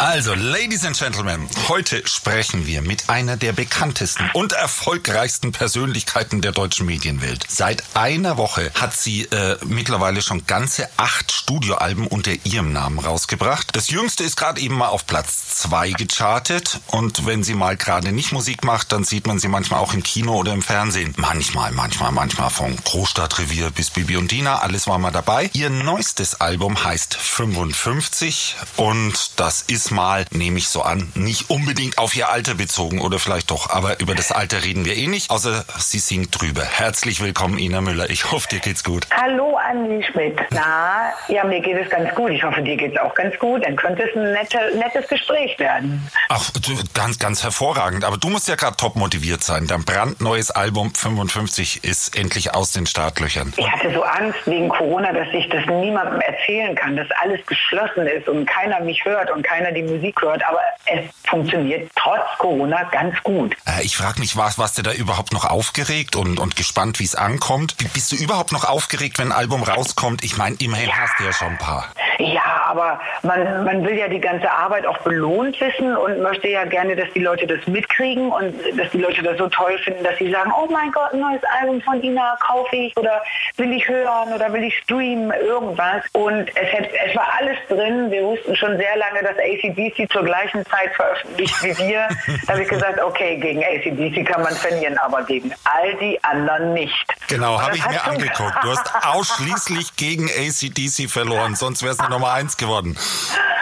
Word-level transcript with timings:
Also, 0.00 0.32
Ladies 0.32 0.86
and 0.86 0.98
Gentlemen, 0.98 1.46
heute 1.68 2.08
sprechen 2.08 2.66
wir 2.66 2.80
mit 2.80 3.10
einer 3.10 3.36
der 3.36 3.52
bekanntesten 3.52 4.30
und 4.32 4.54
erfolgreichsten 4.54 5.52
Persönlichkeiten 5.52 6.40
der 6.40 6.52
deutschen 6.52 6.86
Medienwelt. 6.86 7.44
Seit 7.46 7.84
einer 7.92 8.38
Woche 8.38 8.72
hat 8.80 8.96
sie 8.96 9.24
äh, 9.24 9.58
mittlerweile 9.66 10.22
schon 10.22 10.46
ganze 10.46 10.88
acht 10.96 11.30
Studioalben 11.30 12.06
unter 12.06 12.32
ihrem 12.44 12.72
Namen 12.72 12.98
rausgebracht. 12.98 13.76
Das 13.76 13.90
jüngste 13.90 14.24
ist 14.24 14.36
gerade 14.36 14.62
eben 14.62 14.78
mal 14.78 14.88
auf 14.88 15.06
Platz 15.06 15.58
zwei 15.58 15.90
gechartet 15.90 16.80
und 16.86 17.26
wenn 17.26 17.44
sie 17.44 17.52
mal 17.52 17.76
gerade 17.76 18.10
nicht 18.10 18.32
Musik 18.32 18.64
macht, 18.64 18.92
dann 18.92 19.04
sieht 19.04 19.26
man 19.26 19.38
sie 19.38 19.48
manchmal 19.48 19.80
auch 19.80 19.92
im 19.92 20.02
Kino 20.02 20.34
oder 20.34 20.54
im 20.54 20.62
Fernsehen. 20.62 21.12
Manchmal, 21.18 21.72
manchmal, 21.72 22.10
manchmal 22.10 22.48
von 22.48 22.74
Großstadtrevier 22.74 23.70
bis 23.70 23.90
Bibi 23.90 24.16
und 24.16 24.30
Dina, 24.30 24.60
alles 24.60 24.86
war 24.86 24.98
mal 24.98 25.10
dabei. 25.10 25.50
Ihr 25.52 25.68
neuestes 25.68 26.40
Album 26.40 26.82
heißt 26.82 27.16
55 27.16 28.56
und 28.76 29.32
das 29.36 29.60
ist 29.66 29.89
mal, 29.90 30.24
nehme 30.30 30.58
ich 30.58 30.68
so 30.68 30.82
an, 30.82 31.10
nicht 31.14 31.50
unbedingt 31.50 31.98
auf 31.98 32.16
ihr 32.16 32.28
Alter 32.28 32.54
bezogen 32.54 33.00
oder 33.00 33.18
vielleicht 33.18 33.50
doch, 33.50 33.70
aber 33.70 34.00
über 34.00 34.14
das 34.14 34.32
Alter 34.32 34.64
reden 34.64 34.84
wir 34.84 34.96
eh 34.96 35.06
nicht, 35.06 35.30
außer 35.30 35.64
sie 35.78 35.98
singt 35.98 36.40
drüber. 36.40 36.64
Herzlich 36.64 37.20
willkommen, 37.20 37.58
Ina 37.58 37.80
Müller. 37.80 38.10
Ich 38.10 38.30
hoffe, 38.32 38.48
dir 38.48 38.60
geht's 38.60 38.84
gut. 38.84 39.06
Hallo, 39.10 39.58
Andi 39.70 40.02
Schmidt. 40.04 40.38
Na, 40.50 41.12
ja, 41.28 41.44
mir 41.44 41.60
geht 41.60 41.76
es 41.76 41.90
ganz 41.90 42.14
gut. 42.14 42.30
Ich 42.30 42.42
hoffe, 42.44 42.62
dir 42.62 42.76
geht's 42.76 42.98
auch 42.98 43.14
ganz 43.14 43.36
gut. 43.38 43.64
Dann 43.64 43.76
könnte 43.76 44.02
es 44.02 44.16
ein 44.16 44.32
nette, 44.32 44.58
nettes 44.76 45.08
Gespräch 45.08 45.58
werden. 45.58 46.08
Ach, 46.28 46.50
ganz, 46.94 47.18
ganz 47.18 47.42
hervorragend. 47.42 48.04
Aber 48.04 48.16
du 48.16 48.28
musst 48.28 48.48
ja 48.48 48.54
gerade 48.54 48.76
top 48.76 48.96
motiviert 48.96 49.42
sein. 49.42 49.66
Dein 49.66 49.84
brandneues 49.84 50.50
Album 50.50 50.94
55 50.94 51.84
ist 51.84 52.16
endlich 52.16 52.54
aus 52.54 52.72
den 52.72 52.86
Startlöchern. 52.86 53.52
Ich 53.56 53.70
hatte 53.70 53.92
so 53.92 54.02
Angst 54.02 54.38
wegen 54.46 54.68
Corona, 54.68 55.12
dass 55.12 55.28
ich 55.32 55.48
das 55.48 55.66
niemandem 55.66 56.20
erzählen 56.20 56.74
kann, 56.74 56.96
dass 56.96 57.08
alles 57.22 57.44
geschlossen 57.46 58.06
ist 58.06 58.28
und 58.28 58.46
keiner 58.46 58.80
mich 58.80 59.04
hört 59.04 59.30
und 59.30 59.42
keiner 59.42 59.72
die 59.72 59.80
die 59.80 59.92
Musik 59.92 60.20
hört, 60.22 60.42
aber 60.46 60.60
es 60.86 61.04
funktioniert 61.28 61.90
trotz 61.96 62.38
Corona 62.38 62.84
ganz 62.84 63.14
gut. 63.22 63.56
Äh, 63.66 63.84
ich 63.84 63.96
frage 63.96 64.20
mich, 64.20 64.36
warst, 64.36 64.58
warst 64.58 64.78
du 64.78 64.82
da 64.82 64.92
überhaupt 64.92 65.32
noch 65.32 65.44
aufgeregt 65.44 66.16
und, 66.16 66.38
und 66.38 66.56
gespannt, 66.56 66.98
wie 67.00 67.04
es 67.04 67.14
ankommt? 67.14 67.76
Bist 67.94 68.12
du 68.12 68.16
überhaupt 68.16 68.52
noch 68.52 68.64
aufgeregt, 68.64 69.18
wenn 69.18 69.32
ein 69.32 69.38
Album 69.38 69.59
rauskommt? 69.62 70.24
Ich 70.24 70.36
meine, 70.36 70.56
immerhin 70.58 70.88
ja. 70.88 70.96
hast 70.96 71.18
du 71.18 71.24
ja 71.24 71.32
schon 71.32 71.48
ein 71.48 71.58
paar. 71.58 71.86
Ja, 72.18 72.64
aber 72.66 73.00
man, 73.22 73.64
man 73.64 73.84
will 73.84 73.96
ja 73.96 74.08
die 74.08 74.20
ganze 74.20 74.50
Arbeit 74.50 74.86
auch 74.86 74.98
belohnt 74.98 75.60
wissen 75.60 75.96
und 75.96 76.20
möchte 76.20 76.48
ja 76.48 76.64
gerne, 76.64 76.94
dass 76.94 77.10
die 77.14 77.20
Leute 77.20 77.46
das 77.46 77.66
mitkriegen 77.66 78.30
und 78.30 78.54
dass 78.76 78.90
die 78.90 78.98
Leute 78.98 79.22
das 79.22 79.38
so 79.38 79.48
toll 79.48 79.78
finden, 79.78 80.04
dass 80.04 80.16
sie 80.18 80.30
sagen, 80.30 80.52
oh 80.56 80.68
mein 80.70 80.92
Gott, 80.92 81.12
ein 81.12 81.20
neues 81.20 81.42
Album 81.60 81.80
von 81.80 82.02
Ina 82.02 82.36
kaufe 82.40 82.76
ich 82.76 82.96
oder 82.96 83.22
will 83.56 83.72
ich 83.72 83.88
hören 83.88 84.32
oder 84.34 84.52
will 84.52 84.62
ich 84.64 84.76
streamen, 84.78 85.30
irgendwas. 85.40 86.04
Und 86.12 86.48
es, 86.56 86.68
es 87.08 87.16
war 87.16 87.28
alles 87.38 87.56
drin. 87.68 88.10
Wir 88.10 88.22
wussten 88.22 88.54
schon 88.54 88.76
sehr 88.76 88.96
lange, 88.96 89.22
dass 89.22 89.36
ACDC 89.38 90.10
zur 90.12 90.24
gleichen 90.24 90.64
Zeit 90.66 90.94
veröffentlicht 90.94 91.62
wie 91.62 91.78
wir. 91.78 92.08
da 92.46 92.52
habe 92.52 92.62
ich 92.62 92.68
gesagt, 92.68 93.00
okay, 93.02 93.36
gegen 93.36 93.62
ACDC 93.62 94.26
kann 94.26 94.42
man 94.42 94.52
verlieren, 94.54 94.98
aber 94.98 95.22
gegen 95.22 95.52
all 95.64 95.94
die 95.94 96.22
anderen 96.22 96.74
nicht. 96.74 97.06
Genau, 97.28 97.60
habe 97.60 97.76
ich 97.76 97.88
mir 97.88 98.04
angeguckt. 98.04 98.54
Du 98.62 98.70
hast 98.70 98.92
ausschließlich 99.06 99.49
gegen 99.96 100.28
ACDC 100.28 101.08
verloren, 101.10 101.54
sonst 101.54 101.82
wäre 101.82 101.92
es 101.92 102.08
Nummer 102.08 102.32
eins 102.32 102.56
geworden. 102.56 102.96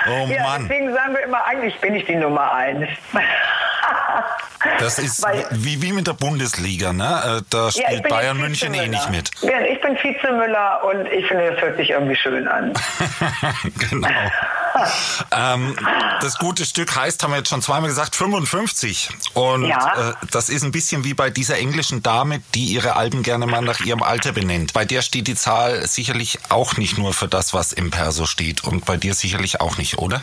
Oh 0.07 0.27
ja, 0.29 0.43
Mann. 0.43 0.69
Deswegen 0.69 0.93
sagen 0.93 1.15
wir 1.15 1.23
immer, 1.23 1.45
eigentlich 1.45 1.79
bin 1.81 1.95
ich 1.95 2.05
die 2.07 2.17
Nummer 2.17 2.53
eins. 2.53 2.89
Das 4.79 4.99
ist 4.99 5.23
Weil, 5.23 5.47
wie, 5.51 5.83
wie 5.83 5.93
mit 5.93 6.07
der 6.07 6.15
Bundesliga, 6.15 6.93
ne? 6.93 7.39
Äh, 7.39 7.43
da 7.51 7.71
spielt 7.71 8.05
ja, 8.05 8.09
Bayern 8.09 8.39
München 8.39 8.75
eh 8.75 8.89
nicht 8.89 9.11
mit. 9.11 9.31
Ja, 9.43 9.61
ich 9.61 9.81
bin 9.81 9.97
Vizemüller 9.97 10.83
und 10.85 11.07
ich 11.07 11.27
finde, 11.27 11.53
das 11.53 11.61
hört 11.61 11.77
sich 11.77 11.91
irgendwie 11.91 12.17
schön 12.17 12.49
an. 12.49 12.73
genau. 13.91 14.09
ähm, 15.37 15.77
das 16.21 16.39
gute 16.39 16.65
Stück 16.65 16.95
heißt, 16.95 17.23
haben 17.23 17.33
wir 17.33 17.39
jetzt 17.39 17.51
schon 17.51 17.63
zweimal 17.63 17.89
gesagt, 17.89 18.17
55. 18.17 19.11
Und 19.35 19.67
ja. 19.67 20.11
äh, 20.11 20.27
das 20.31 20.49
ist 20.49 20.65
ein 20.65 20.73
bisschen 20.73 21.05
wie 21.05 21.15
bei 21.15 21.31
dieser 21.31 21.59
englischen 21.59 22.03
Dame, 22.03 22.41
die 22.55 22.65
ihre 22.67 22.97
Alben 22.97 23.23
gerne 23.23 23.47
mal 23.47 23.63
nach 23.63 23.81
ihrem 23.81 24.03
Alter 24.03 24.33
benennt. 24.33 24.73
Bei 24.73 24.85
der 24.85 25.03
steht 25.03 25.29
die 25.29 25.37
Zahl 25.37 25.87
sicherlich 25.87 26.39
auch 26.49 26.77
nicht 26.77 26.99
nur 26.99 27.13
für 27.13 27.29
das, 27.29 27.55
was 27.55 27.73
im 27.73 27.91
Perso 27.91 28.27
steht. 28.27 28.65
Und 28.65 28.85
bei 28.85 28.97
dir 28.97 29.15
sicherlich 29.15 29.61
auch 29.61 29.79
nicht, 29.79 29.99
oder? 29.99 30.21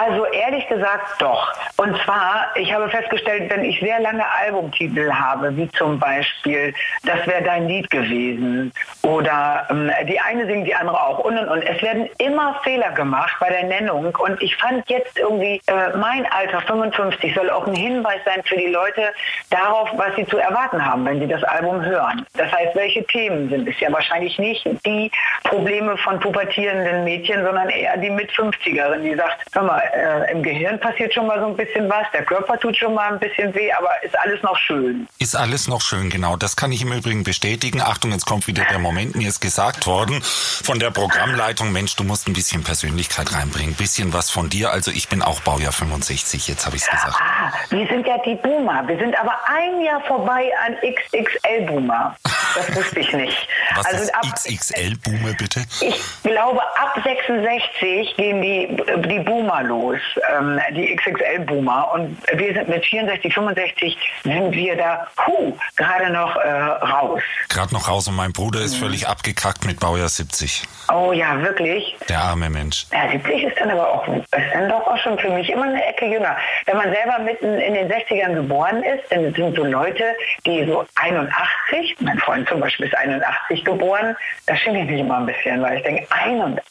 Also 0.00 0.26
ehrlich 0.26 0.66
gesagt 0.68 1.20
doch. 1.20 1.52
Und 1.76 1.96
zwar, 2.04 2.46
ich 2.54 2.72
habe 2.72 2.88
festgestellt, 2.88 3.50
wenn 3.50 3.64
ich 3.64 3.80
sehr 3.80 3.98
lange 4.00 4.24
Albumtitel 4.44 5.10
habe, 5.12 5.56
wie 5.56 5.68
zum 5.70 5.98
Beispiel 5.98 6.72
Das 7.04 7.26
wäre 7.26 7.42
dein 7.42 7.66
Lied 7.68 7.90
gewesen 7.90 8.72
oder 9.02 9.66
ähm, 9.70 9.90
die 10.06 10.20
eine 10.20 10.46
singt, 10.46 10.66
die 10.66 10.74
andere 10.74 11.00
auch 11.00 11.18
und 11.20 11.36
und 11.38 11.48
und. 11.48 11.62
Es 11.62 11.82
werden 11.82 12.08
immer 12.18 12.60
Fehler 12.62 12.92
gemacht 12.92 13.34
bei 13.40 13.48
der 13.48 13.64
Nennung 13.64 14.14
und 14.16 14.40
ich 14.40 14.54
fand 14.56 14.88
jetzt 14.88 15.18
irgendwie, 15.18 15.60
äh, 15.66 15.96
mein 15.96 16.26
Alter 16.26 16.60
55 16.60 17.34
soll 17.34 17.50
auch 17.50 17.66
ein 17.66 17.74
Hinweis 17.74 18.20
sein 18.24 18.42
für 18.44 18.56
die 18.56 18.66
Leute 18.66 19.12
darauf, 19.50 19.90
was 19.96 20.14
sie 20.16 20.26
zu 20.26 20.38
erwarten 20.38 20.84
haben, 20.84 21.04
wenn 21.06 21.20
sie 21.20 21.26
das 21.28 21.42
Album 21.44 21.84
hören. 21.84 22.24
Das 22.34 22.52
heißt, 22.52 22.74
welche 22.76 23.04
Themen 23.06 23.48
sind 23.48 23.68
es 23.68 23.78
ja 23.80 23.92
wahrscheinlich 23.92 24.38
nicht 24.38 24.64
die 24.84 25.10
Probleme 25.44 25.96
von 25.98 26.20
pubertierenden 26.20 27.04
Mädchen, 27.04 27.44
sondern 27.44 27.68
eher 27.70 27.96
die 27.96 28.10
mit 28.10 28.30
50erin, 28.30 29.00
die 29.02 29.14
sagt, 29.14 29.38
hör 29.54 29.62
mal, 29.62 29.87
äh, 29.94 30.32
im 30.32 30.42
Gehirn 30.42 30.78
passiert 30.80 31.14
schon 31.14 31.26
mal 31.26 31.38
so 31.40 31.46
ein 31.46 31.56
bisschen 31.56 31.88
was, 31.88 32.06
der 32.12 32.24
Körper 32.24 32.58
tut 32.58 32.76
schon 32.76 32.94
mal 32.94 33.12
ein 33.12 33.18
bisschen 33.18 33.54
weh, 33.54 33.72
aber 33.72 33.90
ist 34.02 34.18
alles 34.18 34.42
noch 34.42 34.56
schön. 34.56 35.08
Ist 35.18 35.36
alles 35.36 35.68
noch 35.68 35.80
schön, 35.80 36.10
genau. 36.10 36.36
Das 36.36 36.56
kann 36.56 36.72
ich 36.72 36.82
im 36.82 36.92
Übrigen 36.92 37.24
bestätigen. 37.24 37.80
Achtung, 37.80 38.12
jetzt 38.12 38.26
kommt 38.26 38.46
wieder 38.46 38.64
der 38.64 38.78
Moment. 38.78 39.16
Mir 39.16 39.28
ist 39.28 39.40
gesagt 39.40 39.86
worden 39.86 40.20
von 40.22 40.78
der 40.78 40.90
Programmleitung, 40.90 41.72
Mensch, 41.72 41.96
du 41.96 42.04
musst 42.04 42.26
ein 42.28 42.32
bisschen 42.32 42.62
Persönlichkeit 42.62 43.32
reinbringen, 43.32 43.72
ein 43.72 43.76
bisschen 43.76 44.12
was 44.12 44.30
von 44.30 44.48
dir. 44.48 44.70
Also 44.70 44.90
ich 44.90 45.08
bin 45.08 45.22
auch 45.22 45.40
Baujahr 45.40 45.72
65, 45.72 46.48
jetzt 46.48 46.66
habe 46.66 46.76
ich 46.76 46.82
es 46.82 46.90
gesagt. 46.90 47.16
Ah, 47.20 47.52
wir 47.70 47.86
sind 47.88 48.06
ja 48.06 48.18
die 48.24 48.34
Boomer. 48.36 48.86
Wir 48.86 48.98
sind 48.98 49.18
aber 49.18 49.36
ein 49.46 49.80
Jahr 49.82 50.00
vorbei 50.02 50.50
an 50.66 50.76
XXL-Boomer. 50.82 52.16
Das 52.54 52.76
wusste 52.76 53.00
ich 53.00 53.12
nicht. 53.12 53.48
Was 53.76 53.86
also 53.86 54.02
ist 54.02 54.12
XXL-Boomer 54.12 55.34
bitte? 55.34 55.64
Ich 55.80 56.00
glaube, 56.22 56.60
ab 56.76 57.00
66 57.02 58.16
gehen 58.16 58.42
die, 58.42 58.76
die 59.08 59.20
Boomer 59.20 59.62
los 59.62 59.77
los, 59.78 60.00
ähm, 60.36 60.60
die 60.74 60.94
XXL-Boomer. 60.96 61.92
Und 61.94 62.18
wir 62.32 62.54
sind 62.54 62.68
mit 62.68 62.84
64, 62.84 63.32
65 63.32 63.98
sind 64.24 64.52
wir 64.52 64.76
da, 64.76 65.06
huh, 65.26 65.52
gerade 65.76 66.12
noch 66.12 66.36
äh, 66.36 66.48
raus. 66.48 67.22
Gerade 67.48 67.72
noch 67.74 67.88
raus 67.88 68.08
und 68.08 68.16
mein 68.16 68.32
Bruder 68.32 68.60
ist 68.60 68.76
mhm. 68.76 68.84
völlig 68.84 69.08
abgekackt 69.08 69.64
mit 69.64 69.80
Baujahr 69.80 70.08
70. 70.08 70.64
Oh 70.92 71.12
ja, 71.12 71.40
wirklich? 71.42 71.96
Der 72.08 72.18
arme 72.18 72.50
Mensch. 72.50 72.86
Ja, 72.92 73.10
70 73.10 73.42
ist 73.44 73.58
dann 73.58 73.70
aber 73.70 73.88
auch, 73.88 74.08
ist 74.08 74.28
dann 74.32 74.68
doch 74.68 74.86
auch 74.86 74.98
schon 74.98 75.18
für 75.18 75.30
mich 75.30 75.50
immer 75.50 75.64
eine 75.64 75.84
Ecke 75.84 76.06
jünger. 76.06 76.36
Wenn 76.66 76.76
man 76.76 76.92
selber 76.92 77.18
mitten 77.20 77.58
in 77.58 77.74
den 77.74 77.90
60ern 77.90 78.34
geboren 78.34 78.82
ist, 78.82 79.04
dann 79.10 79.32
sind 79.34 79.56
so 79.56 79.64
Leute, 79.64 80.04
die 80.46 80.64
so 80.66 80.84
81, 80.96 81.96
mein 82.00 82.18
Freund 82.18 82.48
zum 82.48 82.60
Beispiel 82.60 82.86
ist 82.86 82.96
81 82.96 83.64
geboren, 83.64 84.16
da 84.46 84.56
schimpfe 84.56 84.80
ich 84.82 84.90
mich 84.90 85.00
immer 85.00 85.18
ein 85.18 85.26
bisschen, 85.26 85.62
weil 85.62 85.78
ich 85.78 85.82
denke, 85.82 86.06
81? 86.10 86.62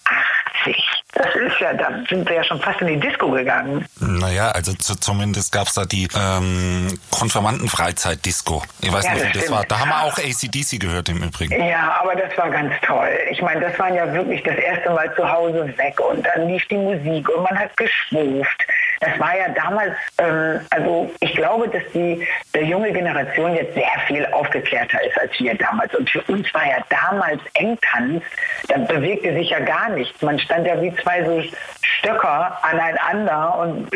Das 1.14 1.36
ist 1.36 1.60
ja, 1.60 1.74
da 1.74 1.90
sind 2.10 2.28
wir 2.28 2.36
ja 2.36 2.44
schon 2.44 2.60
fast 2.60 2.82
in 2.82 2.88
die 2.88 2.97
Disco 3.00 3.32
gegangen. 3.32 3.86
Naja, 4.00 4.52
also 4.52 4.74
zu, 4.74 4.96
zumindest 4.96 5.52
gab 5.52 5.68
es 5.68 5.74
da 5.74 5.86
die 5.86 6.08
ähm, 6.16 6.88
Konfirmanden-Freizeit-Disco. 7.12 8.64
Ich 8.82 8.92
weiß 8.92 9.06
ja, 9.06 9.14
nicht, 9.14 9.30
wie 9.30 9.34
das, 9.34 9.44
das 9.44 9.52
war. 9.52 9.64
Da 9.66 9.80
haben 9.80 9.90
wir 9.90 10.04
auch 10.04 10.18
ACDC 10.18 10.80
gehört 10.80 11.10
im 11.10 11.24
Übrigen. 11.24 11.64
Ja, 11.66 12.00
aber 12.02 12.16
das 12.16 12.38
war 12.38 12.50
ganz 12.50 12.74
toll. 12.86 13.10
Ich 13.32 13.42
meine, 13.42 13.62
das 13.62 13.78
waren 13.80 13.96
ja 13.96 14.12
wirklich 14.14 14.44
das 14.44 14.56
erste 14.56 14.90
Mal 14.92 15.14
zu 15.16 15.30
Hause 15.30 15.68
weg 15.78 16.00
und 16.00 16.26
dann 16.26 16.48
lief 16.48 16.66
die 16.68 16.78
Musik 16.78 17.30
und 17.30 17.44
man 17.44 17.58
hat 17.58 17.76
geschwuft. 17.78 18.66
Das 19.00 19.20
war 19.20 19.38
ja 19.38 19.50
damals, 19.50 19.94
ähm, 20.18 20.60
also 20.70 21.12
ich 21.20 21.34
glaube, 21.36 21.68
dass 21.70 21.84
die 21.94 22.26
der 22.54 22.64
junge 22.64 22.92
Generation 22.92 23.56
jetzt 23.56 23.74
sehr 23.74 24.00
viel 24.08 24.26
aufgeklärter 24.28 25.00
ist 25.04 25.18
als 25.20 25.32
wir 25.40 25.56
damals. 25.56 25.94
Und 25.96 26.10
für 26.10 26.22
uns 26.24 26.52
war 26.54 26.66
ja 26.66 26.84
damals 26.90 27.42
Engtanz, 27.54 28.24
da 28.68 28.78
bewegte 28.78 29.34
sich 29.34 29.50
ja 29.50 29.60
gar 29.60 29.90
nichts. 29.90 30.22
Man 30.22 30.40
stand 30.40 30.68
ja 30.68 30.82
wie 30.82 30.94
zwei 30.96 31.24
so 31.24 31.44
Stöcker 31.82 32.58
aneinander 32.64 33.60
und 33.60 33.90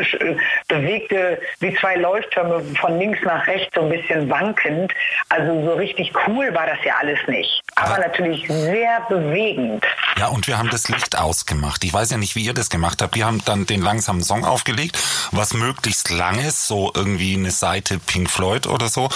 bewegte 0.68 1.40
wie 1.60 1.74
zwei 1.75 1.96
Leuchttürme 1.96 2.62
von 2.80 3.00
links 3.00 3.20
nach 3.24 3.46
rechts 3.48 3.74
so 3.75 3.81
ein 3.81 3.90
bisschen 3.90 4.30
wankend. 4.30 4.94
Also 5.30 5.66
so 5.66 5.74
richtig 5.74 6.12
cool 6.28 6.54
war 6.54 6.66
das 6.66 6.78
ja 6.84 6.96
alles 7.00 7.20
nicht. 7.28 7.62
Aber, 7.75 7.96
Aber 7.96 8.00
natürlich 8.00 8.48
sehr 8.48 9.02
bewegend. 9.10 9.86
Ja, 10.18 10.28
und 10.28 10.48
wir 10.48 10.58
haben 10.58 10.70
das 10.70 10.90
Licht 10.90 11.18
ausgemacht. 11.18 11.84
Ich 11.84 11.94
weiß 11.94 12.12
ja 12.12 12.18
nicht, 12.18 12.36
wie 12.36 12.44
ihr 12.44 12.54
das 12.54 12.70
gemacht 12.70 13.02
habt. 13.02 13.16
Wir 13.16 13.25
haben 13.25 13.44
dann 13.46 13.66
den 13.66 13.81
langsamen 13.81 14.24
Song 14.24 14.46
aufgelegt, 14.46 14.91
was 15.32 15.54
möglichst 15.54 16.10
lang 16.10 16.40
ist, 16.40 16.68
so 16.68 16.92
irgendwie 16.94 17.36
eine 17.36 17.52
Seite 17.52 18.00
Pink 18.00 18.30
Floyd 18.30 18.68
oder 18.68 18.88
so. 18.88 19.10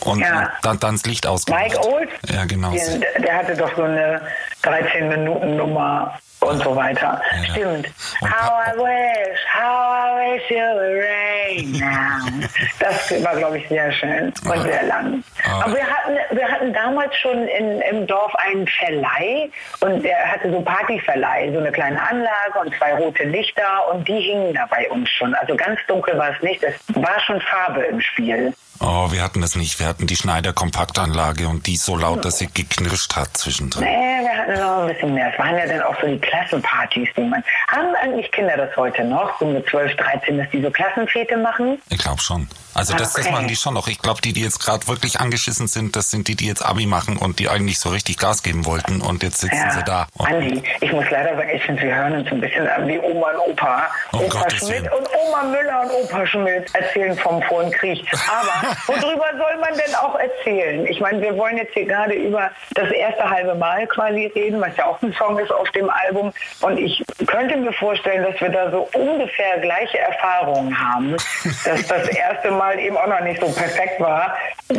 Und 0.00 0.20
ja. 0.20 0.52
dann, 0.62 0.78
dann 0.80 0.96
das 0.96 1.04
Licht 1.04 1.26
ausgemacht. 1.26 1.64
Mike 1.64 1.80
Old? 1.86 2.08
Ja, 2.28 2.44
genau. 2.44 2.72
Der, 2.72 3.20
der 3.20 3.36
hatte 3.36 3.56
doch 3.56 3.74
so 3.76 3.82
eine 3.82 4.22
13 4.62 5.08
Minuten 5.08 5.56
Nummer 5.56 6.18
und 6.40 6.62
so 6.62 6.74
weiter. 6.74 7.20
Ja. 7.30 7.44
Stimmt. 7.52 7.88
Und 8.20 8.30
how 8.30 8.52
I 8.66 8.78
wish, 8.78 9.38
how 9.52 9.94
I 9.94 10.34
wish 10.34 10.50
you 10.50 10.56
would 10.56 11.02
rain 11.04 11.72
now. 11.72 12.48
Das 12.78 13.24
war, 13.24 13.36
glaube 13.36 13.58
ich, 13.58 13.68
sehr 13.68 13.90
schön 13.92 14.32
und 14.44 14.62
sehr 14.62 14.82
lang. 14.84 15.22
Ah. 15.44 15.64
Aber 15.64 15.74
wir 15.74 15.86
hatten, 15.86 16.36
wir 16.36 16.48
hatten 16.48 16.72
damals 16.72 17.16
schon 17.16 17.46
in, 17.48 17.80
im 17.82 18.06
Dorf 18.06 18.34
einen 18.36 18.66
Verleih 18.66 19.50
und 19.80 20.02
der 20.02 20.32
hatte 20.32 20.50
so 20.50 20.60
Partyverleih, 20.60 21.52
so 21.52 21.58
eine 21.58 21.72
kleine 21.72 22.00
Anlage 22.00 22.58
und 22.60 22.74
zwei 22.76 22.94
rote 22.94 23.24
Lichter 23.24 23.92
und 23.92 24.06
die 24.06 24.20
hingen 24.20 24.54
da 24.54 24.66
bei 24.66 24.88
uns 24.90 25.10
schon. 25.10 25.34
Also 25.34 25.56
ganz 25.56 25.80
dunkel 25.86 26.16
war 26.18 26.30
es 26.30 26.42
nicht, 26.42 26.62
es 26.62 26.74
war 26.94 27.20
schon 27.20 27.40
Farbe 27.40 27.82
im 27.82 28.00
Spiel. 28.00 28.52
Oh, 28.80 29.10
wir 29.10 29.22
hatten 29.22 29.40
das 29.40 29.56
nicht. 29.56 29.80
Wir 29.80 29.86
hatten 29.86 30.06
die 30.06 30.16
Schneider-Kompaktanlage 30.16 31.48
und 31.48 31.66
die 31.66 31.74
ist 31.74 31.84
so 31.84 31.96
laut, 31.96 32.24
dass 32.24 32.38
sie 32.38 32.46
geknirscht 32.46 33.16
hat 33.16 33.36
zwischendrin. 33.36 33.84
Nee, 33.84 34.20
wir 34.20 34.36
hatten 34.36 34.60
noch 34.60 34.82
ein 34.82 34.88
bisschen 34.88 35.14
mehr. 35.14 35.32
Es 35.32 35.38
waren 35.38 35.56
ja 35.56 35.66
dann 35.66 35.82
auch 35.82 36.00
so 36.00 36.06
die 36.06 36.18
Klassenpartys, 36.18 37.08
die 37.16 37.22
man. 37.22 37.42
Haben 37.68 37.94
eigentlich 38.02 38.30
Kinder 38.30 38.56
das 38.56 38.76
heute 38.76 39.04
noch, 39.04 39.38
so 39.40 39.46
mit 39.46 39.68
12, 39.68 39.96
13, 39.96 40.38
dass 40.38 40.50
die 40.50 40.62
so 40.62 40.70
Klassenfete 40.70 41.36
machen? 41.36 41.80
Ich 41.90 41.98
glaube 41.98 42.20
schon. 42.20 42.48
Also 42.74 42.94
das, 42.94 43.12
das 43.14 43.24
Okay. 43.26 43.32
machen 43.34 43.48
die 43.48 43.56
schon 43.56 43.74
noch. 43.74 43.88
Ich 43.88 44.00
glaube, 44.00 44.20
die, 44.20 44.32
die 44.32 44.42
jetzt 44.42 44.60
gerade 44.60 44.86
wirklich 44.88 45.20
angeschissen 45.20 45.66
sind, 45.66 45.96
das 45.96 46.10
sind 46.10 46.28
die, 46.28 46.36
die 46.36 46.46
jetzt 46.46 46.64
Abi 46.64 46.86
machen 46.86 47.16
und 47.16 47.38
die 47.40 47.48
eigentlich 47.48 47.78
so 47.80 47.88
richtig 47.90 48.18
Gas 48.18 48.42
geben 48.42 48.64
wollten 48.66 49.00
und 49.00 49.22
jetzt 49.22 49.40
sitzen 49.40 49.70
sie 49.74 49.82
da. 49.84 50.06
Andi, 50.18 50.62
ich 50.80 50.92
muss 50.92 51.04
leider 51.10 51.34
sagen, 51.36 51.50
ich 51.52 51.62
finde, 51.64 51.82
wir 51.82 51.94
hören 51.94 52.12
uns 52.20 52.30
ein 52.30 52.40
bisschen 52.40 52.68
an 52.68 52.86
wie 52.86 52.98
Oma 52.98 53.30
und 53.32 53.52
Opa. 53.52 53.86
Um 54.12 54.20
Opa 54.20 54.38
Gottes 54.40 54.58
Schmidt 54.58 54.82
und 54.92 55.08
Oma 55.26 55.42
Müller 55.44 55.80
und 55.82 55.90
Opa 56.04 56.26
Schmidt 56.26 56.72
erzählen 56.74 57.16
vom 57.18 57.46
Hohen 57.50 57.70
Krieg. 57.72 58.04
Aber 58.28 58.76
worüber 58.86 59.26
soll 59.36 59.56
man 59.60 59.74
denn 59.74 59.94
auch 59.96 60.14
erzählen? 60.16 60.86
Ich 60.86 61.00
meine, 61.00 61.20
wir 61.20 61.36
wollen 61.36 61.56
jetzt 61.56 61.74
hier 61.74 61.86
gerade 61.86 62.14
über 62.14 62.50
das 62.74 62.90
erste 62.90 63.28
halbe 63.28 63.54
Mal 63.56 63.86
quasi 63.88 64.26
reden, 64.34 64.60
was 64.60 64.76
ja 64.76 64.86
auch 64.86 65.00
ein 65.02 65.12
Song 65.14 65.38
ist 65.38 65.50
auf 65.50 65.68
dem 65.70 65.90
Album. 65.90 66.32
Und 66.60 66.78
ich 66.78 67.02
könnte 67.26 67.56
mir 67.56 67.72
vorstellen, 67.72 68.22
dass 68.22 68.40
wir 68.40 68.50
da 68.50 68.70
so 68.70 68.88
ungefähr 68.94 69.58
gleiche 69.60 69.98
Erfahrungen 69.98 70.78
haben, 70.78 71.16
dass 71.64 71.86
das 71.86 72.08
erste 72.16 72.50
Mal 72.52 72.57
eben 72.78 72.96
auch 72.96 73.06
noch 73.06 73.20
nicht 73.20 73.40
so 73.40 73.48
perfekt 73.48 74.00
war, 74.00 74.36
äh, 74.68 74.74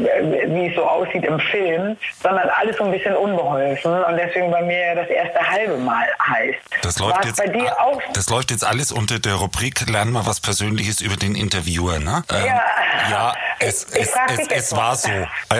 wie 0.47 0.67
es 0.67 0.75
so 0.75 0.83
aussieht 0.83 1.23
im 1.23 1.39
Film, 1.39 1.97
sondern 2.21 2.49
alles 2.49 2.77
so 2.77 2.83
ein 2.83 2.91
bisschen 2.91 3.15
unbeholfen. 3.15 4.03
Und 4.03 4.17
deswegen 4.17 4.51
bei 4.51 4.61
mir 4.61 4.95
das 4.95 5.07
erste 5.07 5.39
halbe 5.39 5.77
Mal 5.77 6.07
heißt. 6.27 6.59
das 6.81 6.99
läuft 6.99 7.25
jetzt, 7.25 7.37
bei 7.37 7.47
dir 7.47 7.79
auch? 7.79 8.01
das 8.13 8.29
läuft 8.29 8.51
jetzt 8.51 8.65
alles 8.65 8.91
unter 8.91 9.19
der 9.19 9.35
Rubrik 9.35 9.79
Lernen 9.89 10.11
wir 10.11 10.25
was 10.25 10.41
Persönliches 10.41 11.01
über 11.01 11.15
den 11.15 11.35
Interviewer, 11.35 11.99
ne? 11.99 12.23
Ähm, 12.31 12.45
Ja. 12.45 12.61
ja, 13.09 13.33
es, 13.59 13.85
es, 13.85 14.13
es, 14.37 14.47
es 14.49 14.71
war 14.73 14.89
mal. 14.89 14.95
so. 14.95 15.09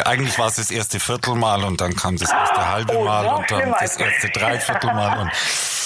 Eigentlich 0.06 0.38
war 0.38 0.48
es 0.48 0.56
das 0.56 0.72
erste 0.72 1.00
Viertelmal 1.00 1.64
und 1.64 1.80
dann 1.80 1.96
kam 1.96 2.18
das 2.18 2.32
erste 2.32 2.70
halbe 2.70 2.98
oh, 2.98 3.04
Mal 3.04 3.26
und 3.28 3.50
dann 3.50 3.70
schlimmer 3.70 3.78
das 3.80 3.98
erste 3.98 4.30
Dreiviertelmal 4.30 5.20
und 5.20 5.32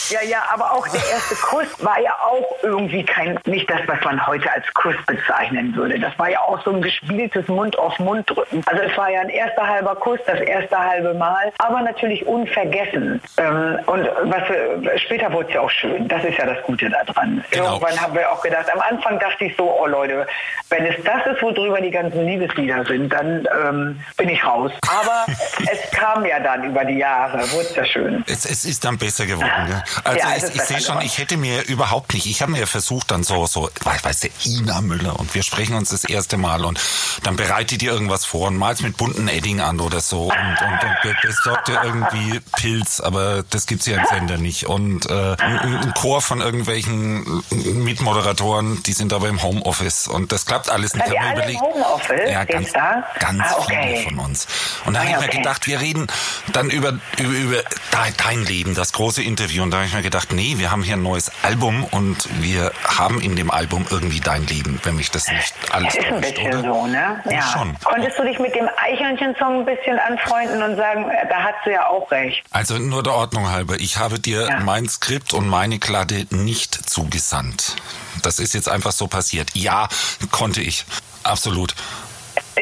Ja, 0.10 0.22
ja, 0.22 0.44
aber 0.54 0.72
auch 0.72 0.88
der 0.88 1.02
erste 1.12 1.36
Kuss 1.36 1.68
war 1.80 2.00
ja 2.00 2.12
auch 2.22 2.46
irgendwie 2.62 3.04
kein, 3.06 3.40
nicht 3.46 3.70
das, 3.70 3.82
was 3.88 4.04
man 4.04 4.26
heute 4.26 4.52
als 4.52 4.66
Kuss 4.74 4.96
bezeichnen 5.06 5.76
würde. 5.76 6.00
Das 6.00 6.18
war 6.24 6.30
ja 6.30 6.40
auch 6.40 6.64
so 6.64 6.72
ein 6.72 6.82
gespieltes 6.82 7.46
Mund-auf-Mund-Drücken. 7.50 8.64
Also 8.66 8.82
es 8.84 8.98
war 8.98 9.10
ja 9.12 9.20
ein 9.20 9.30
erster 9.30 9.68
halber 9.68 9.94
Kuss, 9.96 10.20
das 10.26 10.40
erste 10.40 10.78
halbe 10.78 11.14
Mal, 11.16 11.52
aber 11.58 11.82
natürlich 11.82 12.26
unvergessen. 12.26 13.22
Ähm, 13.36 13.78
und 13.88 14.08
was, 14.24 15.02
später 15.02 15.34
wurde 15.34 15.50
es 15.50 15.54
ja 15.56 15.60
auch 15.62 15.70
schön. 15.70 16.08
Das 16.08 16.24
ist 16.24 16.38
ja 16.38 16.46
das 16.46 16.64
Gute 16.64 16.90
daran. 16.90 17.44
Genau. 17.52 17.74
Irgendwann 17.74 18.00
haben 18.00 18.14
wir 18.16 18.32
auch 18.32 18.42
gedacht, 18.42 18.68
am 18.74 18.80
Anfang 18.80 19.20
dachte 19.20 19.44
ich 19.44 19.58
so, 19.58 19.70
oh 19.82 19.86
Leute, 19.86 20.26
wenn 20.70 20.86
es 20.86 20.96
das 21.04 21.26
ist, 21.34 21.42
worüber 21.42 21.82
die 21.82 21.92
ganzen 21.92 22.26
Liebeslieder 22.26 22.86
sind, 22.86 23.12
dann 23.12 23.46
ähm, 23.66 24.00
bin 24.16 24.30
ich 24.30 24.46
raus. 24.46 24.72
Aber 24.90 25.26
es 25.72 25.92
kam 25.92 26.26
ja 26.26 26.40
dann 26.40 26.64
über 26.64 26.86
die 26.86 27.00
Jahre, 27.00 27.40
wurde 27.52 27.66
es 27.66 27.76
ja 27.76 27.86
schön. 27.86 28.24
Es, 28.28 28.46
es 28.46 28.64
ist 28.64 28.86
dann 28.86 28.98
besser 28.98 29.26
geworden. 29.26 29.52
Gell? 29.68 29.84
Also 30.06 30.20
Ja, 30.20 30.36
ich, 30.38 30.56
ich 30.56 30.62
sehe 30.62 30.80
schon, 30.80 31.02
ich 31.02 31.18
hätte 31.18 31.36
mir 31.36 31.64
überhaupt 31.68 32.14
nicht, 32.14 32.26
ich 32.28 32.42
habe 32.42 32.52
mir 32.54 32.60
ja 32.62 32.66
versucht 32.66 33.12
dann 33.12 33.24
so, 33.24 33.46
so, 33.46 33.64
we- 33.84 34.04
weißt 34.04 34.24
du, 34.24 34.28
Ina 34.46 34.80
Müller 34.80 35.20
und 35.20 35.36
wir 35.36 35.44
sprechen 35.44 35.76
uns 35.76 35.90
das 35.90 36.06
erste 36.14 36.38
Mal 36.38 36.64
und 36.66 36.80
dann 37.24 37.36
bereitet 37.36 37.82
ihr 37.84 37.92
irgendwas 37.92 38.26
vor 38.26 38.48
und 38.48 38.58
malst 38.58 38.84
mit 38.84 38.98
bunten 38.98 39.28
Edding 39.28 39.60
an 39.62 39.80
oder 39.80 40.00
so 40.00 40.24
und, 40.24 40.32
und, 40.32 40.84
und 41.10 41.22
besorgt 41.22 41.70
ihr 41.70 41.82
irgendwie 41.84 42.40
Pilz, 42.56 43.00
aber 43.00 43.44
das 43.50 43.66
gibt's 43.66 43.86
ja 43.86 43.98
im 43.98 44.06
Sender 44.06 44.38
nicht 44.38 44.66
und 44.68 45.10
äh, 45.10 45.36
ein, 45.40 45.94
Chor 46.00 46.22
von 46.22 46.42
irgendwelchen 46.42 47.44
Mitmoderatoren, 47.84 48.82
die 48.84 48.94
sind 48.94 49.14
aber 49.14 49.28
im 49.30 49.42
Homeoffice 49.44 50.08
und 50.08 50.32
das 50.32 50.46
klappt 50.46 50.70
alles 50.70 50.94
nicht. 50.94 51.06
Seid 51.08 51.16
Ich 51.16 51.22
ihr 51.22 51.28
hab 51.30 51.36
mir 51.36 51.44
alle 51.44 51.52
im 51.52 51.60
Homeoffice 51.60 52.30
ja, 52.32 52.44
ganz, 52.46 52.72
da? 52.72 53.04
ganz 53.20 53.42
Ah, 53.44 53.56
okay. 53.60 53.96
viele 54.04 54.04
von 54.18 54.20
uns. 54.26 54.48
Und 54.86 54.94
da 54.94 55.00
Ah, 55.00 55.04
habe 55.04 55.12
ich 55.14 55.20
mir 55.20 55.28
okay. 55.28 55.38
gedacht, 55.38 55.68
wir 55.68 55.80
reden 55.82 56.08
dann 56.54 56.70
über, 56.70 56.94
über, 57.18 57.30
über 57.34 57.64
dein, 57.92 58.44
Leben, 58.46 58.74
das 58.76 58.94
große 58.94 59.22
Interview. 59.22 59.64
Und 59.64 59.72
da 59.72 59.78
habe 59.78 59.88
ich 59.88 59.94
mir 59.94 60.02
gedacht, 60.02 60.32
nee, 60.34 60.56
wir 60.58 60.72
haben 60.72 60.84
hier 60.84 60.96
ein 60.96 61.04
neues 61.04 61.32
Album 61.44 61.84
und 61.86 62.28
wir 62.42 62.72
haben 62.84 63.22
in 63.22 63.36
dem 63.36 63.52
Album 63.52 63.86
irgendwie 63.90 64.20
dein 64.20 64.46
Leben, 64.48 64.80
wenn 64.84 64.96
mich 64.96 65.12
das 65.12 65.28
nicht 65.30 65.54
alles 65.72 65.96
Es 65.96 66.03
ist 66.04 66.12
ein 66.14 66.22
bisschen 66.22 66.48
oder? 66.60 66.74
so, 66.74 66.88
ne? 66.88 67.24
Ja, 67.30 67.42
schon. 67.42 67.76
Konntest 67.84 68.18
du 68.20 68.24
dich 68.24 68.40
mit 68.40 68.54
dem 68.56 68.70
Eichhörnchen-Song 68.78 69.60
ein 69.60 69.66
bisschen 69.66 69.98
anfreunden 70.00 70.62
und 70.64 70.76
sagen, 70.76 71.10
äh, 71.10 71.28
da 71.30 71.36
hast 71.44 71.66
du 71.66 71.72
ja 71.72 71.88
auch 71.88 72.10
recht. 72.12 72.44
Also 72.52 72.78
nur 72.78 73.04
der 73.04 73.14
Ordnung 73.14 73.50
halber, 73.50 73.76
ich 73.80 73.98
habe 73.98 74.20
dir 74.20 74.48
Ja. 74.48 74.60
mein 74.60 74.88
Skript 74.88 75.34
und 75.34 75.48
meine 75.48 75.80
Kladde 75.80 76.26
nicht 76.32 76.90
zugesandt. 76.90 77.76
Das 78.22 78.40
ist 78.40 78.54
jetzt 78.54 78.70
einfach 78.70 78.92
so 78.92 79.08
passiert. 79.08 79.50
Ja, 79.54 79.88
konnte 80.32 80.62
ich. 80.62 80.86
Absolut. 81.24 81.76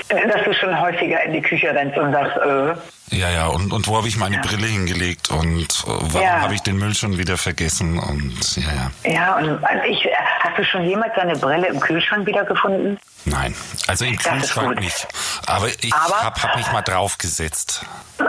Dass 0.09 0.43
du 0.45 0.53
schon 0.53 0.79
häufiger 0.79 1.21
in 1.23 1.33
die 1.33 1.41
Küche 1.41 1.69
rennst 1.73 1.97
und 1.97 2.11
sagst, 2.11 2.37
äh, 2.37 2.73
Ja, 3.11 3.29
ja, 3.29 3.47
und, 3.47 3.73
und 3.73 3.87
wo 3.87 3.97
habe 3.97 4.07
ich 4.07 4.15
meine 4.17 4.39
Brille 4.39 4.67
hingelegt 4.67 5.29
und 5.29 5.63
äh, 5.69 5.83
warum 5.85 6.21
Ja. 6.21 6.41
habe 6.41 6.53
ich 6.55 6.61
den 6.61 6.77
Müll 6.77 6.95
schon 6.95 7.17
wieder 7.17 7.37
vergessen 7.37 7.99
und 7.99 8.55
ja, 8.55 8.63
ja. 9.03 9.11
ja, 9.11 9.35
und 9.37 9.63
also 9.63 9.83
ich, 9.85 10.05
äh, 10.05 10.11
hast 10.39 10.57
du 10.57 10.63
schon 10.63 10.83
jemals 10.85 11.13
deine 11.15 11.35
Brille 11.35 11.67
im 11.67 11.79
Kühlschrank 11.81 12.25
wiedergefunden? 12.25 12.97
Nein, 13.25 13.53
also 13.87 14.05
im 14.05 14.15
Das 14.15 14.23
Kühlschrank 14.25 14.79
nicht. 14.79 15.07
Aber 15.45 15.67
ich 15.67 15.93
Aber- 15.93 16.23
hab, 16.23 16.41
hab 16.41 16.55
mich 16.55 16.71
mal 16.71 16.81
draufgesetzt. 16.81 17.85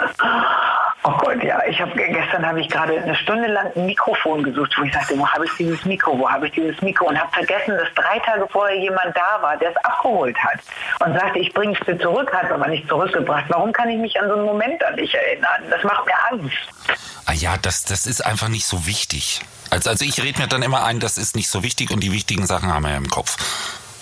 Oh 1.05 1.13
Gott, 1.19 1.43
ja, 1.43 1.61
ich 1.69 1.81
habe 1.81 1.91
gestern 1.97 2.47
habe 2.47 2.61
ich 2.61 2.69
gerade 2.69 2.97
eine 3.03 3.17
Stunde 3.17 3.49
lang 3.49 3.73
ein 3.75 3.87
Mikrofon 3.87 4.45
gesucht, 4.45 4.73
wo 4.79 4.85
ich 4.85 4.93
sagte, 4.93 5.19
wo 5.19 5.27
habe 5.27 5.45
ich 5.47 5.51
dieses 5.59 5.85
Mikro, 5.85 6.17
wo 6.17 6.31
habe 6.31 6.47
ich 6.47 6.53
dieses 6.53 6.81
Mikro 6.81 7.07
und 7.07 7.21
habe 7.21 7.33
vergessen, 7.33 7.77
dass 7.77 7.89
drei 7.95 8.21
Tage 8.21 8.47
vorher 8.49 8.79
jemand 8.79 9.17
da 9.17 9.43
war, 9.43 9.57
der 9.57 9.71
es 9.71 9.77
abgeholt 9.79 10.37
hat 10.39 10.61
und 11.05 11.19
sagte, 11.19 11.41
ich 11.41 11.53
bringe 11.53 11.77
es 11.77 11.85
dir 11.85 11.99
zurück, 11.99 12.33
hat 12.33 12.53
aber 12.53 12.69
nicht 12.69 12.87
zurückgebracht. 12.89 13.47
Warum 13.49 13.73
kann 13.73 13.89
ich 13.89 13.99
mich 13.99 14.21
an 14.21 14.29
so 14.29 14.35
einen 14.35 14.45
Moment 14.45 14.83
an 14.85 14.97
dich 14.97 15.13
erinnern? 15.13 15.63
Das 15.71 15.83
macht 15.83 16.07
mir 16.07 16.15
Angst. 16.31 16.57
Ah 17.27 17.33
ja, 17.33 17.57
das, 17.57 17.85
das 17.85 18.07
ist 18.07 18.25
einfach 18.25 18.49
nicht 18.49 18.67
so 18.67 18.87
wichtig. 18.87 19.41
Also, 19.71 19.91
also 19.91 20.05
ich 20.05 20.23
rede 20.23 20.41
mir 20.41 20.47
dann 20.47 20.63
immer 20.63 20.85
ein, 20.85 21.01
das 21.01 21.19
ist 21.19 21.35
nicht 21.35 21.49
so 21.49 21.65
wichtig 21.65 21.91
und 21.91 22.01
die 22.01 22.13
wichtigen 22.13 22.47
Sachen 22.47 22.73
haben 22.73 22.85
wir 22.85 22.91
ja 22.91 22.97
im 22.97 23.09
Kopf. 23.09 23.37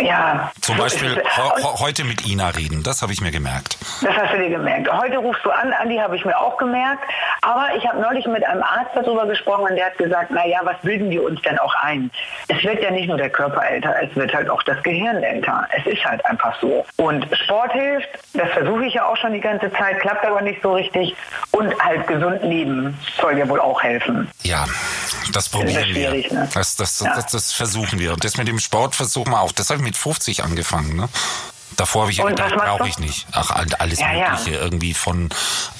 Ja. 0.03 0.51
Zum 0.61 0.77
Beispiel 0.77 1.23
ho 1.37 1.81
heute 1.81 2.05
mit 2.05 2.27
Ina 2.27 2.51
reden, 2.51 2.83
das 2.83 3.03
habe 3.03 3.13
ich 3.13 3.21
mir 3.21 3.31
gemerkt. 3.31 3.77
Das 4.03 4.15
hast 4.17 4.33
du 4.35 4.39
dir 4.39 4.51
gemerkt. 4.51 4.91
Heute 4.93 5.19
rufst 5.19 5.45
du 5.45 5.51
an, 5.51 5.73
Andi, 5.73 5.97
habe 5.97 6.17
ich 6.17 6.25
mir 6.25 6.37
auch 6.39 6.57
gemerkt. 6.59 7.03
Aber 7.43 7.69
ich 7.77 7.87
habe 7.87 8.01
neulich 8.01 8.27
mit 8.27 8.45
einem 8.45 8.63
Arzt 8.63 8.91
darüber 8.95 9.27
gesprochen 9.27 9.65
und 9.71 9.77
der 9.77 9.87
hat 9.87 9.99
gesagt, 9.99 10.31
na 10.33 10.47
ja, 10.47 10.61
was 10.65 10.77
bilden 10.83 11.11
wir 11.11 11.23
uns 11.25 11.41
denn 11.43 11.59
auch 11.59 11.75
ein? 11.83 12.11
Es 12.49 12.63
wird 12.63 12.83
ja 12.83 12.91
nicht 12.91 13.09
nur 13.09 13.17
der 13.17 13.31
Körper 13.31 13.63
älter, 13.65 13.95
es 14.03 14.15
wird 14.15 14.33
halt 14.35 14.49
auch 14.51 14.63
das 14.65 14.83
Gehirn 14.83 15.23
älter. 15.23 15.67
Es 15.77 15.87
ist 15.87 16.05
halt 16.05 16.25
einfach 16.27 16.55
so. 16.61 16.85
Und 16.97 17.27
Sport 17.45 17.73
hilft, 17.73 18.09
das 18.35 18.51
versuche 18.51 18.85
ich 18.87 18.95
ja 18.95 19.07
auch 19.07 19.17
schon 19.17 19.33
die 19.33 19.41
ganze 19.41 19.71
Zeit, 19.73 20.01
klappt 20.01 20.25
aber 20.25 20.43
nicht 20.43 20.63
so 20.63 20.73
richtig. 20.75 21.15
Und 21.53 21.75
halt 21.83 22.07
gesund 22.07 22.43
leben 22.43 22.99
soll 23.21 23.39
ja 23.39 23.49
wohl 23.49 23.61
auch 23.61 23.83
helfen. 23.83 24.31
Ja, 24.43 24.67
das 25.33 25.49
probieren 25.49 25.75
Das 25.87 25.95
wir. 25.95 26.33
ne? 26.33 26.49
Das, 26.55 26.77
das, 26.77 27.01
Ja. 27.01 27.15
das, 27.15 27.53
versuchen 27.53 27.99
wir. 27.99 28.13
Und 28.13 28.25
das 28.25 28.37
mit 28.37 28.49
dem 28.49 28.59
Sport 28.59 28.95
versuchen 28.95 29.31
wir 29.33 29.41
auch. 29.41 29.53
Das 29.53 29.71
habe 29.71 29.79
ich 29.81 29.85
mit 29.91 29.97
50 29.97 30.45
angefangen. 30.45 30.95
Ne? 30.97 31.09
Davor 31.77 32.03
habe 32.03 32.13
ich 32.13 32.19
ja 32.19 32.25
Und 32.25 32.37
gedacht, 32.37 32.55
brauche 32.57 32.87
ich 32.89 32.99
nicht. 32.99 33.27
Ach, 33.33 33.51
all- 33.53 33.67
alles 33.79 34.01
Ja, 34.01 34.13
ja. 34.13 34.31
Mögliche. 34.31 34.57
Irgendwie 34.59 34.93
von 34.95 35.31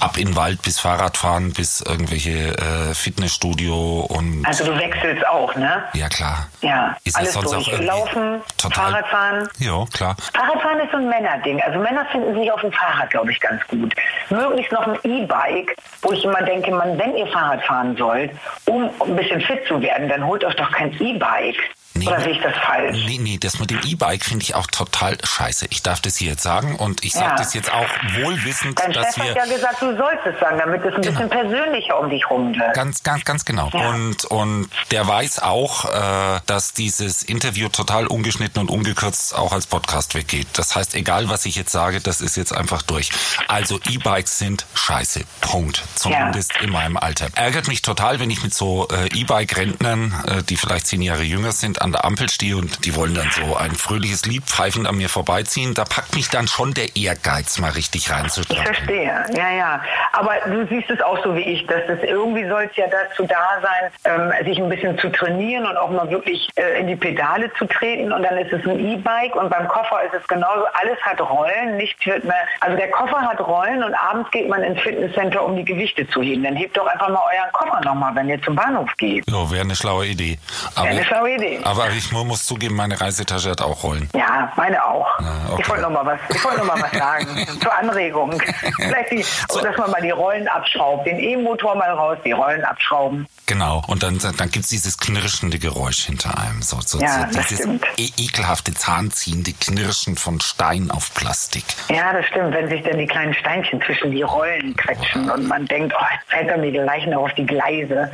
ab 0.01 0.17
in 0.17 0.29
den 0.29 0.37
Wald 0.37 0.63
bis 0.63 0.81
Fahrradfahren 0.81 1.53
bis 1.53 1.81
irgendwelche 1.83 2.57
äh, 2.57 2.95
Fitnessstudio 2.95 4.01
und 4.09 4.45
Also 4.47 4.65
du 4.65 4.77
wechselst 4.79 5.27
auch, 5.27 5.55
ne? 5.57 5.85
ja 5.93 6.09
klar. 6.09 6.49
Ja, 6.63 6.97
Ist 7.05 7.17
alles 7.19 7.35
sonst 7.35 7.53
durch. 7.53 7.75
auch 7.75 7.81
Laufen, 7.81 8.41
total 8.57 8.93
Fahrradfahren. 8.93 9.49
Ja, 9.59 9.85
klar. 9.93 10.17
Fahrradfahren 10.35 10.81
ist 10.81 10.91
so 10.91 10.97
ein 10.97 11.09
Männerding. 11.09 11.61
Also 11.61 11.79
Männer 11.79 12.07
finden 12.11 12.35
sich 12.35 12.51
auf 12.51 12.61
dem 12.63 12.73
Fahrrad, 12.73 13.11
glaube 13.11 13.31
ich, 13.33 13.39
ganz 13.41 13.61
gut. 13.69 13.95
Möglichst 14.31 14.73
noch 14.73 14.87
ein 14.87 14.99
E-Bike, 15.05 15.77
wo 16.03 16.13
ich 16.13 16.25
immer 16.25 16.43
denke, 16.43 16.71
man, 16.73 16.99
wenn 16.99 17.15
ihr 17.17 17.27
Fahrrad 17.27 17.63
fahren 17.65 17.95
sollt, 17.97 18.31
um 18.67 18.89
ein 19.07 19.17
bisschen 19.17 19.41
fit 19.43 19.61
zu 19.69 19.81
werden, 19.83 20.09
dann 20.09 20.25
holt 20.25 20.45
euch 20.45 20.55
doch 20.57 20.71
kein 20.73 20.93
E-Bike. 20.99 21.57
Nee, 21.95 22.07
Oder 22.07 22.21
sehe 22.21 22.33
ich 22.33 22.41
das 22.41 22.55
falsch? 22.55 22.97
Nee, 23.07 23.19
nee, 23.19 23.39
das 23.39 23.59
mit 23.59 23.71
dem 23.71 23.81
E-Bike 23.85 24.25
finde 24.25 24.45
ich 24.45 24.55
auch 24.55 24.69
total 24.69 25.19
scheiße. 25.25 25.67
Ich 25.71 25.83
darf 25.83 26.01
das 26.01 26.17
hier 26.17 26.31
jetzt 26.31 26.43
sagen 26.43 26.77
und 26.77 27.05
ich 27.05 27.15
sage 27.15 27.31
ja. 27.31 27.37
das 27.37 27.53
jetzt 27.53 27.73
auch 27.73 27.89
wohlwissend, 28.21 28.79
Dein 28.79 28.93
dass 28.93 29.15
Chef 29.15 29.25
wir... 29.25 29.31
hat 29.31 29.37
ja 29.37 29.55
gesagt, 29.57 29.83
du 29.83 29.97
sollst 29.97 30.25
es 30.25 30.39
sagen, 30.39 30.59
damit 30.59 30.85
es 30.85 30.95
ein 30.95 31.03
genau. 31.03 31.19
bisschen 31.19 31.31
persönlicher 31.31 31.99
um 31.99 32.09
dich 32.09 32.31
rum 32.31 32.55
wird. 32.55 32.75
Ganz, 32.75 33.03
ganz, 33.03 33.25
ganz 33.25 33.45
genau. 33.45 33.71
Ja. 33.73 33.91
Und, 33.91 34.25
und 34.27 34.71
der 34.93 35.07
weiß 35.07 35.43
auch, 35.43 35.85
äh, 35.87 36.41
dass 36.47 36.75
dieses 36.75 37.25
Interview 37.25 37.69
total 37.69 38.07
ungeschnitten 38.07 38.61
und 38.61 38.71
ungekürzt 38.71 39.35
auch 39.35 39.53
als 39.53 39.67
Podcast 39.67 40.15
weggeht. 40.15 40.47
Das 40.53 40.77
heißt, 40.77 40.95
egal 40.95 41.29
was 41.29 41.45
ich 41.45 41.57
jetzt 41.57 41.73
sage, 41.73 42.01
das 42.01 42.21
ist 42.21 42.37
jetzt 42.37 42.55
einfach 42.57 42.83
durch. 42.83 43.11
Also 43.49 43.81
E-Bikes 43.89 44.39
sind 44.39 44.65
scheiße. 44.75 45.23
Punkt. 45.41 45.83
Zumindest 45.97 46.55
ja. 46.55 46.61
in 46.61 46.71
meinem 46.71 46.97
Alter. 46.97 47.29
Ärgert 47.35 47.67
mich 47.67 47.83
total, 47.83 48.21
wenn 48.21 48.31
ich 48.31 48.45
mit 48.45 48.55
so 48.55 48.87
äh, 48.89 49.09
E-Bike-Rentnern, 49.19 50.25
äh, 50.27 50.43
die 50.45 50.57
vielleicht 50.57 50.87
zehn 50.87 51.03
Jahre 51.03 51.25
jünger 51.25 51.51
sind, 51.51 51.80
an 51.81 51.93
der 51.93 52.05
Ampel 52.05 52.29
stehe 52.29 52.57
und 52.57 52.85
die 52.85 52.95
wollen 52.95 53.15
dann 53.15 53.31
so 53.31 53.57
ein 53.57 53.73
fröhliches 53.73 54.27
Lied 54.27 54.45
pfeifend 54.45 54.87
an 54.87 54.97
mir 54.97 55.09
vorbeiziehen. 55.09 55.75
Da 55.75 55.85
packt 55.85 56.15
mich 56.15 56.29
dann 56.29 56.47
schon 56.47 56.75
der 56.75 56.97
Ehrgeiz 56.97 57.59
mal 57.59 57.71
richtig 57.71 58.11
reinzutragen. 58.11 58.63
Ich 58.63 58.77
verstehe, 58.77 59.25
ja, 59.35 59.51
ja. 59.51 59.83
Aber 60.13 60.33
du 60.47 60.67
siehst 60.69 60.91
es 60.91 61.01
auch 61.01 61.23
so 61.25 61.35
wie 61.35 61.41
ich, 61.41 61.67
dass 61.67 61.83
es 61.89 62.03
irgendwie 62.03 62.47
soll 62.49 62.69
es 62.71 62.77
ja 62.77 62.87
dazu 62.87 63.25
da 63.27 63.61
sein, 63.63 63.91
ähm, 64.05 64.45
sich 64.45 64.59
ein 64.59 64.69
bisschen 64.69 64.99
zu 64.99 65.11
trainieren 65.11 65.67
und 65.67 65.77
auch 65.77 65.91
mal 65.91 66.11
wirklich 66.11 66.49
äh, 66.57 66.81
in 66.81 66.87
die 66.87 66.97
Pedale 66.97 67.53
zu 67.55 67.67
treten 67.67 68.13
und 68.13 68.23
dann 68.23 68.37
ist 68.39 68.53
es 68.53 68.67
ein 68.67 68.79
E-Bike 68.79 69.35
und 69.37 69.49
beim 69.51 69.69
Koffer 69.69 70.03
ist 70.05 70.15
es 70.21 70.27
genauso. 70.29 70.65
Alles 70.75 70.99
hat 71.03 71.21
Rollen, 71.21 71.77
nichts 71.77 72.05
wird 72.05 72.25
mehr. 72.25 72.35
Also 72.61 72.77
der 72.77 72.91
Koffer 72.91 73.21
hat 73.21 73.41
Rollen 73.41 73.83
und 73.83 73.95
abends 73.95 74.31
geht 74.31 74.49
man 74.49 74.63
ins 74.63 74.81
Fitnesscenter, 74.81 75.43
um 75.45 75.57
die 75.57 75.65
Gewichte 75.65 76.07
zu 76.09 76.23
heben. 76.23 76.43
Dann 76.43 76.57
hebt 76.57 76.77
doch 76.77 76.87
einfach 76.87 77.09
mal 77.09 77.23
euren 77.35 77.53
Koffer 77.53 77.81
nochmal, 77.85 78.15
wenn 78.15 78.29
ihr 78.29 78.41
zum 78.43 78.55
Bahnhof 78.55 78.91
geht. 78.99 79.25
Ja, 79.29 79.51
wäre 79.51 79.63
eine 79.63 79.77
schlaue 79.77 80.07
Idee. 80.07 80.39
Aber, 80.75 80.87
wäre 80.87 80.97
eine 80.97 81.05
schlaue 81.05 81.35
Idee. 81.35 81.61
Aber 81.71 81.89
ich 81.91 82.11
muss 82.11 82.45
zugeben, 82.47 82.75
meine 82.75 83.01
Reisetasche 83.01 83.51
hat 83.51 83.63
auch 83.63 83.85
Rollen. 83.85 84.11
Ja, 84.13 84.53
meine 84.57 84.85
auch. 84.85 85.07
Ja, 85.21 85.27
okay. 85.53 85.63
Ich 85.63 85.69
wollte 85.69 85.83
noch 85.83 85.91
mal 85.91 86.05
was, 86.05 86.19
ich 86.35 86.45
wollte 86.45 86.59
noch 86.59 86.67
mal 86.67 86.83
was 86.83 86.91
sagen 86.91 87.47
zur 87.61 87.79
Anregung. 87.79 88.43
Vielleicht, 88.77 89.13
die, 89.13 89.23
so. 89.49 89.61
dass 89.61 89.77
man 89.77 89.93
mal 89.93 90.03
die 90.03 90.11
Rollen 90.11 90.49
abschraubt, 90.49 91.07
den 91.07 91.21
E-Motor 91.21 91.77
mal 91.77 91.91
raus, 91.91 92.19
die 92.25 92.33
Rollen 92.33 92.65
abschrauben. 92.65 93.29
Genau. 93.51 93.83
Und 93.89 94.05
dann, 94.05 94.17
dann 94.17 94.51
gibt 94.53 94.65
es 94.65 94.69
dieses 94.69 94.97
knirschende 94.97 95.59
Geräusch 95.59 96.05
hinter 96.05 96.39
einem. 96.39 96.63
So, 96.63 96.81
so, 96.83 97.01
ja, 97.01 97.29
so 97.33 97.41
dieses 97.41 97.67
e 97.97 98.09
ekelhafte, 98.17 98.73
zahnziehende 98.73 99.53
Knirschen 99.55 100.15
von 100.15 100.41
Stein 100.41 100.93
auf 100.93 101.13
Plastik. 101.15 101.65
Ja, 101.89 102.13
das 102.13 102.27
stimmt. 102.27 102.55
Wenn 102.55 102.69
sich 102.69 102.81
dann 102.85 102.97
die 102.97 103.09
kleinen 103.09 103.35
Steinchen 103.35 103.83
zwischen 103.83 104.13
die 104.13 104.23
Rollen 104.23 104.77
quetschen 104.77 105.29
oh. 105.29 105.35
und 105.35 105.49
man 105.49 105.67
denkt, 105.67 105.93
oh, 105.99 106.05
jetzt 106.15 106.31
fällt 106.31 106.49
dann 106.49 106.63
die 106.63 106.71
Leichen 106.71 107.13
auf 107.13 107.35
die 107.35 107.45
Gleise. 107.45 108.13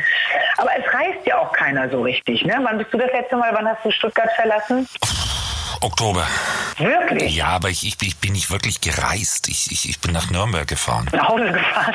Aber 0.57 0.71
es 0.75 0.95
reißt 0.95 1.27
ja 1.27 1.37
auch 1.37 1.53
keiner 1.53 1.91
so 1.91 2.01
richtig. 2.01 2.43
Ne? 2.47 2.59
Wann 2.63 2.79
bist 2.79 2.95
du 2.95 2.97
das 2.97 3.13
letzte 3.13 3.37
Mal, 3.37 3.51
wann 3.53 3.69
hast 3.69 3.85
du 3.85 3.91
Stuttgart 3.91 4.31
verlassen? 4.37 4.89
Oktober. 5.83 6.27
Wirklich? 6.79 7.37
Ja, 7.37 7.49
aber 7.49 7.69
ich, 7.69 7.87
ich, 7.87 7.97
ich 8.01 8.17
bin 8.17 8.33
nicht 8.33 8.51
wirklich 8.51 8.81
gereist. 8.81 9.49
Ich, 9.49 9.71
ich, 9.71 9.87
ich 9.87 10.01
bin 10.01 10.13
nach 10.13 10.31
Nürnberg 10.31 10.67
gefahren. 10.67 11.07
Nach 11.13 11.29
Hause 11.29 11.53
gefahren? 11.53 11.95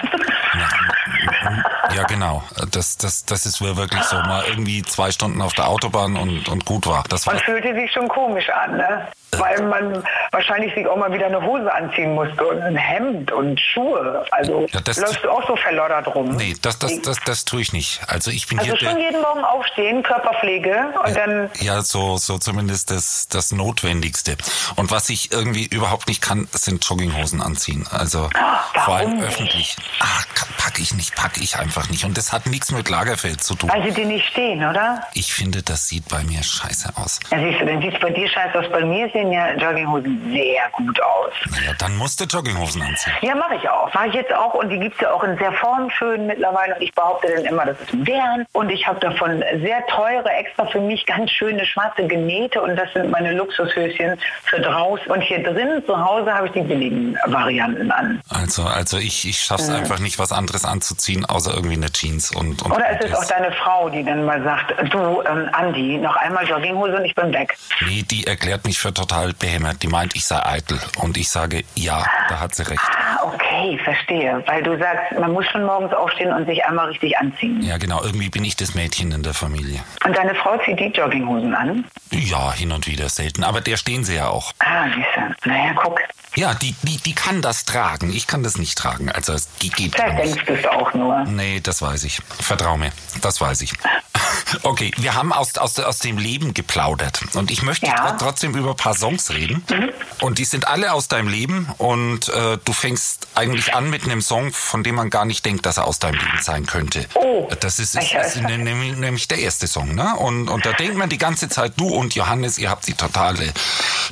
Ja, 1.95 2.03
genau. 2.03 2.43
Das, 2.71 2.97
das, 2.97 3.25
das 3.25 3.45
ist 3.45 3.61
wirklich 3.61 4.03
so. 4.03 4.15
Mal 4.17 4.43
irgendwie 4.47 4.81
zwei 4.83 5.11
Stunden 5.11 5.41
auf 5.41 5.53
der 5.53 5.67
Autobahn 5.67 6.15
und, 6.15 6.47
und 6.47 6.65
gut 6.65 6.87
war. 6.87 7.03
Das 7.09 7.25
Man 7.25 7.39
fühlte 7.39 7.73
sich 7.73 7.91
schon 7.91 8.07
komisch 8.07 8.49
an, 8.49 8.77
ne? 8.77 9.07
weil 9.37 9.61
man 9.63 10.03
wahrscheinlich 10.31 10.73
sich 10.75 10.85
auch 10.87 10.97
mal 10.97 11.11
wieder 11.13 11.27
eine 11.27 11.41
Hose 11.41 11.71
anziehen 11.73 12.13
musste 12.13 12.45
und 12.45 12.61
ein 12.61 12.75
Hemd 12.75 13.31
und 13.31 13.59
Schuhe. 13.59 14.25
Also 14.31 14.67
ja, 14.71 14.81
das, 14.81 14.97
läufst 14.97 15.23
du 15.23 15.29
auch 15.29 15.45
so 15.47 15.55
verloddert 15.55 16.07
rum. 16.07 16.35
Nee, 16.35 16.55
das, 16.61 16.79
das, 16.79 17.01
das, 17.01 17.17
das 17.25 17.45
tue 17.45 17.61
ich 17.61 17.73
nicht. 17.73 18.01
Also 18.07 18.31
ich 18.31 18.47
bin 18.47 18.59
also 18.59 18.75
hier 18.75 18.89
schon 18.89 18.99
jeden 18.99 19.21
Morgen 19.21 19.43
aufstehen, 19.43 20.03
Körperpflege 20.03 20.93
und 21.03 21.15
ja, 21.15 21.25
dann... 21.25 21.49
Ja, 21.59 21.81
so, 21.81 22.17
so 22.17 22.37
zumindest 22.37 22.91
das, 22.91 23.27
das 23.29 23.51
Notwendigste. 23.51 24.37
Und 24.75 24.91
was 24.91 25.09
ich 25.09 25.31
irgendwie 25.31 25.65
überhaupt 25.65 26.07
nicht 26.07 26.21
kann, 26.21 26.47
sind 26.51 26.83
Jogginghosen 26.83 27.41
anziehen. 27.41 27.87
Also 27.89 28.29
Ach, 28.33 28.85
vor 28.85 28.95
allem 28.95 29.21
öffentlich. 29.21 29.75
Ach, 29.99 30.25
packe 30.57 30.81
ich 30.81 30.93
nicht, 30.93 31.15
packe 31.15 31.41
ich 31.41 31.57
einfach 31.57 31.80
nicht. 31.89 32.05
Und 32.05 32.17
das 32.17 32.31
hat 32.33 32.45
nichts 32.45 32.71
mit 32.71 32.89
Lagerfeld 32.89 33.43
zu 33.43 33.55
tun. 33.55 33.69
Weil 33.69 33.83
sie 33.83 33.91
dir 33.91 34.05
nicht 34.05 34.25
stehen, 34.27 34.63
oder? 34.63 35.01
Ich 35.13 35.33
finde, 35.33 35.61
das 35.63 35.87
sieht 35.87 36.07
bei 36.09 36.23
mir 36.23 36.43
scheiße 36.43 36.93
aus. 36.95 37.19
Ja, 37.31 37.39
siehst 37.39 37.61
du, 37.61 37.65
dann 37.65 37.81
sieht 37.81 37.93
es 37.93 37.99
bei 37.99 38.09
dir 38.09 38.27
scheiße 38.27 38.59
aus. 38.59 38.65
Bei 38.71 38.83
mir 38.85 39.09
sehen 39.11 39.31
ja 39.31 39.53
Jogginghosen 39.53 40.31
sehr 40.31 40.69
gut 40.73 41.01
aus. 41.01 41.33
Ja, 41.65 41.73
dann 41.77 41.95
musst 41.97 42.19
du 42.19 42.25
Jogginghosen 42.25 42.81
anziehen. 42.81 43.13
Ja, 43.21 43.35
mache 43.35 43.55
ich 43.55 43.69
auch. 43.69 43.93
Mache 43.93 44.07
ich 44.07 44.13
jetzt 44.13 44.33
auch. 44.33 44.53
Und 44.53 44.69
die 44.69 44.79
gibt 44.79 44.95
es 44.95 45.01
ja 45.01 45.11
auch 45.11 45.23
in 45.23 45.37
sehr 45.37 45.51
formschönen 45.53 46.27
mittlerweile. 46.27 46.75
Und 46.75 46.81
ich 46.81 46.93
behaupte 46.93 47.27
dann 47.35 47.45
immer, 47.45 47.65
das 47.65 47.79
ist 47.81 47.93
modern. 47.93 48.45
Und 48.53 48.69
ich 48.69 48.85
habe 48.87 48.99
davon 48.99 49.43
sehr 49.61 49.85
teure, 49.87 50.29
extra 50.29 50.65
für 50.67 50.81
mich 50.81 51.05
ganz 51.05 51.31
schöne 51.31 51.65
schwarze 51.65 52.05
genähte. 52.07 52.61
Und 52.61 52.75
das 52.75 52.91
sind 52.93 53.11
meine 53.11 53.33
Luxushöschen 53.33 54.19
für 54.43 54.59
draußen. 54.59 55.11
Und 55.11 55.21
hier 55.21 55.43
drin 55.43 55.83
zu 55.85 55.97
Hause 55.97 56.33
habe 56.33 56.47
ich 56.47 56.53
die 56.53 56.61
billigen 56.61 57.17
Varianten 57.25 57.91
an. 57.91 58.21
Also, 58.29 58.63
also 58.63 58.97
ich, 58.97 59.27
ich 59.27 59.39
schaffe 59.39 59.63
es 59.63 59.69
mhm. 59.69 59.75
einfach 59.75 59.99
nicht, 59.99 60.19
was 60.19 60.31
anderes 60.31 60.65
anzuziehen, 60.65 61.25
außer 61.25 61.53
irgendwie 61.53 61.70
eine 61.75 61.91
Jeans. 61.91 62.31
Und, 62.31 62.61
und 62.61 62.71
Oder 62.71 62.89
ist 62.91 63.05
es 63.09 63.13
auch 63.13 63.25
deine 63.25 63.51
Frau, 63.51 63.89
die 63.89 64.03
dann 64.03 64.25
mal 64.25 64.41
sagt, 64.43 64.73
du, 64.93 65.21
ähm, 65.21 65.49
Andi, 65.53 65.97
noch 65.97 66.15
einmal 66.15 66.47
Jogginghose 66.47 66.97
und 66.97 67.05
ich 67.05 67.15
bin 67.15 67.33
weg. 67.33 67.55
Nee, 67.85 68.03
die 68.03 68.27
erklärt 68.27 68.65
mich 68.65 68.79
für 68.79 68.93
total 68.93 69.33
behämmert. 69.33 69.81
Die 69.83 69.87
meint, 69.87 70.15
ich 70.15 70.25
sei 70.25 70.43
eitel. 70.45 70.79
Und 70.97 71.17
ich 71.17 71.29
sage, 71.29 71.63
ja, 71.75 72.05
da 72.29 72.39
hat 72.39 72.55
sie 72.55 72.67
recht. 72.67 72.81
Ah, 72.81 73.23
okay, 73.23 73.79
verstehe. 73.83 74.43
Weil 74.45 74.63
du 74.63 74.77
sagst, 74.77 75.19
man 75.19 75.31
muss 75.31 75.45
schon 75.47 75.63
morgens 75.63 75.93
aufstehen 75.93 76.31
und 76.31 76.45
sich 76.45 76.63
einmal 76.65 76.87
richtig 76.87 77.17
anziehen. 77.17 77.61
Ja, 77.61 77.77
genau. 77.77 78.03
Irgendwie 78.03 78.29
bin 78.29 78.43
ich 78.43 78.55
das 78.55 78.75
Mädchen 78.75 79.11
in 79.11 79.23
der 79.23 79.33
Familie. 79.33 79.79
Und 80.05 80.15
deine 80.17 80.35
Frau 80.35 80.57
zieht 80.65 80.79
die 80.79 80.87
Jogginghosen 80.87 81.53
an? 81.53 81.85
Ja, 82.11 82.53
hin 82.53 82.71
und 82.71 82.87
wieder 82.87 83.09
selten. 83.09 83.43
Aber 83.43 83.61
der 83.61 83.77
stehen 83.77 84.03
sie 84.03 84.15
ja 84.15 84.27
auch. 84.27 84.51
Ah, 84.59 84.85
siehste. 84.85 85.35
Naja, 85.45 85.73
guck. 85.75 85.99
Ja, 86.35 86.53
die, 86.53 86.75
die, 86.83 86.97
die 86.97 87.13
kann 87.13 87.41
das 87.41 87.65
tragen. 87.65 88.13
Ich 88.13 88.25
kann 88.27 88.41
das 88.43 88.57
nicht 88.57 88.77
tragen. 88.77 89.11
Also 89.11 89.33
es 89.33 89.49
geht 89.59 89.97
Da 89.99 90.09
denkst 90.11 90.45
du 90.45 90.53
es 90.53 90.65
auch 90.65 90.93
nur. 90.93 91.23
Nee, 91.25 91.59
das 91.61 91.81
weiß 91.81 92.03
ich. 92.03 92.19
Vertrau 92.39 92.77
mir. 92.77 92.91
Das 93.21 93.41
weiß 93.41 93.61
ich. 93.61 93.73
Okay, 94.63 94.91
wir 94.97 95.15
haben 95.15 95.31
aus, 95.31 95.57
aus, 95.57 95.79
aus 95.79 95.99
dem 95.99 96.17
Leben 96.17 96.53
geplaudert. 96.53 97.21
Und 97.35 97.51
ich 97.51 97.63
möchte 97.63 97.85
ja. 97.85 98.17
trotzdem 98.19 98.53
über 98.55 98.71
ein 98.71 98.75
paar 98.75 98.93
Songs 98.93 99.31
reden. 99.31 99.63
Mhm. 99.69 99.91
Und 100.19 100.39
die 100.39 100.45
sind 100.45 100.67
alle 100.67 100.91
aus 100.93 101.07
deinem 101.07 101.29
Leben. 101.29 101.69
Und 101.77 102.27
äh, 102.29 102.57
du 102.63 102.73
fängst 102.73 103.27
eigentlich 103.35 103.73
an 103.73 103.89
mit 103.89 104.03
einem 104.03 104.21
Song, 104.21 104.51
von 104.51 104.83
dem 104.83 104.95
man 104.95 105.09
gar 105.09 105.25
nicht 105.25 105.45
denkt, 105.45 105.65
dass 105.65 105.77
er 105.77 105.87
aus 105.87 105.99
deinem 105.99 106.19
Leben 106.19 106.39
sein 106.41 106.65
könnte. 106.65 107.05
Oh. 107.13 107.49
Das 107.61 107.79
ist, 107.79 107.95
ist, 107.95 108.13
ist 108.13 108.41
nämlich, 108.41 108.97
nämlich 108.97 109.27
der 109.27 109.39
erste 109.39 109.67
Song. 109.67 109.95
Ne? 109.95 110.15
Und, 110.17 110.49
und 110.49 110.65
da 110.65 110.73
denkt 110.73 110.97
man 110.97 111.09
die 111.09 111.17
ganze 111.17 111.47
Zeit, 111.47 111.73
du 111.77 111.87
und 111.87 112.13
Johannes, 112.15 112.57
ihr 112.57 112.69
habt 112.69 112.87
die 112.87 112.93
totale 112.93 113.53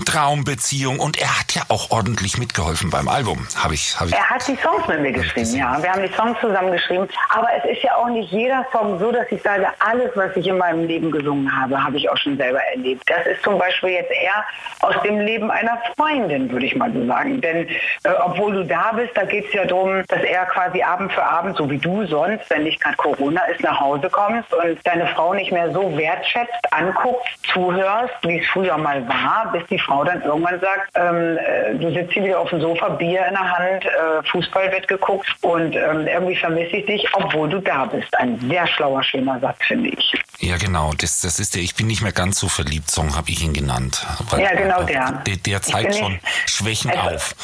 Traumbeziehung. 0.05 0.99
Und 0.99 1.17
er 1.17 1.39
hat 1.39 1.53
ja 1.53 1.63
auch 1.67 1.91
ordentlich 1.91 2.37
mitgeholfen 2.37 2.89
beim 2.89 3.07
Album. 3.07 3.45
Hab 3.61 3.71
ich, 3.71 3.99
hab 3.99 4.07
ich 4.07 4.13
er 4.13 4.29
hat 4.29 4.47
die 4.47 4.57
Songs 4.63 4.87
mit 4.87 5.01
mir 5.01 5.11
geschrieben, 5.11 5.55
ja. 5.55 5.81
Wir 5.81 5.91
haben 5.91 6.01
die 6.01 6.13
Songs 6.15 6.37
zusammen 6.39 6.71
geschrieben. 6.71 7.07
Aber 7.39 7.47
es 7.57 7.63
ist 7.71 7.83
ja 7.83 7.95
auch 7.95 8.09
nicht 8.09 8.33
jeder 8.33 8.65
Song 8.73 8.99
so, 8.99 9.13
dass 9.13 9.31
ich 9.31 9.41
sage, 9.41 9.65
alles, 9.79 10.11
was 10.15 10.35
ich 10.35 10.45
in 10.45 10.57
meinem 10.57 10.85
Leben 10.85 11.09
gesungen 11.09 11.49
habe, 11.49 11.81
habe 11.81 11.95
ich 11.95 12.09
auch 12.09 12.17
schon 12.17 12.35
selber 12.35 12.59
erlebt. 12.73 13.01
Das 13.05 13.25
ist 13.25 13.41
zum 13.43 13.57
Beispiel 13.57 13.91
jetzt 13.91 14.11
eher 14.11 14.43
aus 14.81 15.01
dem 15.03 15.21
Leben 15.21 15.49
einer 15.49 15.81
Freundin, 15.95 16.51
würde 16.51 16.65
ich 16.65 16.75
mal 16.75 16.91
so 16.91 17.05
sagen. 17.05 17.39
Denn 17.39 17.69
äh, 17.69 18.09
obwohl 18.25 18.55
du 18.55 18.65
da 18.65 18.91
bist, 18.91 19.15
da 19.15 19.23
geht 19.23 19.47
es 19.47 19.53
ja 19.53 19.63
darum, 19.63 20.03
dass 20.09 20.21
er 20.21 20.47
quasi 20.47 20.83
Abend 20.83 21.13
für 21.13 21.23
Abend, 21.23 21.55
so 21.55 21.69
wie 21.69 21.77
du 21.77 22.05
sonst, 22.07 22.49
wenn 22.49 22.63
nicht 22.63 22.81
gerade 22.81 22.97
Corona 22.97 23.45
ist, 23.45 23.63
nach 23.63 23.79
Hause 23.79 24.09
kommst 24.09 24.53
und 24.53 24.85
deine 24.85 25.07
Frau 25.07 25.33
nicht 25.33 25.53
mehr 25.53 25.71
so 25.71 25.97
wertschätzt, 25.97 26.59
anguckst, 26.71 27.39
zuhörst, 27.53 28.15
wie 28.23 28.39
es 28.39 28.47
früher 28.47 28.77
mal 28.77 29.07
war, 29.07 29.49
bis 29.53 29.65
die 29.67 29.79
Frau 29.79 30.03
dann 30.03 30.21
irgendwann 30.23 30.59
sagt, 30.59 30.89
ähm, 30.95 31.37
äh, 31.37 31.75
du 31.75 31.89
sitzt 31.93 32.11
hier 32.11 32.25
wieder 32.25 32.39
auf 32.41 32.49
dem 32.49 32.59
Sofa, 32.59 32.89
Bier 32.89 33.25
in 33.27 33.33
der 33.33 33.57
Hand, 33.57 33.85
äh, 33.85 34.23
Fußball 34.29 34.69
wird 34.73 34.89
geguckt 34.89 35.33
und 35.41 35.73
ähm, 35.73 36.05
irgendwie 36.05 36.35
vermisse 36.35 36.75
ich 36.75 36.85
dich, 36.85 37.15
obwohl 37.29 37.49
du 37.49 37.59
da 37.59 37.85
bist. 37.85 38.15
Ein 38.17 38.39
sehr 38.49 38.65
schlauer, 38.67 39.03
schöner 39.03 39.39
Satz, 39.39 39.57
finde 39.67 39.89
ich. 39.89 40.13
Ja, 40.39 40.57
genau. 40.57 40.93
Das, 40.97 41.21
das 41.21 41.39
ist 41.39 41.55
der 41.55 41.61
Ich 41.61 41.75
bin 41.75 41.87
nicht 41.87 42.01
mehr 42.01 42.11
ganz 42.11 42.39
so 42.39 42.47
verliebt 42.47 42.89
Song, 42.89 43.15
habe 43.15 43.29
ich 43.29 43.43
ihn 43.43 43.53
genannt. 43.53 44.05
Weil, 44.29 44.41
ja, 44.41 44.53
genau 44.53 44.83
der. 44.83 45.21
Der, 45.25 45.35
der 45.37 45.61
zeigt 45.61 45.95
schon 45.95 46.13
nicht, 46.13 46.23
Schwächen 46.45 46.91
es, 46.91 46.97
auf. 46.97 47.35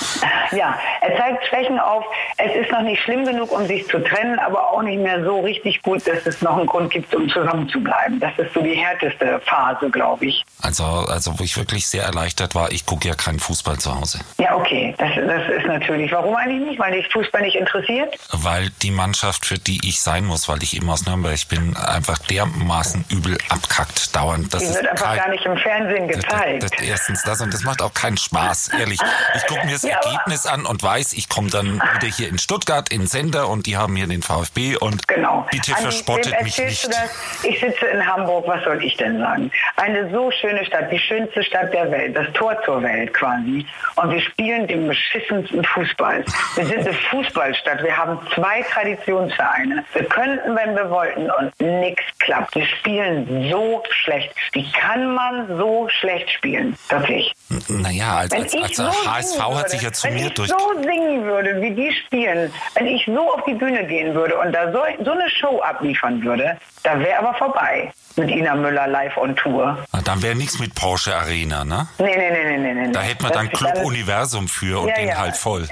Ja, 0.51 0.79
er 1.01 1.17
zeigt 1.17 1.45
Schwächen 1.47 1.79
auf. 1.79 2.05
Es 2.37 2.55
ist 2.55 2.71
noch 2.71 2.81
nicht 2.81 3.01
schlimm 3.03 3.25
genug, 3.25 3.51
um 3.51 3.65
sich 3.67 3.87
zu 3.87 3.99
trennen, 3.99 4.39
aber 4.39 4.71
auch 4.71 4.81
nicht 4.81 5.01
mehr 5.01 5.23
so 5.23 5.41
richtig 5.41 5.81
gut, 5.81 6.07
dass 6.07 6.25
es 6.25 6.41
noch 6.41 6.57
einen 6.57 6.67
Grund 6.67 6.91
gibt, 6.91 7.13
um 7.13 7.29
zusammen 7.29 7.67
zu 7.69 7.81
bleiben. 7.81 8.19
Das 8.19 8.31
ist 8.37 8.53
so 8.53 8.61
die 8.61 8.75
härteste 8.75 9.39
Phase, 9.45 9.89
glaube 9.89 10.25
ich. 10.27 10.43
Also, 10.61 10.83
also, 10.83 11.37
wo 11.37 11.43
ich 11.43 11.57
wirklich 11.57 11.87
sehr 11.87 12.03
erleichtert 12.03 12.55
war, 12.55 12.71
ich 12.71 12.85
gucke 12.85 13.07
ja 13.07 13.15
keinen 13.15 13.39
Fußball 13.39 13.77
zu 13.77 13.93
Hause. 13.93 14.19
Ja, 14.37 14.55
okay. 14.55 14.95
Das, 14.97 15.11
das 15.15 15.49
ist 15.57 15.67
natürlich. 15.67 16.11
Warum 16.11 16.35
eigentlich 16.35 16.69
nicht? 16.69 16.79
Weil 16.79 16.93
dich 16.93 17.07
Fußball 17.11 17.41
nicht 17.41 17.55
interessiert? 17.55 18.15
Weil 18.31 18.69
die 18.81 18.91
Mannschaft, 18.91 19.45
für 19.45 19.59
die 19.67 19.87
ich 19.87 19.99
sein 20.01 20.25
muss, 20.25 20.47
weil 20.47 20.61
ich 20.63 20.75
eben 20.75 20.89
aus 20.89 21.05
Nürnberg 21.05 21.35
bin, 21.49 21.75
einfach 21.75 22.17
der 22.19 22.45
dermaßen 22.45 23.05
übel 23.09 23.37
abkackt 23.49 24.13
dauernd. 24.15 24.53
Das 24.53 24.61
Die 24.61 24.67
ist 24.69 24.75
wird 24.75 24.87
einfach 24.89 25.05
kein- 25.05 25.17
gar 25.17 25.29
nicht 25.29 25.45
im 25.45 25.57
Fernsehen 25.57 26.07
das, 26.09 26.17
gezeigt. 26.17 26.63
das, 26.63 26.71
erstens 26.81 27.23
das 27.23 27.39
und 27.41 27.53
das 27.53 27.63
macht 27.63 27.81
auch 27.81 27.93
keinen 27.93 28.17
Spaß, 28.17 28.69
ehrlich. 28.77 28.99
Ich 29.35 29.45
gucke 29.47 29.65
mir 29.65 29.71
das 29.73 29.83
Ja, 29.83 29.97
Ergebnis 29.99 30.45
an 30.45 30.65
und 30.65 30.83
weiß, 30.83 31.13
ich 31.13 31.29
komme 31.29 31.49
dann 31.49 31.81
wieder 31.95 32.07
hier 32.13 32.27
in 32.27 32.37
Stuttgart 32.37 32.89
in 32.89 33.07
Sender 33.07 33.47
und 33.47 33.65
die 33.67 33.77
haben 33.77 33.95
hier 33.95 34.07
den 34.07 34.21
VfB 34.21 34.75
und 34.75 35.07
Genau. 35.07 35.47
bitte 35.49 35.71
Andi, 35.71 35.81
verspottet 35.83 36.41
mich 36.43 36.57
nicht. 36.57 36.87
Das? 36.87 37.09
Ich 37.43 37.59
sitze 37.61 37.85
in 37.85 38.05
Hamburg, 38.05 38.45
was 38.47 38.63
soll 38.65 38.83
ich 38.83 38.97
denn 38.97 39.17
sagen? 39.19 39.49
Eine 39.77 40.11
so 40.11 40.29
schöne 40.31 40.65
Stadt, 40.65 40.91
die 40.91 40.99
schönste 40.99 41.41
Stadt 41.43 41.71
der 41.73 41.89
Welt, 41.91 42.15
das 42.17 42.27
Tor 42.33 42.57
zur 42.65 42.83
Welt 42.83 43.13
quasi. 43.13 43.65
Und 43.95 44.11
wir 44.11 44.19
spielen 44.21 44.67
den 44.67 44.87
beschissensten 44.87 45.63
Fußball. 45.63 46.25
Wir 46.55 46.65
sind 46.65 46.79
eine 46.79 46.93
Fußballstadt. 46.93 47.81
Wir 47.81 47.95
haben 47.95 48.19
zwei 48.35 48.61
Traditionsvereine. 48.63 49.54
Wir 49.93 50.03
könnten, 50.05 50.55
wenn 50.55 50.75
wir 50.75 50.89
wollten, 50.89 51.29
und 51.31 51.51
nichts 51.59 52.03
klappt. 52.19 52.55
Wir 52.55 52.65
spielen 52.65 53.49
so 53.51 53.83
schlecht. 53.89 54.31
Wie 54.53 54.69
kann 54.71 55.13
man 55.13 55.47
so 55.57 55.87
schlecht 55.89 56.29
spielen? 56.31 56.77
Wirklich. 56.89 57.33
Naja, 57.67 58.17
als, 58.17 58.31
Wenn 58.31 58.43
als, 58.43 58.53
ich 58.53 58.63
als 58.63 58.75
so 58.77 58.83
HSV 58.87 59.31
singen 59.31 59.43
hat 59.45 59.55
würde, 59.55 59.69
sich 59.69 59.81
ja 59.81 59.91
zu 59.93 60.07
wenn 60.07 60.13
mir 60.15 60.27
ich 60.27 60.33
durch... 60.33 60.49
so 60.49 60.81
singen 60.83 61.23
würde, 61.23 61.61
wie 61.61 61.71
die 61.71 61.91
spielen, 62.05 62.53
wenn 62.75 62.87
ich 62.87 63.05
so 63.05 63.33
auf 63.33 63.43
die 63.45 63.53
Bühne 63.53 63.85
gehen 63.85 64.13
würde 64.13 64.37
und 64.37 64.51
da 64.51 64.71
so, 64.71 64.79
so 65.03 65.11
eine 65.11 65.29
Show 65.29 65.59
abliefern 65.61 66.21
würde, 66.23 66.57
da 66.83 66.99
wäre 66.99 67.19
aber 67.19 67.33
vorbei 67.35 67.91
mit 68.17 68.29
Ina 68.29 68.55
Müller 68.55 68.87
live 68.87 69.17
on 69.17 69.35
Tour. 69.35 69.77
Na, 69.91 70.01
Dann 70.01 70.21
wäre 70.21 70.35
nichts 70.35 70.59
mit 70.59 70.73
Porsche 70.75 71.15
Arena, 71.15 71.65
ne? 71.65 71.87
Nee, 71.97 72.15
nee, 72.17 72.31
nee, 72.31 72.57
nee, 72.57 72.73
nee. 72.73 72.87
nee. 72.87 72.91
Da 72.93 73.01
hätte 73.01 73.23
man 73.23 73.31
dann 73.33 73.49
Das- 73.49 73.59
Club 73.59 73.85
Universum 73.85 74.47
für 74.47 74.79
und 74.81 74.87
Ja, 74.89 74.95
den 74.95 75.07
ja. 75.09 75.17
halt 75.17 75.35
voll. 75.35 75.67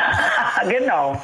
genau. 0.68 1.20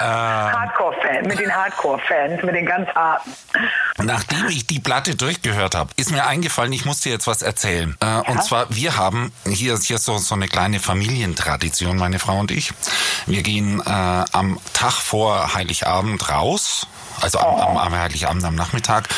Äh. 0.00 0.04
Hardcore-Fan, 0.04 1.26
mit 1.26 1.38
den 1.40 1.54
Hardcore-Fans, 1.54 2.42
mit 2.42 2.54
den 2.54 2.66
ganz 2.66 2.88
harten. 2.90 3.34
Nachdem 4.02 4.48
ich 4.48 4.66
die 4.66 4.80
Platte 4.80 5.16
durchgehört 5.16 5.74
habe, 5.74 5.90
ist 5.96 6.10
mir 6.10 6.26
eingefallen, 6.26 6.72
ich 6.72 6.84
muss 6.84 7.00
dir 7.00 7.12
jetzt 7.12 7.26
was 7.26 7.42
erzählen. 7.42 7.96
Äh, 8.00 8.30
Und 8.30 8.42
zwar, 8.44 8.66
wir 8.70 8.96
haben 8.96 9.32
hier, 9.46 9.76
hier 9.78 9.98
so, 9.98 10.18
so 10.18 10.34
eine 10.34 10.48
kleine 10.48 10.80
Familientradition, 10.80 11.96
meine 11.96 12.18
Frau 12.18 12.38
und 12.38 12.50
ich. 12.50 12.72
Wir 13.26 13.42
gehen 13.42 13.80
äh, 13.80 13.90
am 13.90 14.58
Tag 14.72 14.92
vor 14.92 15.54
Heiligabend 15.54 16.28
raus. 16.30 16.86
Also 17.20 17.40
am, 17.40 17.56
am, 17.56 17.76
am 17.78 17.98
Heiligabend 17.98 18.44
am 18.44 18.54
Nachmittag 18.54 19.08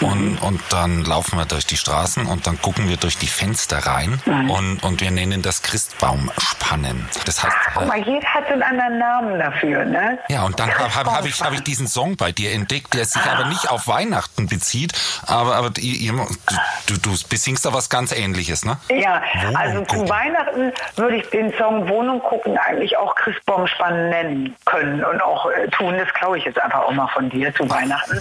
und, 0.00 0.38
und 0.38 0.60
dann 0.68 1.04
laufen 1.04 1.36
wir 1.38 1.44
durch 1.44 1.66
die 1.66 1.76
Straßen 1.76 2.26
und 2.26 2.46
dann 2.46 2.62
gucken 2.62 2.88
wir 2.88 2.98
durch 2.98 3.18
die 3.18 3.26
Fenster 3.26 3.78
rein 3.84 4.22
und, 4.48 4.84
und 4.84 5.00
wir 5.00 5.10
nennen 5.10 5.42
das 5.42 5.62
Christbaumspannen. 5.62 7.08
Das 7.24 7.42
heißt, 7.42 7.56
Guck 7.74 7.82
äh, 7.82 7.86
mal, 7.86 7.98
jeder 7.98 8.28
hat 8.28 8.46
einen 8.46 8.62
anderen 8.62 8.98
Namen 8.98 9.38
dafür, 9.40 9.84
ne? 9.84 10.18
ja, 10.28 10.44
und 10.44 10.60
dann 10.60 10.72
habe 10.72 10.94
hab, 10.94 11.06
hab 11.08 11.26
ich, 11.26 11.40
hab 11.40 11.52
ich 11.52 11.62
diesen 11.62 11.88
Song 11.88 12.16
bei 12.16 12.30
dir 12.30 12.52
entdeckt, 12.52 12.94
der 12.94 13.04
sich 13.04 13.22
aber 13.22 13.46
nicht 13.46 13.68
auf 13.68 13.88
Weihnachten 13.88 14.27
bezieht, 14.36 14.92
aber, 15.26 15.56
aber 15.56 15.70
ihr, 15.78 16.12
du, 16.86 16.96
du 16.98 17.10
besingst 17.28 17.64
da 17.64 17.72
was 17.72 17.88
ganz 17.88 18.12
ähnliches, 18.12 18.64
ne? 18.64 18.78
Ja, 18.88 19.22
Wohnung 19.42 19.56
also 19.56 19.80
zu 19.80 19.86
gucken. 19.86 20.08
Weihnachten 20.08 20.72
würde 20.96 21.16
ich 21.16 21.28
den 21.30 21.52
Song 21.54 21.88
Wohnung 21.88 22.20
gucken 22.20 22.56
eigentlich 22.58 22.96
auch 22.96 23.14
Christbaumspannen 23.16 24.10
nennen 24.10 24.56
können 24.64 25.04
und 25.04 25.20
auch 25.22 25.50
äh, 25.50 25.68
tun. 25.68 25.96
Das 25.98 26.12
klaue 26.14 26.38
ich 26.38 26.44
jetzt 26.44 26.60
einfach 26.60 26.84
auch 26.84 26.92
mal 26.92 27.08
von 27.08 27.28
dir 27.30 27.54
zu 27.54 27.68
Weihnachten. 27.68 28.20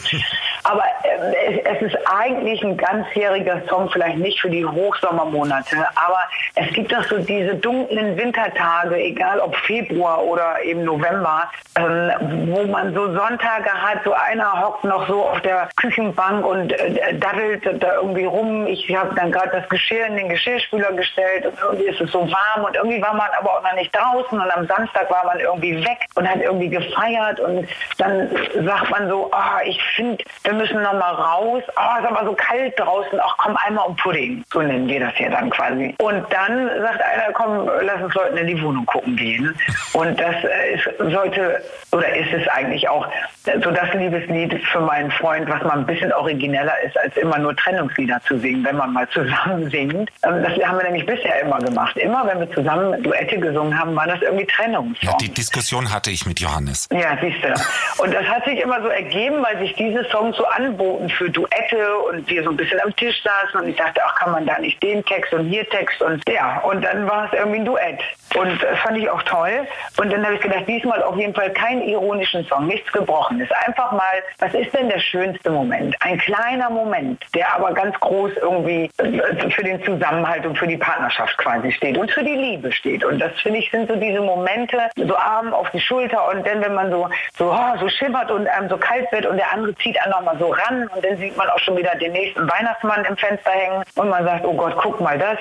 Aber 0.63 0.83
ähm, 1.03 1.33
es, 1.47 1.77
es 1.77 1.93
ist 1.93 1.97
eigentlich 2.09 2.63
ein 2.63 2.77
ganzjähriger 2.77 3.61
Song, 3.69 3.89
vielleicht 3.89 4.17
nicht 4.17 4.41
für 4.41 4.49
die 4.49 4.65
Hochsommermonate, 4.65 5.77
aber 5.95 6.19
es 6.55 6.73
gibt 6.73 6.91
doch 6.91 7.03
so 7.07 7.17
diese 7.19 7.55
dunklen 7.55 8.17
Wintertage, 8.17 8.95
egal 8.97 9.39
ob 9.39 9.55
Februar 9.55 10.23
oder 10.23 10.61
eben 10.63 10.83
November, 10.83 11.49
ähm, 11.75 12.47
wo 12.47 12.65
man 12.65 12.93
so 12.93 13.13
Sonntage 13.13 13.71
hat, 13.71 14.03
so 14.03 14.13
einer 14.13 14.61
hockt 14.61 14.83
noch 14.83 15.07
so 15.07 15.25
auf 15.25 15.41
der 15.41 15.69
Küchenbank 15.97 16.45
und 16.45 16.71
äh, 16.71 17.15
daddelt 17.15 17.65
da 17.81 17.95
irgendwie 17.95 18.25
rum. 18.25 18.67
Ich 18.67 18.95
habe 18.95 19.15
dann 19.15 19.31
gerade 19.31 19.49
das 19.51 19.67
Geschirr 19.69 20.05
in 20.05 20.15
den 20.15 20.29
Geschirrspüler 20.29 20.91
gestellt 20.93 21.45
und 21.45 21.57
irgendwie 21.61 21.85
ist 21.85 22.01
es 22.01 22.11
so 22.11 22.19
warm 22.19 22.65
und 22.65 22.75
irgendwie 22.75 23.01
war 23.01 23.13
man 23.13 23.27
aber 23.39 23.57
auch 23.57 23.63
noch 23.63 23.73
nicht 23.73 23.95
draußen 23.95 24.39
und 24.39 24.51
am 24.51 24.67
Samstag 24.67 25.09
war 25.09 25.25
man 25.25 25.39
irgendwie 25.39 25.83
weg 25.83 26.05
und 26.15 26.27
hat 26.27 26.41
irgendwie 26.41 26.69
gefeiert 26.69 27.39
und 27.39 27.67
dann 27.97 28.29
sagt 28.63 28.89
man 28.91 29.09
so, 29.09 29.29
ah, 29.31 29.59
ich 29.65 29.81
finde, 29.95 30.23
wir 30.43 30.53
müssen 30.53 30.81
noch 30.81 30.93
mal 30.93 31.13
raus. 31.13 31.63
Ah, 31.75 31.97
es 31.97 32.05
ist 32.05 32.11
aber 32.11 32.25
so 32.25 32.33
kalt 32.33 32.79
draußen. 32.79 33.19
Ach, 33.21 33.35
komm 33.37 33.57
einmal 33.65 33.87
um 33.87 33.95
Pudding. 33.95 34.43
So 34.51 34.61
nennen 34.61 34.87
wir 34.87 34.99
das 34.99 35.15
hier 35.15 35.29
dann 35.29 35.49
quasi. 35.49 35.95
Und 35.99 36.25
dann 36.31 36.69
sagt 36.81 37.01
einer, 37.01 37.33
komm, 37.33 37.69
lass 37.81 38.01
uns 38.01 38.13
Leuten 38.13 38.37
in 38.37 38.47
die 38.47 38.61
Wohnung 38.61 38.85
gucken 38.85 39.15
gehen. 39.15 39.55
Und 39.93 40.19
das 40.19 40.35
äh, 40.43 40.75
ist, 40.75 40.89
sollte 41.11 41.63
oder 41.91 42.15
ist 42.15 42.31
es 42.33 42.47
eigentlich 42.49 42.87
auch 42.87 43.07
so 43.45 43.71
das 43.71 43.93
Liebeslied 43.93 44.61
für 44.67 44.81
meinen 44.81 45.11
Freund, 45.11 45.49
was 45.49 45.63
mal 45.63 45.79
ein 45.79 45.86
bisschen 45.87 46.13
origineller 46.13 46.73
ist, 46.85 46.97
als 46.99 47.15
immer 47.17 47.37
nur 47.39 47.55
Trennungslieder 47.55 48.19
zu 48.27 48.37
singen, 48.39 48.63
wenn 48.63 48.75
man 48.77 48.93
mal 48.93 49.07
zusammen 49.09 49.69
singt. 49.71 50.09
Ähm, 50.23 50.43
Das 50.43 50.53
haben 50.67 50.77
wir 50.77 50.83
nämlich 50.83 51.05
bisher 51.05 51.41
immer 51.41 51.57
gemacht. 51.59 51.97
Immer, 51.97 52.25
wenn 52.27 52.39
wir 52.41 52.51
zusammen 52.51 53.01
Duette 53.03 53.39
gesungen 53.39 53.77
haben, 53.77 53.95
waren 53.95 54.09
das 54.09 54.21
irgendwie 54.21 54.45
Trennungssongs. 54.45 55.01
Ja, 55.01 55.17
die 55.19 55.33
Diskussion 55.33 55.91
hatte 55.91 56.11
ich 56.11 56.25
mit 56.25 56.39
Johannes. 56.39 56.87
Ja, 56.91 57.17
siehst 57.21 57.43
du. 57.43 58.03
Und 58.03 58.13
das 58.13 58.25
hat 58.25 58.45
sich 58.45 58.59
immer 58.59 58.81
so 58.81 58.87
ergeben, 58.89 59.43
weil 59.43 59.57
sich 59.59 59.73
diese 59.75 60.03
Songs 60.11 60.37
so 60.37 60.45
anboten 60.45 61.09
für 61.09 61.29
Duette 61.29 61.97
und 62.11 62.29
wir 62.29 62.43
so 62.43 62.49
ein 62.51 62.57
bisschen 62.57 62.79
am 62.81 62.95
Tisch 62.95 63.21
saßen 63.23 63.59
und 63.61 63.69
ich 63.69 63.75
dachte, 63.75 64.01
ach, 64.05 64.15
kann 64.15 64.31
man 64.31 64.45
da 64.45 64.59
nicht 64.59 64.81
den 64.83 65.03
Text 65.05 65.33
und 65.33 65.47
hier 65.47 65.67
Text 65.69 66.01
und 66.01 66.21
ja, 66.29 66.59
und 66.59 66.83
dann 66.83 67.07
war 67.07 67.25
es 67.25 67.33
irgendwie 67.39 67.59
ein 67.59 67.65
Duett. 67.65 67.99
Und 68.35 68.61
das 68.61 68.77
fand 68.79 68.97
ich 68.97 69.09
auch 69.09 69.21
toll. 69.23 69.65
Und 69.97 70.11
dann 70.11 70.23
habe 70.23 70.35
ich 70.35 70.41
gedacht, 70.41 70.63
diesmal 70.67 71.01
auf 71.01 71.15
jeden 71.17 71.33
Fall 71.33 71.49
keinen 71.51 71.81
ironischen 71.81 72.45
Song, 72.45 72.67
nichts 72.67 72.91
Gebrochenes. 72.91 73.49
Einfach 73.65 73.91
mal, 73.93 74.03
was 74.39 74.53
ist 74.53 74.73
denn 74.73 74.89
der 74.89 74.99
schönste 74.99 75.49
Moment? 75.49 75.66
Ein 75.71 76.17
kleiner 76.19 76.69
Moment, 76.69 77.23
der 77.33 77.53
aber 77.55 77.73
ganz 77.73 77.97
groß 77.99 78.31
irgendwie 78.41 78.89
äh, 78.97 79.49
für 79.49 79.63
den 79.63 79.83
Zusammenhalt 79.83 80.45
und 80.45 80.57
für 80.57 80.67
die 80.67 80.77
Partnerschaft 80.77 81.37
quasi 81.37 81.71
steht 81.71 81.97
und 81.97 82.11
für 82.11 82.23
die 82.23 82.35
Liebe 82.35 82.71
steht. 82.71 83.03
Und 83.03 83.19
das 83.19 83.31
finde 83.41 83.59
ich 83.59 83.69
sind 83.71 83.89
so 83.89 83.95
diese 83.95 84.21
Momente, 84.21 84.77
so 84.95 85.17
Arm 85.17 85.53
auf 85.53 85.69
die 85.71 85.79
Schulter 85.79 86.27
und 86.29 86.45
dann, 86.47 86.61
wenn 86.61 86.73
man 86.73 86.91
so, 86.91 87.09
so, 87.37 87.51
oh, 87.51 87.77
so 87.79 87.89
schimmert 87.89 88.31
und 88.31 88.47
einem 88.47 88.69
so 88.69 88.77
kalt 88.77 89.11
wird 89.11 89.25
und 89.25 89.37
der 89.37 89.51
andere 89.51 89.75
zieht 89.75 89.99
einen 90.01 90.11
nochmal 90.11 90.37
so 90.39 90.49
ran 90.49 90.87
und 90.95 91.03
dann 91.03 91.17
sieht 91.17 91.35
man 91.37 91.49
auch 91.49 91.59
schon 91.59 91.77
wieder 91.77 91.95
den 91.95 92.11
nächsten 92.13 92.49
Weihnachtsmann 92.49 93.03
im 93.05 93.17
Fenster 93.17 93.51
hängen 93.51 93.83
und 93.95 94.09
man 94.09 94.23
sagt, 94.23 94.45
oh 94.45 94.53
Gott, 94.53 94.75
guck 94.77 94.99
mal 95.01 95.17
das. 95.17 95.37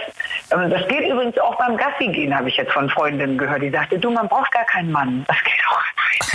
Ähm, 0.52 0.70
Das 0.70 0.86
geht 0.88 1.06
übrigens 1.08 1.38
auch 1.38 1.54
beim 1.56 1.76
Gassi 1.76 2.08
gehen, 2.08 2.36
habe 2.36 2.48
ich 2.48 2.56
jetzt 2.56 2.72
von 2.72 2.88
Freundinnen 2.90 3.38
gehört. 3.38 3.62
Die 3.62 3.70
sagte, 3.70 3.98
du, 3.98 4.10
man 4.10 4.28
braucht 4.28 4.50
gar 4.52 4.64
keinen 4.64 4.90
Mann. 4.92 5.24
Das 5.28 5.36
geht 5.44 5.52
auch. 5.70 5.80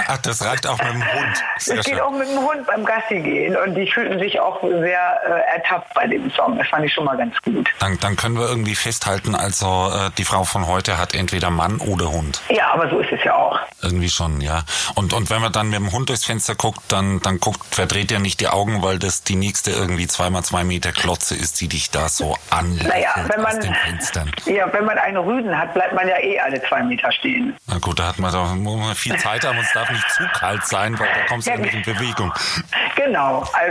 Ach, 0.07 0.17
das 0.19 0.45
reicht 0.45 0.67
auch 0.67 0.77
mit 0.77 0.93
dem 0.93 1.13
Hund. 1.13 1.43
Sehr 1.57 1.75
Das 1.77 1.85
geht 1.85 1.95
schön. 1.95 2.03
auch 2.03 2.11
mit 2.11 2.27
dem 2.29 2.39
Hund 2.39 2.65
beim 2.67 2.85
Gassi 2.85 3.19
gehen 3.19 3.55
und 3.57 3.75
die 3.75 3.80
fühlten 3.87 4.19
sich 4.19 4.39
auch 4.39 4.61
sehr 4.61 5.21
äh, 5.25 5.55
ertappt 5.57 5.93
bei 5.93 6.07
dem 6.07 6.29
Song. 6.31 6.57
Das 6.57 6.67
fand 6.67 6.85
ich 6.85 6.93
schon 6.93 7.05
mal 7.05 7.17
ganz 7.17 7.35
gut. 7.41 7.69
Dann, 7.79 7.97
dann 7.99 8.15
können 8.15 8.37
wir 8.37 8.47
irgendwie 8.47 8.75
festhalten, 8.75 9.35
also 9.35 9.91
äh, 9.93 10.11
die 10.17 10.23
Frau 10.25 10.43
von 10.43 10.67
heute 10.67 10.97
hat 10.97 11.13
entweder 11.15 11.49
Mann 11.49 11.77
oder 11.79 12.11
Hund. 12.11 12.41
Ja, 12.49 12.71
aber 12.73 12.89
so 12.89 12.99
ist 12.99 13.11
es 13.11 13.23
ja 13.23 13.35
auch. 13.35 13.59
Irgendwie 13.81 14.09
schon, 14.09 14.41
ja. 14.41 14.63
Und, 14.95 15.13
und 15.13 15.29
wenn 15.29 15.41
man 15.41 15.51
dann 15.51 15.69
mit 15.69 15.79
dem 15.79 15.91
Hund 15.91 16.09
durchs 16.09 16.25
Fenster 16.25 16.55
guckt, 16.55 16.81
dann, 16.89 17.19
dann 17.21 17.39
guckt, 17.39 17.73
verdreht 17.73 18.11
er 18.11 18.19
nicht 18.19 18.39
die 18.39 18.47
Augen, 18.47 18.83
weil 18.83 18.99
das 18.99 19.23
die 19.23 19.35
nächste 19.35 19.71
irgendwie 19.71 20.07
zweimal 20.07 20.43
zwei 20.43 20.63
Meter 20.63 20.91
Klotze 20.91 21.35
ist, 21.35 21.61
die 21.61 21.67
dich 21.67 21.89
da 21.91 22.09
so 22.09 22.37
anlächelt 22.49 22.89
Naja, 22.93 23.15
wenn 23.27 23.45
aus 23.45 23.53
man, 23.53 23.61
den 23.61 23.73
Fenstern. 23.73 24.31
ja, 24.45 24.71
wenn 24.73 24.85
man 24.85 24.97
einen 24.97 25.17
Rüden 25.17 25.57
hat, 25.57 25.73
bleibt 25.73 25.93
man 25.93 26.07
ja 26.07 26.19
eh 26.19 26.39
alle 26.39 26.61
zwei 26.63 26.83
Meter 26.83 27.11
stehen. 27.11 27.55
Na 27.67 27.77
gut, 27.79 27.99
da 27.99 28.07
hat 28.07 28.19
man 28.19 28.31
doch 28.31 28.95
viel 28.95 29.17
Zeit 29.17 29.45
haben 29.45 29.57
und 29.57 29.63
es 29.65 29.73
darf 29.73 29.89
nicht 29.89 30.09
zu 30.11 30.23
kalt 30.33 30.65
sein, 30.65 30.97
weil 30.99 31.07
da 31.07 31.25
kommst 31.27 31.47
du 31.47 31.51
ja 31.51 31.57
nicht 31.57 31.73
in 31.73 31.81
Bewegung. 31.83 32.31
Genau, 32.95 33.43
also 33.53 33.70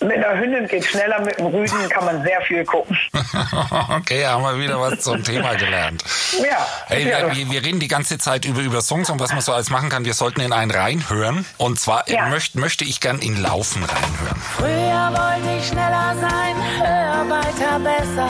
mit 0.00 0.16
einer 0.16 0.38
Hündin 0.38 0.66
geht 0.68 0.84
schneller, 0.84 1.20
mit 1.20 1.38
einem 1.38 1.48
Rüden 1.48 1.88
kann 1.88 2.04
man 2.04 2.22
sehr 2.22 2.40
viel 2.42 2.64
gucken. 2.64 2.96
okay, 3.96 4.26
haben 4.26 4.42
wir 4.42 4.58
wieder 4.58 4.80
was 4.80 5.00
zum 5.00 5.22
Thema 5.24 5.54
gelernt. 5.54 6.02
Ja, 6.42 6.66
Hey, 6.86 7.08
ja. 7.08 7.34
wir, 7.34 7.50
wir 7.50 7.62
reden 7.64 7.80
die 7.80 7.88
ganze 7.88 8.18
Zeit 8.18 8.44
über, 8.44 8.60
über 8.60 8.80
Songs 8.82 9.10
und 9.10 9.20
was 9.20 9.32
man 9.32 9.40
so 9.40 9.52
alles 9.52 9.70
machen 9.70 9.88
kann. 9.88 10.04
Wir 10.04 10.14
sollten 10.14 10.40
in 10.40 10.52
einen 10.52 10.70
reinhören. 10.70 11.44
Und 11.58 11.78
zwar 11.80 12.08
Ja. 12.08 12.26
möcht, 12.28 12.54
möchte 12.56 12.84
ich 12.84 13.00
gern 13.00 13.18
in 13.18 13.40
Laufen 13.42 13.82
reinhören. 13.82 14.40
Früher 14.56 15.10
wollte 15.12 15.58
ich 15.58 15.66
schneller 15.68 16.14
sein, 16.20 16.56
höher, 16.78 17.30
weiter, 17.30 17.78
besser. 17.80 18.28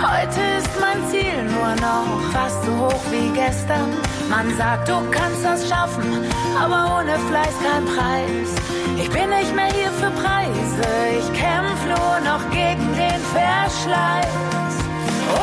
Heute 0.00 0.40
ist 0.58 0.68
mein 0.80 1.10
Ziel 1.10 1.27
nur 1.68 1.76
noch 1.76 2.20
fast 2.32 2.64
so 2.64 2.72
hoch 2.78 3.04
wie 3.10 3.30
gestern. 3.30 3.90
Man 4.30 4.56
sagt, 4.56 4.88
du 4.88 4.96
kannst 5.10 5.44
das 5.44 5.68
schaffen, 5.68 6.24
aber 6.58 6.98
ohne 6.98 7.18
Fleiß 7.28 7.54
kein 7.66 7.84
Preis. 7.84 8.50
Ich 8.96 9.10
bin 9.10 9.28
nicht 9.30 9.54
mehr 9.54 9.72
hier 9.78 9.92
für 10.00 10.10
Preise, 10.22 10.88
ich 11.18 11.28
kämpf 11.38 11.80
nur 11.94 12.16
noch 12.30 12.44
gegen 12.50 12.86
den 13.02 13.20
Verschleiß. 13.36 14.74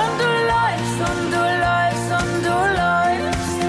Und 0.01 0.15
du 0.23 0.31
läufst 0.53 0.99
und 1.09 1.23
du 1.35 1.43
läufst 1.67 2.09
und 2.19 2.33
du 2.47 2.57
läufst 2.81 3.59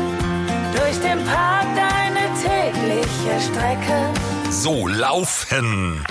durch 0.76 0.98
den 1.08 1.24
Park 1.24 1.66
deine 1.84 2.24
tägliche 2.46 3.34
Strecke. 3.48 4.35
So, 4.50 4.86
Laufen. 4.88 6.04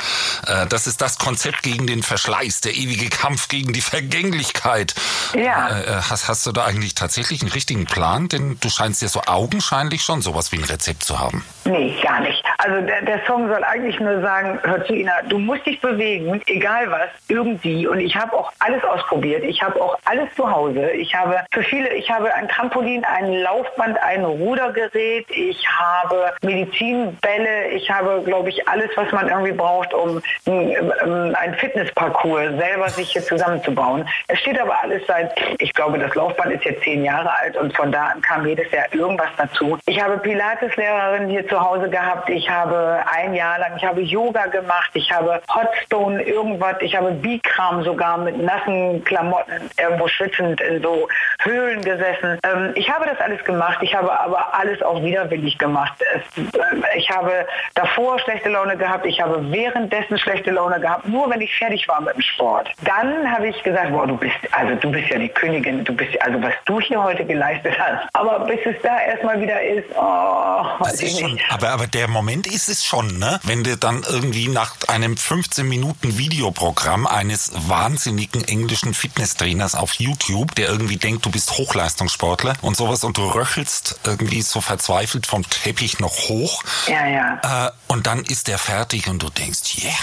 Äh, 0.48 0.66
Das 0.68 0.88
ist 0.88 1.02
das 1.02 1.18
Konzept 1.18 1.64
gegen 1.64 1.88
den 1.88 2.04
Verschleiß, 2.04 2.62
der 2.62 2.74
ewige 2.76 3.10
Kampf 3.10 3.48
gegen 3.48 3.74
die 3.74 3.82
Vergänglichkeit. 3.82 4.94
Ja. 5.34 5.70
Äh, 5.70 5.84
äh, 5.84 6.02
Hast, 6.10 6.28
hast 6.28 6.46
du 6.46 6.52
da 6.52 6.66
eigentlich 6.66 6.96
tatsächlich 6.96 7.42
einen 7.42 7.52
richtigen 7.52 7.86
Plan? 7.86 8.28
Denn 8.30 8.58
du 8.60 8.70
scheinst 8.70 9.02
ja 9.02 9.08
so 9.08 9.22
augenscheinlich 9.26 10.04
schon 10.04 10.22
sowas 10.22 10.52
wie 10.52 10.58
ein 10.58 10.64
Rezept 10.64 11.04
zu 11.04 11.20
haben. 11.20 11.44
Nee, 11.66 11.96
gar 12.02 12.20
nicht. 12.22 12.35
Also 12.66 12.82
der, 12.82 13.04
der 13.04 13.22
Song 13.28 13.48
soll 13.48 13.64
eigentlich 13.64 14.00
nur 14.00 14.22
sagen, 14.22 14.60
hör 14.64 14.84
zu 14.86 14.94
Ina, 14.94 15.22
du 15.30 15.38
musst 15.38 15.68
dich 15.68 15.80
bewegen, 15.82 16.42
egal 16.48 16.90
was, 16.90 17.10
irgendwie. 17.28 17.86
Und 17.86 18.00
ich 18.00 18.16
habe 18.16 18.34
auch 18.34 18.52
alles 18.58 18.84
ausprobiert. 18.84 19.44
Ich 19.44 19.62
habe 19.62 19.80
auch 19.80 20.00
alles 20.06 20.34
zu 20.36 20.50
Hause. 20.50 20.90
Ich 20.92 21.14
habe 21.14 21.42
für 21.52 21.62
viele, 21.62 21.94
ich 21.94 22.10
habe 22.10 22.34
ein 22.34 22.48
Trampolin, 22.48 23.06
ein 23.06 23.34
Laufband, 23.34 24.02
ein 24.02 24.26
Rudergerät, 24.26 25.28
ich 25.30 25.64
habe 25.68 26.34
Medizinbälle, 26.42 27.68
ich 27.68 27.88
habe, 27.92 28.24
glaube 28.26 28.50
ich, 28.50 28.68
alles, 28.68 28.90
was 28.96 29.12
man 29.12 29.30
irgendwie 29.30 29.52
braucht, 29.52 29.94
um 29.94 30.20
ein 30.48 31.54
Fitnessparcours 31.60 32.58
selber 32.58 32.90
sich 32.90 33.12
hier 33.12 33.22
zusammenzubauen. 33.22 34.10
Es 34.28 34.40
steht 34.40 34.60
aber 34.60 34.82
alles 34.82 35.06
seit, 35.06 35.32
ich 35.60 35.72
glaube, 35.74 36.00
das 36.00 36.16
Laufband 36.16 36.52
ist 36.52 36.66
jetzt 36.66 36.84
zehn 36.84 37.06
Jahre 37.06 37.32
alt 37.32 37.58
und 37.58 37.76
von 37.76 37.92
da 37.92 38.06
an 38.08 38.22
kam 38.22 38.48
jedes 38.48 38.72
Jahr 38.72 38.86
irgendwas 38.92 39.30
dazu. 39.38 39.78
Ich 39.86 40.02
habe 40.02 40.18
Pilateslehrerin 40.18 41.30
hier 41.30 41.48
zu 41.48 41.62
Hause 41.62 41.90
gehabt. 41.92 42.28
Ich 42.30 42.50
habe 42.56 43.04
ein 43.12 43.34
Jahr 43.34 43.60
lang, 43.60 43.74
ich 43.78 43.84
habe 43.84 44.02
Yoga 44.02 44.46
gemacht. 44.48 44.92
Ich 44.94 45.12
habe 45.12 45.42
Hotstone 45.54 46.24
irgendwas. 46.24 46.76
Ich 46.82 46.96
habe 46.96 47.12
Bikram 47.12 47.84
sogar 47.84 48.18
mit 48.18 48.38
nassen 48.42 49.04
Klamotten 49.04 49.70
irgendwo 49.78 50.08
schwitzend 50.08 50.62
in 50.62 50.82
so 50.82 51.08
Höhlen 51.40 51.82
gesessen. 51.82 52.40
Ähm, 52.44 52.72
ich 52.76 52.90
habe 52.90 53.06
das 53.06 53.20
alles 53.20 53.44
gemacht. 53.44 53.80
Ich 53.82 53.94
habe 53.96 54.12
aber 54.20 54.54
alles 54.54 54.82
auch 54.82 55.02
widerwillig 55.04 55.58
gemacht. 55.58 55.94
Es, 56.16 56.44
äh, 56.54 56.98
ich 56.98 57.10
habe 57.10 57.46
davor 57.74 58.20
schlechte 58.20 58.50
Laune 58.50 58.78
gehabt. 58.78 59.06
Ich 59.06 59.20
habe 59.22 59.52
währenddessen 59.52 60.18
schlechte 60.18 60.52
Laune 60.52 60.80
gehabt. 60.80 61.08
Nur 61.08 61.30
wenn 61.30 61.42
ich 61.42 61.56
fertig 61.56 61.88
war 61.88 62.02
mit 62.02 62.16
dem 62.16 62.22
Sport. 62.22 62.70
Dann 62.84 63.32
habe 63.32 63.48
ich 63.48 63.64
gesagt, 63.64 63.92
boah, 63.92 64.08
du 64.08 64.18
bist, 64.18 64.36
also 64.52 64.76
du 64.76 64.92
bist 64.92 65.10
ja 65.10 65.20
die 65.20 65.30
Königin. 65.30 65.84
Du 65.84 65.94
bist, 65.94 66.20
also 66.22 66.42
was 66.42 66.54
du 66.66 66.80
hier 66.80 67.02
heute 67.02 67.26
geleistet 67.26 67.78
hast. 67.78 68.08
Aber 68.14 68.40
bis 68.46 68.60
es 68.66 68.76
da 68.82 69.00
erstmal 69.00 69.40
wieder 69.42 69.62
ist, 69.62 69.86
oh, 69.96 70.66
weiß 70.80 71.02
ich 71.02 71.22
nicht. 71.22 71.44
aber, 71.52 71.70
aber 71.70 71.88
der 71.88 72.08
Moment 72.08 72.45
ist 72.46 72.70
es 72.70 72.84
schon, 72.84 73.20
ne? 73.20 73.40
Wenn 73.44 73.64
du 73.64 73.78
dann 73.78 74.04
irgendwie 74.04 74.48
nach 74.48 74.76
einem 74.88 75.18
15 75.18 75.68
Minuten 75.68 76.18
Videoprogramm 76.18 77.08
eines 77.08 77.52
wahnsinnigen 77.54 78.44
englischen 78.44 78.94
Fitnesstrainers 78.94 79.76
auf 79.76 79.94
YouTube, 79.96 80.56
der 80.56 80.70
irgendwie 80.70 80.98
denkt, 80.98 81.26
du 81.26 81.32
bist 81.32 81.52
Hochleistungssportler 81.52 82.56
und 82.62 82.78
sowas 82.78 83.04
und 83.04 83.18
du 83.18 83.26
röchelst 83.28 84.00
irgendwie 84.04 84.42
so 84.42 84.62
verzweifelt 84.62 85.26
vom 85.28 85.48
Teppich 85.50 86.00
noch 86.00 86.16
hoch. 86.30 86.64
Ja, 86.88 87.08
ja. 87.08 87.68
Äh, 87.68 87.72
und 87.88 88.08
dann 88.08 88.24
ist 88.24 88.48
der 88.48 88.58
fertig 88.58 89.08
und 89.08 89.22
du 89.22 89.30
denkst, 89.30 89.84
yeah. 89.84 89.94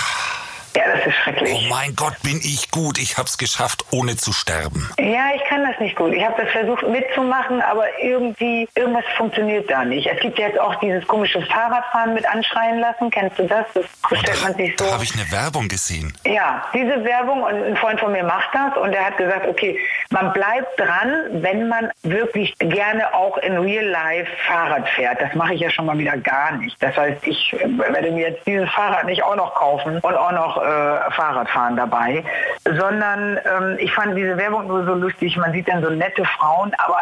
Ja, 0.77 0.85
das 0.95 1.07
ist 1.07 1.15
schrecklich. 1.17 1.53
Oh 1.55 1.69
mein 1.69 1.95
Gott, 1.97 2.15
bin 2.23 2.39
ich 2.39 2.71
gut. 2.71 2.99
Ich 2.99 3.19
hab's 3.19 3.37
geschafft, 3.37 3.85
ohne 3.91 4.17
zu 4.17 4.33
sterben. 4.33 4.89
Ja, 4.99 5.31
ich 5.35 5.45
kann 5.45 5.65
das 5.65 5.79
nicht 5.81 5.97
gut. 5.97 6.13
Ich 6.15 6.25
habe 6.25 6.43
das 6.43 6.51
versucht 6.51 6.89
mitzumachen, 6.89 7.61
aber 7.61 7.85
irgendwie, 8.01 8.69
irgendwas 8.75 9.05
funktioniert 9.17 9.71
da 9.71 9.85
nicht. 9.85 10.07
Es 10.07 10.21
gibt 10.21 10.39
jetzt 10.39 10.59
auch 10.59 10.75
dieses 10.77 11.07
komische 11.07 11.43
Fahrradfahren 11.43 12.15
mit 12.15 12.27
anschreien 12.27 12.81
lassen. 12.81 13.11
Kennst 13.11 13.39
du 13.39 13.47
das? 13.47 13.67
Das 13.75 13.85
stellt 14.19 14.43
man 14.43 14.55
sich 14.55 14.75
so. 14.79 14.87
Da 14.87 14.95
habe 14.95 15.05
ich 15.05 15.15
eine 15.15 15.31
Werbung 15.31 15.69
gesehen. 15.69 16.17
Ja, 16.25 16.65
diese 16.73 17.05
Werbung 17.05 17.43
und 17.43 17.63
ein 17.63 17.77
Freund 17.77 18.01
von 18.01 18.13
mir 18.13 18.25
macht 18.25 18.49
das 18.55 18.77
und 18.77 18.93
er 18.93 19.07
hat 19.07 19.17
gesagt, 19.19 19.47
okay, 19.47 19.79
man 20.11 20.33
bleibt 20.33 20.79
dran, 20.79 21.43
wenn 21.43 21.69
man 21.69 21.91
wirklich 22.03 22.55
gerne 22.59 23.13
auch 23.15 23.37
in 23.39 23.57
Real 23.59 23.85
Life 23.85 24.31
Fahrrad 24.47 24.89
fährt. 24.91 25.21
Das 25.21 25.35
mache 25.35 25.55
ich 25.55 25.61
ja 25.61 25.71
schon 25.71 25.87
mal 25.87 25.99
wieder 25.99 26.17
gar 26.17 26.53
nicht. 26.53 26.83
Das 26.83 26.97
heißt, 26.97 27.27
ich 27.27 27.53
werde 27.53 28.11
mir 28.11 28.31
jetzt 28.31 28.47
dieses 28.47 28.71
Fahrrad 28.71 29.05
nicht 29.05 29.23
auch 29.23 29.37
noch 29.37 29.55
kaufen 29.55 29.99
und 30.01 30.15
auch 30.15 30.33
noch 30.33 30.62
äh, 30.63 31.11
Fahrradfahren 31.13 31.77
dabei, 31.77 32.25
sondern 32.65 33.39
ähm, 33.45 33.77
ich 33.79 33.93
fand 33.93 34.17
diese 34.17 34.37
Werbung 34.37 34.67
nur 34.69 34.85
so 34.85 34.95
lustig. 34.95 35.37
Man 35.37 35.53
sieht 35.53 35.69
dann 35.69 35.83
so 35.83 35.91
nette 35.91 36.25
Frauen, 36.25 36.73
aber 36.79 36.99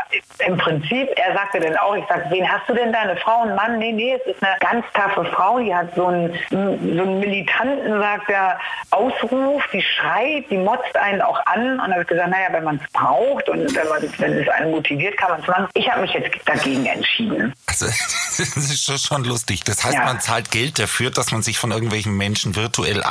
im 0.47 0.57
Prinzip, 0.57 1.09
er 1.17 1.35
sagte 1.35 1.61
dann 1.61 1.77
auch, 1.77 1.95
ich 1.97 2.05
sag, 2.09 2.31
wen 2.31 2.51
hast 2.51 2.69
du 2.69 2.75
denn 2.75 2.93
da? 2.93 3.01
Eine 3.01 3.17
Frau, 3.17 3.43
ein 3.43 3.55
Mann? 3.55 3.79
Nee, 3.79 3.93
nee, 3.93 4.15
es 4.15 4.35
ist 4.35 4.43
eine 4.43 4.57
ganz 4.61 4.85
taffe 4.95 5.25
Frau, 5.27 5.59
die 5.59 5.75
hat 5.75 5.95
so 5.95 6.07
einen, 6.07 6.35
so 6.51 6.57
einen 6.57 7.21
militanten, 7.21 8.01
sagt 8.01 8.29
er, 8.31 8.59
Ausruf, 8.91 9.63
die 9.73 9.83
schreit, 9.83 10.45
die 10.51 10.59
motzt 10.59 10.97
einen 10.97 11.23
auch 11.23 11.41
an. 11.47 11.73
Und 11.73 11.79
dann 11.79 11.93
habe 11.93 12.03
ich 12.03 12.09
gesagt, 12.09 12.31
naja, 12.31 12.49
wenn 12.51 12.65
man 12.65 12.81
es 12.85 12.93
braucht 12.93 13.49
und 13.49 13.75
wenn, 13.75 13.89
man, 13.89 14.03
wenn 14.19 14.33
es 14.39 14.49
einen 14.49 14.71
motiviert, 14.71 15.17
kann 15.17 15.31
man 15.33 15.41
es 15.41 15.47
machen. 15.47 15.69
Ich 15.75 15.91
habe 15.91 16.03
mich 16.03 16.13
jetzt 16.13 16.37
dagegen 16.47 16.87
entschieden. 16.87 17.53
Also, 17.67 17.87
das 18.39 18.39
ist 18.39 19.07
schon- 19.07 19.21
lustig. 19.21 19.65
Das 19.65 19.85
heißt, 19.85 19.95
Ja. 19.95 20.05
man 20.05 20.19
zahlt 20.21 20.51
Geld 20.51 20.79
dafür, 20.79 21.11
dass 21.11 21.31
man 21.31 21.43
sich 21.43 21.59
von 21.59 21.73
irgendwelchen 21.73 22.17
Menschen 22.17 22.57
virtuell 22.57 23.03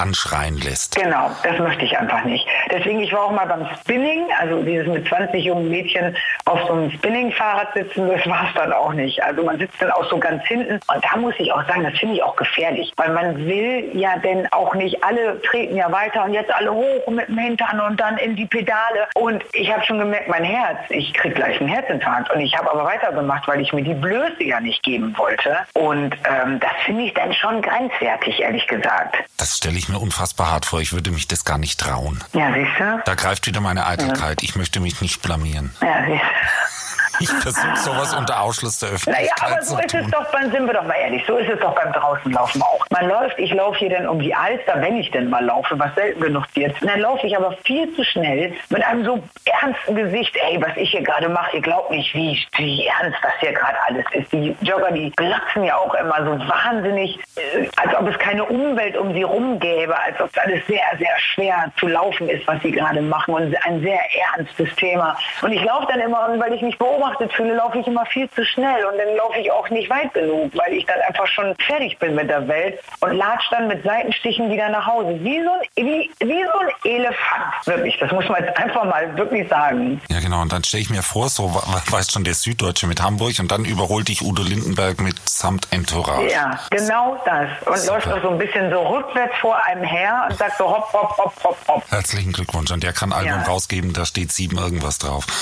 lässt. 0.47 0.95
Genau, 0.95 1.31
das 1.43 1.59
möchte 1.59 1.85
ich 1.85 1.97
einfach 1.97 2.23
nicht. 2.23 2.47
Deswegen, 2.71 2.99
ich 3.01 3.11
war 3.13 3.25
auch 3.25 3.31
mal 3.31 3.45
beim 3.45 3.67
Spinning, 3.81 4.27
also 4.39 4.61
dieses 4.63 4.87
mit 4.87 5.07
20 5.07 5.43
jungen 5.43 5.69
Mädchen 5.69 6.15
auf 6.45 6.59
so 6.67 6.73
einem 6.73 6.91
Spinning-Fahrrad 6.91 7.73
sitzen, 7.73 8.07
das 8.07 8.25
war 8.27 8.47
es 8.47 8.53
dann 8.55 8.71
auch 8.73 8.93
nicht. 8.93 9.21
Also 9.23 9.43
man 9.43 9.59
sitzt 9.59 9.81
dann 9.81 9.91
auch 9.91 10.09
so 10.09 10.17
ganz 10.17 10.43
hinten 10.45 10.73
und 10.73 11.03
da 11.03 11.17
muss 11.17 11.33
ich 11.37 11.51
auch 11.51 11.67
sagen, 11.67 11.83
das 11.83 11.97
finde 11.99 12.15
ich 12.15 12.23
auch 12.23 12.35
gefährlich, 12.35 12.91
weil 12.95 13.11
man 13.13 13.37
will 13.45 13.91
ja 13.93 14.17
denn 14.17 14.47
auch 14.51 14.73
nicht, 14.75 15.03
alle 15.03 15.41
treten 15.41 15.75
ja 15.75 15.91
weiter 15.91 16.23
und 16.23 16.33
jetzt 16.33 16.53
alle 16.53 16.73
hoch 16.73 17.07
mit 17.07 17.27
dem 17.27 17.37
Hintern 17.37 17.79
und 17.81 17.99
dann 17.99 18.17
in 18.17 18.35
die 18.35 18.45
Pedale 18.45 19.07
und 19.15 19.43
ich 19.53 19.71
habe 19.71 19.83
schon 19.85 19.99
gemerkt, 19.99 20.29
mein 20.29 20.43
Herz, 20.43 20.79
ich 20.89 21.13
krieg 21.13 21.35
gleich 21.35 21.59
einen 21.59 21.69
Herzinfarkt 21.69 22.31
und 22.31 22.39
ich 22.39 22.57
habe 22.57 22.71
aber 22.71 22.85
weitergemacht, 22.85 23.47
weil 23.47 23.61
ich 23.61 23.73
mir 23.73 23.83
die 23.83 23.93
Blöße 23.93 24.43
ja 24.43 24.59
nicht 24.59 24.81
geben 24.83 25.15
wollte 25.17 25.57
und 25.73 26.15
ähm, 26.23 26.59
das 26.59 26.71
finde 26.85 27.03
ich 27.03 27.13
dann 27.13 27.33
schon 27.33 27.61
grenzwertig, 27.61 28.39
ehrlich 28.39 28.65
gesagt. 28.67 29.17
Das 29.37 29.57
stelle 29.57 29.77
ich 29.77 29.89
mir 29.89 29.99
unfassbar 29.99 30.28
hart 30.37 30.65
vor. 30.65 30.81
Ich 30.81 30.93
würde 30.93 31.11
mich 31.11 31.27
das 31.27 31.45
gar 31.45 31.57
nicht 31.57 31.79
trauen. 31.79 32.23
Ja, 32.33 32.53
siehst 32.53 32.79
du? 32.79 33.01
Da 33.05 33.15
greift 33.15 33.47
wieder 33.47 33.61
meine 33.61 33.85
Eitelkeit. 33.85 34.43
Ich 34.43 34.55
möchte 34.55 34.79
mich 34.79 35.01
nicht 35.01 35.21
blamieren. 35.21 35.73
Ja, 35.81 36.05
siehst 36.05 36.21
du? 36.21 36.88
Ich 37.19 37.29
versuche 37.29 37.75
sowas 37.77 38.13
unter 38.15 38.41
Ausschluss 38.41 38.79
der 38.79 38.89
Naja, 38.89 38.95
Öffentlichkeit 38.97 39.51
aber 39.51 39.61
so 39.63 39.77
ist 39.77 39.93
es 39.93 40.01
tun. 40.03 40.11
doch, 40.11 40.31
beim, 40.31 40.51
sind 40.51 40.65
wir 40.65 40.73
doch 40.73 40.83
mal 40.83 40.95
ehrlich, 40.95 41.23
so 41.27 41.37
ist 41.37 41.49
es 41.49 41.59
doch 41.59 41.75
beim 41.75 41.91
Draußenlaufen 41.93 42.61
auch. 42.61 42.85
Man 42.89 43.07
läuft, 43.09 43.37
ich 43.39 43.53
laufe 43.53 43.77
hier 43.79 43.89
dann 43.89 44.07
um 44.07 44.19
die 44.19 44.33
Alster, 44.33 44.81
wenn 44.81 44.97
ich 44.97 45.11
denn 45.11 45.29
mal 45.29 45.43
laufe, 45.43 45.77
was 45.77 45.93
selten 45.95 46.21
genug 46.21 46.45
wird. 46.53 46.81
Und 46.81 46.87
dann 46.89 46.99
laufe 46.99 47.27
ich 47.27 47.35
aber 47.37 47.51
viel 47.63 47.93
zu 47.95 48.03
schnell 48.03 48.53
mit 48.69 48.83
einem 48.83 49.03
so 49.05 49.23
ernsten 49.45 49.95
Gesicht, 49.95 50.35
ey, 50.49 50.61
was 50.61 50.75
ich 50.77 50.91
hier 50.91 51.03
gerade 51.03 51.29
mache, 51.29 51.57
ihr 51.57 51.61
glaubt 51.61 51.91
nicht, 51.91 52.13
wie, 52.13 52.39
wie 52.57 52.87
ernst 52.87 53.17
das 53.21 53.33
hier 53.39 53.53
gerade 53.53 53.77
alles 53.87 54.05
ist. 54.13 54.31
Die 54.31 54.55
Jogger, 54.61 54.91
die 54.91 55.11
glotzen 55.11 55.63
ja 55.63 55.75
auch 55.77 55.93
immer 55.95 56.23
so 56.23 56.31
wahnsinnig, 56.47 57.19
äh, 57.35 57.67
als 57.77 57.95
ob 57.95 58.07
es 58.07 58.17
keine 58.19 58.43
Umwelt 58.45 58.97
um 58.97 59.13
sie 59.13 59.23
rum 59.23 59.59
gäbe, 59.59 59.97
als 59.99 60.19
ob 60.21 60.29
es 60.31 60.37
alles 60.37 60.65
sehr, 60.67 60.83
sehr 60.97 61.17
schwer 61.19 61.71
zu 61.79 61.87
laufen 61.87 62.29
ist, 62.29 62.45
was 62.47 62.61
sie 62.61 62.71
gerade 62.71 63.01
machen 63.01 63.33
und 63.33 63.55
ein 63.65 63.81
sehr 63.81 63.99
ernstes 64.37 64.73
Thema. 64.75 65.17
Und 65.41 65.51
ich 65.51 65.63
laufe 65.63 65.87
dann 65.89 65.99
immer, 65.99 66.29
weil 66.39 66.53
ich 66.53 66.61
mich 66.61 66.77
beobachtet 67.09 67.33
fühle, 67.33 67.55
laufe 67.55 67.79
ich 67.79 67.87
immer 67.87 68.05
viel 68.05 68.29
zu 68.31 68.45
schnell 68.45 68.85
und 68.85 68.97
dann 68.97 69.15
laufe 69.15 69.39
ich 69.39 69.51
auch 69.51 69.69
nicht 69.69 69.89
weit 69.89 70.13
genug, 70.13 70.51
weil 70.55 70.73
ich 70.73 70.85
dann 70.85 70.99
einfach 71.07 71.27
schon 71.27 71.55
fertig 71.65 71.97
bin 71.99 72.15
mit 72.15 72.29
der 72.29 72.47
Welt 72.47 72.79
und 72.99 73.13
latsch 73.13 73.45
dann 73.51 73.67
mit 73.67 73.83
Seitenstichen 73.83 74.49
wieder 74.51 74.69
nach 74.69 74.85
Hause. 74.85 75.17
Wie 75.21 75.41
so 75.43 75.49
ein, 75.51 75.85
wie, 75.85 76.09
wie 76.19 76.43
so 76.43 76.59
ein 76.59 76.69
Elefant. 76.91 77.53
Wirklich, 77.65 77.97
das 77.99 78.11
muss 78.11 78.27
man 78.29 78.43
jetzt 78.43 78.57
einfach 78.57 78.83
mal 78.85 79.15
wirklich 79.17 79.47
sagen. 79.49 80.01
Ja, 80.09 80.19
genau. 80.19 80.41
Und 80.41 80.51
dann 80.53 80.63
stelle 80.63 80.81
ich 80.83 80.89
mir 80.89 81.03
vor, 81.03 81.29
so 81.29 81.53
we- 81.53 81.57
we- 81.57 81.91
weiß 81.91 82.11
schon 82.11 82.23
der 82.23 82.33
Süddeutsche 82.33 82.87
mit 82.87 83.01
Hamburg 83.01 83.33
und 83.39 83.51
dann 83.51 83.65
überholt 83.65 84.07
dich 84.07 84.21
Udo 84.21 84.43
Lindenberg 84.43 84.99
mit 85.01 85.15
samt 85.27 85.67
Entourage. 85.71 86.31
Ja, 86.31 86.59
genau 86.69 87.17
das. 87.25 87.47
Und 87.65 87.77
Super. 87.77 87.93
läuft 87.95 88.07
auch 88.11 88.21
so 88.21 88.29
ein 88.29 88.37
bisschen 88.37 88.69
so 88.71 88.81
rückwärts 88.87 89.35
vor 89.41 89.61
einem 89.65 89.83
her 89.83 90.27
und 90.29 90.37
sagt 90.37 90.57
so 90.57 90.65
hopp, 90.69 90.91
hopp, 90.93 91.17
hopp, 91.17 91.33
hopp, 91.43 91.57
hopp. 91.67 91.83
Herzlichen 91.91 92.31
Glückwunsch. 92.31 92.71
Und 92.71 92.83
der 92.83 92.93
kann 92.93 93.13
Album 93.13 93.29
Ja. 93.41 93.43
rausgeben, 93.47 93.93
da 93.93 94.05
steht 94.05 94.31
sieben 94.31 94.57
irgendwas 94.57 94.97
drauf. 94.97 95.25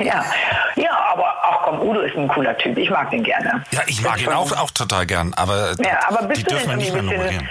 Ja, 0.00 0.24
ja, 0.74 0.90
aber 1.12 1.34
ach 1.42 1.58
komm, 1.64 1.80
Udo 1.80 2.00
ist 2.00 2.16
ein 2.16 2.28
cooler 2.28 2.56
Typ. 2.58 2.76
Ich 2.78 2.90
mag 2.90 3.10
den 3.10 3.22
gerne. 3.22 3.64
Ja, 3.70 3.80
ich 3.86 4.02
mag 4.02 4.20
ihn 4.20 4.28
auch, 4.32 4.52
auch 4.52 4.70
total 4.70 5.06
gern, 5.06 5.34
aber, 5.34 5.74
Ja, 5.78 5.98
aber 6.08 6.26
bist 6.26 6.40
die 6.40 6.44
du 6.44 6.50
dürfen 6.50 6.66
wir 6.70 6.76
denn 6.76 6.78
nicht 6.78 6.92
mehr 6.94 7.02
bisschen, 7.02 7.48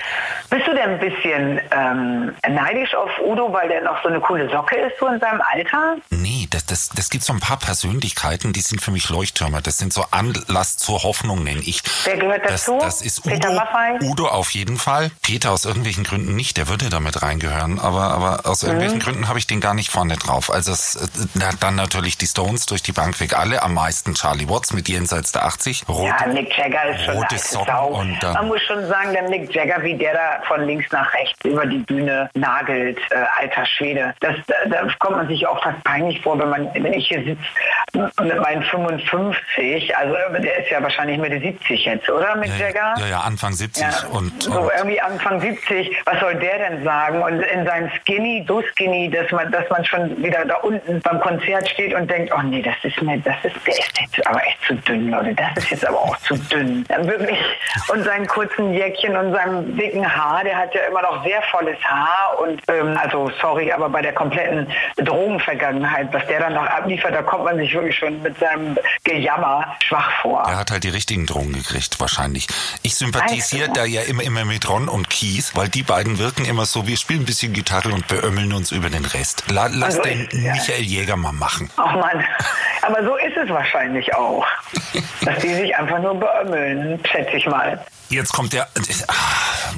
bist 0.50 0.68
du 0.68 0.74
denn 0.74 0.90
ein 0.92 1.00
bisschen 1.00 1.62
ähm, 1.72 2.36
neidisch 2.48 2.94
auf 2.96 3.10
Udo, 3.26 3.52
weil 3.54 3.68
der 3.70 3.82
noch 3.84 4.02
so 4.04 4.10
eine 4.10 4.20
coole 4.20 4.50
Socke 4.50 4.76
ist, 4.78 4.94
so 5.00 5.08
in 5.08 5.20
seinem 5.20 5.42
Alter? 5.54 5.96
Nee, 6.10 6.48
das, 6.50 6.66
das, 6.66 6.90
das 6.90 7.10
gibt 7.10 7.24
so 7.24 7.34
ein 7.34 7.40
paar 7.40 7.58
Persönlichkeiten, 7.58 8.54
die 8.54 8.62
sind 8.62 8.82
für 8.82 8.92
mich 8.92 9.10
Leuchttürmer. 9.10 9.62
Das 9.62 9.78
sind 9.78 9.94
so 9.94 10.06
Anlass 10.12 10.78
zur 10.78 11.04
Hoffnung, 11.04 11.44
nenne 11.44 11.62
ich. 11.62 11.82
Wer 12.06 12.18
gehört 12.18 12.50
dazu? 12.50 12.78
Das 12.80 13.02
ist 13.02 13.24
Peter 13.24 13.50
Udo. 13.50 13.60
Maffay? 13.60 14.00
Udo 14.04 14.28
auf 14.28 14.52
jeden 14.52 14.78
Fall. 14.78 15.12
Peter 15.22 15.52
aus 15.52 15.66
irgendwelchen 15.66 16.04
Gründen 16.04 16.36
nicht, 16.36 16.58
der 16.58 16.68
würde 16.68 16.90
damit 16.90 17.22
reingehören. 17.22 17.80
Aber, 17.80 18.12
aber 18.12 18.46
aus 18.46 18.64
irgendwelchen 18.64 18.98
Mhm. 18.98 19.02
Gründen 19.02 19.28
habe 19.28 19.40
ich 19.40 19.48
den 19.48 19.60
gar 19.62 19.74
nicht 19.74 19.90
vorne 19.92 20.16
drauf. 20.18 20.52
Also 20.52 20.72
es, 20.72 20.96
äh, 20.96 21.08
na, 21.34 21.50
dann 21.60 21.76
natürlich 21.76 22.18
die 22.18 22.28
Stones 22.28 22.66
durch 22.66 22.84
die 22.84 22.92
Bank 22.92 23.20
weg. 23.20 23.36
Alle 23.44 23.62
am 23.62 23.74
meisten 23.74 24.14
Charlie 24.14 24.48
Watts 24.48 24.72
mit 24.72 24.88
jenseits 24.88 25.34
der 25.34 25.44
80. 25.44 25.84
Rot, 25.90 26.08
Ja, 26.08 26.28
Mick 26.28 26.58
Jagger 26.58 26.92
ist 26.92 27.02
schon 27.04 27.16
rote 27.16 27.38
Socken 27.38 27.74
Sau. 27.74 27.88
und 27.88 28.24
dann- 28.24 28.34
Man 28.36 28.48
muss 28.48 28.62
schon 28.62 28.88
sagen, 28.88 29.12
der 29.12 29.24
Mick 29.24 29.54
Jagger, 29.54 29.84
wie 29.84 29.96
der 29.98 30.14
da 30.14 30.42
von 30.48 30.62
links 30.66 30.90
nach 30.94 31.14
rechts 31.14 31.38
über 31.44 31.66
die 31.66 31.80
Bühne 31.80 32.30
nagelt, 32.36 32.98
äh, 33.12 33.16
alter 33.42 33.66
Schwede. 33.66 34.14
Das, 34.22 34.38
da, 34.48 34.54
da 34.70 34.88
kommt 35.00 35.18
man 35.18 35.28
sich 35.28 35.46
auch 35.46 35.62
fast 35.62 35.84
peinlich 35.84 36.22
vor, 36.22 36.40
wenn 36.40 36.48
man, 36.52 36.70
wenn 36.74 36.94
ich 36.94 37.06
hier 37.10 37.22
sitze 37.22 38.14
mit 38.24 38.40
meinen 38.42 38.64
55, 38.64 39.94
also 39.98 40.16
der 40.42 40.60
ist 40.64 40.72
ja 40.72 40.82
wahrscheinlich 40.82 41.18
Mitte 41.18 41.42
70 41.42 41.84
jetzt, 41.84 42.10
oder 42.10 42.38
mit 42.38 42.48
ja, 42.58 42.68
Jagger? 42.68 42.94
Ja, 42.98 43.08
ja, 43.08 43.20
Anfang 43.20 43.52
70 43.52 43.84
Ja, 43.84 44.08
und, 44.12 44.42
so 44.42 44.52
und 44.54 44.72
irgendwie 44.78 45.02
Anfang 45.02 45.42
70, 45.42 45.92
was 46.06 46.18
soll 46.22 46.36
der 46.36 46.60
denn 46.70 46.84
sagen? 46.86 47.22
Und 47.22 47.42
in 47.42 47.66
seinem 47.66 47.92
Skinny, 48.02 48.46
so 48.48 48.62
skinny, 48.72 49.10
dass 49.10 49.30
man, 49.34 49.52
dass 49.52 49.70
man 49.70 49.84
schon 49.84 50.24
wieder 50.24 50.46
da 50.46 50.56
unten 50.60 51.02
beim 51.02 51.20
Konzert 51.20 51.68
steht 51.68 51.94
und 51.94 52.10
denkt, 52.10 52.32
oh 52.34 52.42
nee, 52.42 52.62
das 52.62 52.76
ist 52.84 53.02
mir, 53.02 53.18
das 53.42 53.54
ist, 53.54 53.66
der 53.66 53.74
ist 53.74 54.00
jetzt 54.00 54.28
aber 54.28 54.46
echt 54.46 54.58
zu 54.68 54.76
dünn, 54.76 55.10
Leute, 55.10 55.36
das 55.36 55.64
ist 55.64 55.72
jetzt 55.72 55.88
aber 55.88 56.00
auch 56.00 56.18
zu 56.18 56.36
dünn. 56.38 56.84
Dann 56.88 57.08
wirklich, 57.08 57.38
und 57.90 58.04
seinen 58.04 58.28
kurzen 58.28 58.74
Jäckchen 58.74 59.16
und 59.16 59.34
seinem 59.34 59.76
dicken 59.78 60.06
Haar, 60.16 60.44
der 60.44 60.58
hat 60.58 60.74
ja 60.76 60.82
immer 60.90 61.02
noch 61.02 61.24
sehr 61.24 61.42
volles 61.52 61.78
Haar 61.84 62.40
und, 62.40 62.62
ähm, 62.68 62.98
also 63.02 63.32
sorry, 63.42 63.72
aber 63.72 63.90
bei 63.90 64.02
der 64.02 64.14
kompletten 64.14 64.68
Drogenvergangenheit, 64.98 66.14
was 66.14 66.26
der 66.28 66.40
dann 66.40 66.54
noch 66.54 66.66
abliefert, 66.66 67.14
da 67.16 67.22
kommt 67.22 67.46
man 67.46 67.58
sich 67.58 67.74
wirklich 67.74 67.98
schon 67.98 68.22
mit 68.22 68.38
seinem 68.40 68.78
Gejammer 69.04 69.76
schwach 69.84 70.12
vor. 70.22 70.44
er 70.48 70.58
hat 70.58 70.72
halt 70.72 70.84
die 70.84 70.90
richtigen 70.90 71.26
Drogen 71.26 71.54
gekriegt, 71.54 72.00
wahrscheinlich. 72.00 72.48
Ich 72.82 72.96
sympathisiere 72.96 73.70
Also. 73.70 73.82
da 73.82 73.86
ja 73.86 74.02
immer, 74.02 74.24
immer 74.24 74.46
mit 74.46 74.68
Ron 74.70 74.88
und 74.90 75.10
Keith, 75.10 75.52
weil 75.56 75.70
die 75.70 75.84
beiden 75.84 76.20
wirken 76.20 76.46
immer 76.46 76.66
so, 76.66 76.88
wir 76.88 76.98
spielen 76.98 77.22
ein 77.22 77.26
bisschen 77.26 77.54
Gitarre 77.54 77.90
und 77.90 78.08
beömmeln 78.08 78.54
uns 78.54 78.72
über 78.72 78.90
den 78.90 79.06
Rest. 79.06 79.46
La, 79.50 79.68
lass 79.68 79.98
Also 79.98 80.02
den 80.02 80.28
ja. 80.32 80.54
Michael 80.54 80.84
Jäger 80.84 81.16
mal 81.16 81.32
machen. 81.32 81.70
Ach 81.78 81.94
man, 81.94 82.24
aber 82.82 83.04
so 83.04 83.13
ist 83.18 83.38
es 83.38 83.50
wahrscheinlich 83.50 84.14
auch. 84.16 84.46
Dass 85.26 85.38
die 85.40 85.54
sich 85.54 85.76
einfach 85.76 86.00
nur 86.00 86.16
beömmeln, 86.20 87.00
schätze 87.10 87.38
ich 87.38 87.46
mal. 87.48 87.84
Jetzt 88.10 88.34
kommt 88.34 88.54
der. 88.54 88.68
Ah, 89.08 89.14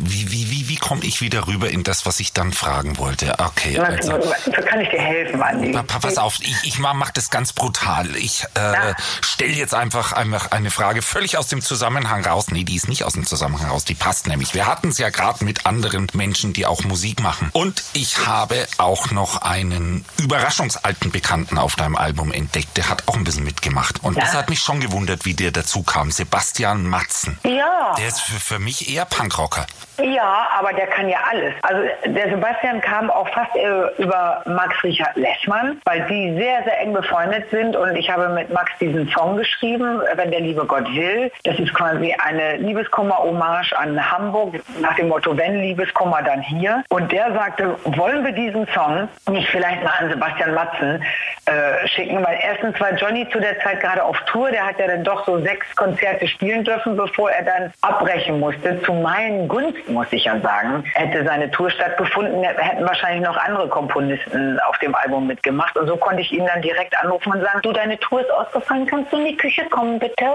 Wie, 0.04 0.30
wie, 0.32 0.50
wie, 0.52 0.52
wie 0.52 0.55
komme 0.86 1.04
ich 1.04 1.20
wieder 1.20 1.48
rüber 1.48 1.68
in 1.72 1.84
das, 1.84 2.06
was 2.06 2.20
ich 2.20 2.32
dann 2.32 2.54
fragen 2.54 3.00
wollte? 3.00 3.40
Okay, 3.40 3.80
also. 3.80 4.22
so 4.22 4.52
kann 4.52 4.82
ich 4.82 4.90
dir 4.90 5.02
helfen, 5.02 5.42
Andi? 5.42 5.72
Pa- 5.72 5.82
pa- 5.82 5.98
Pass 6.00 6.18
auf, 6.20 6.36
ich, 6.42 6.56
ich 6.64 6.78
mach 6.78 6.94
mach 6.94 7.10
das 7.10 7.32
ganz 7.32 7.54
brutal. 7.54 8.16
Ich 8.16 8.44
äh, 8.54 8.94
stelle 9.22 9.54
jetzt 9.54 9.74
einfach, 9.74 10.14
einfach 10.14 10.52
eine 10.52 10.70
Frage 10.70 11.02
völlig 11.02 11.40
aus 11.40 11.48
dem 11.48 11.62
Zusammenhang 11.64 12.24
raus. 12.24 12.52
Nee, 12.52 12.64
die 12.66 12.76
ist 12.76 12.88
nicht 12.88 13.04
aus 13.04 13.14
dem 13.14 13.26
Zusammenhang 13.26 13.70
raus, 13.72 13.84
die 13.84 13.96
passt 13.96 14.28
nämlich. 14.28 14.54
Wir 14.54 14.68
hatten 14.68 14.90
es 14.90 15.00
ja 15.00 15.10
gerade 15.10 15.44
mit 15.44 15.66
anderen 15.66 16.08
Menschen, 16.14 16.54
die 16.54 16.68
auch 16.68 16.84
Musik 16.84 17.20
machen. 17.20 17.50
Und 17.54 17.84
ich 17.94 18.28
habe 18.28 18.68
auch 18.78 19.10
noch 19.10 19.42
einen 19.42 20.06
überraschungsalten 20.18 21.10
Bekannten 21.12 21.58
auf 21.58 21.76
deinem 21.76 21.96
Album 21.96 22.32
entdeckt. 22.32 22.78
Der 22.78 22.90
hat 22.90 23.08
auch 23.08 23.16
ein 23.16 23.24
bisschen 23.24 23.44
mitgemacht. 23.44 24.04
Und 24.04 24.18
das 24.22 24.34
Ja. 24.34 24.40
hat 24.40 24.50
mich 24.50 24.60
schon 24.60 24.80
gewundert, 24.82 25.26
wie 25.26 25.34
der 25.34 25.50
dazu 25.52 25.82
kam. 25.82 26.12
Sebastian 26.12 26.86
Matzen. 26.88 27.40
Ja. 27.44 27.96
Der 27.98 28.08
ist 28.08 28.22
für, 28.22 28.40
für 28.40 28.60
mich 28.60 28.90
eher 28.94 29.06
Punkrocker. 29.06 29.66
Ja, 29.98 30.50
aber 30.60 30.74
der 30.78 30.88
kann 30.88 31.10
ja 31.10 31.18
alles. 31.30 31.54
Also 31.62 31.82
der 32.06 32.30
Sebastian 32.30 32.82
kam 32.82 33.10
auch 33.10 33.28
fast 33.30 33.56
äh, 33.56 34.02
über 34.02 34.42
Max 34.46 34.84
Richard 34.84 35.16
Lessmann, 35.16 35.82
weil 35.86 36.02
die 36.10 36.36
sehr, 36.38 36.64
sehr 36.64 36.80
eng 36.82 36.94
befreundet 36.94 37.50
sind 37.52 37.76
und 37.76 37.96
ich 37.96 38.10
habe 38.10 38.30
mit 38.30 38.52
Max 38.54 38.72
diesen 38.80 39.08
Song 39.10 39.38
geschrieben, 39.38 40.02
Wenn 40.16 40.32
der 40.32 40.42
liebe 40.42 40.66
Gott 40.66 40.88
will. 40.94 41.32
Das 41.44 41.58
ist 41.60 41.74
quasi 41.74 42.16
eine 42.24 42.58
Liebeskummer-Hommage 42.58 43.74
an 43.74 44.12
Hamburg 44.12 44.56
nach 44.82 44.96
dem 44.96 45.10
Motto, 45.10 45.38
wenn 45.38 45.60
Liebeskummer, 45.62 46.22
dann 46.24 46.42
hier. 46.42 46.84
Und 46.90 47.12
der 47.12 47.34
sagte, 47.34 47.76
wollen 47.84 48.24
wir 48.24 48.32
diesen 48.32 48.68
Song 48.74 49.08
nicht 49.30 49.50
vielleicht 49.50 49.84
mal 49.84 49.94
an 50.00 50.10
Sebastian 50.10 50.54
Matzen 50.54 51.04
äh, 51.46 51.88
schicken, 51.88 52.24
weil 52.24 52.40
erstens 52.42 52.80
war 52.80 52.94
Johnny 52.96 53.28
zu 53.30 53.40
der 53.40 53.60
Zeit 53.60 53.80
gerade 53.80 54.04
auf 54.04 54.18
Tour, 54.26 54.50
der 54.52 54.66
hat 54.66 54.80
ja 54.80 54.88
dann 54.88 55.04
doch 55.04 55.26
so 55.26 55.40
sechs 55.42 55.76
Konzerte 55.76 56.28
spielen 56.28 56.64
dürfen, 56.64 56.96
bevor 56.98 57.30
er 57.32 57.44
dann 57.44 57.74
abbrechen 57.82 58.40
musste. 58.40 58.82
Zu 58.84 58.94
meinen 58.94 59.48
Gunsten, 59.48 59.94
muss 59.94 60.08
ich 60.12 60.26
ja 60.26 60.40
sagen, 60.40 60.55
hätte 60.94 61.24
seine 61.26 61.50
Tour 61.52 61.70
stattgefunden, 61.70 62.44
hätten 62.44 62.86
wahrscheinlich 62.86 63.26
noch 63.26 63.38
andere 63.38 63.68
Komponisten 63.68 64.60
auf 64.62 64.78
dem 64.80 64.96
Album 64.96 65.28
mitgemacht. 65.28 65.76
Und 65.78 65.88
so 65.88 65.98
konnte 65.98 66.22
ich 66.22 66.32
ihn 66.32 66.46
dann 66.46 66.62
direkt 66.62 66.96
anrufen 66.98 67.34
und 67.34 67.42
sagen, 67.42 67.62
du, 67.62 67.72
deine 67.72 67.98
Tour 68.00 68.22
ist 68.22 68.32
ausgefallen, 68.32 68.86
kannst 68.86 69.12
du 69.12 69.18
in 69.18 69.26
die 69.26 69.38
Küche 69.38 69.66
kommen, 69.66 70.00
bitte? 70.00 70.26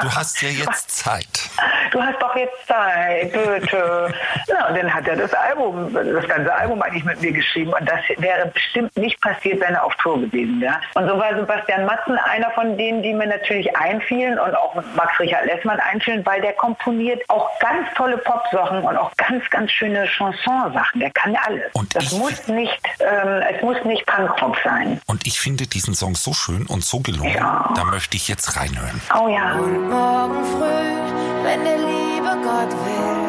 Du 0.00 0.10
hast 0.10 0.40
ja 0.42 0.48
jetzt 0.48 0.90
Zeit. 0.90 1.26
Du 1.90 2.02
hast 2.02 2.20
doch 2.20 2.36
jetzt 2.36 2.66
Zeit, 2.66 3.32
bitte. 3.32 4.12
Na, 4.46 4.68
und 4.68 4.76
dann 4.76 4.92
hat 4.92 5.08
er 5.08 5.16
das 5.16 5.32
Album, 5.32 5.92
das 5.94 6.28
ganze 6.28 6.54
Album 6.54 6.82
eigentlich 6.82 7.04
mit 7.04 7.20
mir 7.22 7.32
geschrieben. 7.32 7.72
Und 7.72 7.88
das 7.88 8.00
wäre 8.18 8.46
bestimmt 8.48 8.94
nicht 8.96 9.18
passiert, 9.22 9.60
wenn 9.60 9.74
er 9.74 9.84
auf 9.84 9.94
Tour 9.96 10.20
gewesen 10.20 10.60
wäre. 10.60 10.76
Und 10.94 11.08
so 11.08 11.18
war 11.18 11.34
Sebastian 11.34 11.86
Matzen 11.86 12.18
einer 12.18 12.50
von 12.50 12.76
denen, 12.76 13.02
die 13.02 13.14
mir 13.14 13.26
natürlich 13.26 13.74
einfielen 13.74 14.38
und 14.38 14.54
auch 14.54 14.74
Max 14.94 15.18
Richard 15.18 15.46
Lessmann 15.46 15.80
einfielen, 15.80 16.24
weil 16.26 16.40
der 16.42 16.52
komponiert 16.52 17.22
auch 17.28 17.58
ganz 17.58 17.88
tolle 17.94 18.18
Popsachen 18.18 18.82
und 18.82 18.96
auch 18.96 19.10
ganz, 19.16 19.27
ganz 19.50 19.70
schöne 19.70 20.06
Chansonsachen. 20.06 21.00
Der 21.00 21.10
kann 21.10 21.32
ja 21.32 21.40
alles. 21.46 21.72
Und 21.72 21.94
das 21.94 22.12
muss 22.12 22.48
nicht, 22.48 22.80
ähm, 23.00 23.42
es 23.54 23.62
muss 23.62 23.76
nicht 23.84 24.06
Punkrock 24.06 24.56
sein. 24.64 25.00
Und 25.06 25.26
ich 25.26 25.40
finde 25.40 25.66
diesen 25.66 25.94
Song 25.94 26.14
so 26.14 26.32
schön 26.32 26.66
und 26.66 26.84
so 26.84 27.00
gelungen. 27.00 27.34
Ja. 27.34 27.72
Da 27.74 27.84
möchte 27.84 28.16
ich 28.16 28.28
jetzt 28.28 28.56
reinhören. 28.56 29.00
Oh 29.14 29.28
ja. 29.28 29.54
Morgen 29.54 30.44
früh, 30.44 31.44
wenn 31.44 31.64
der 31.64 31.78
liebe 31.78 32.36
Gott 32.42 32.72
will. 32.72 33.28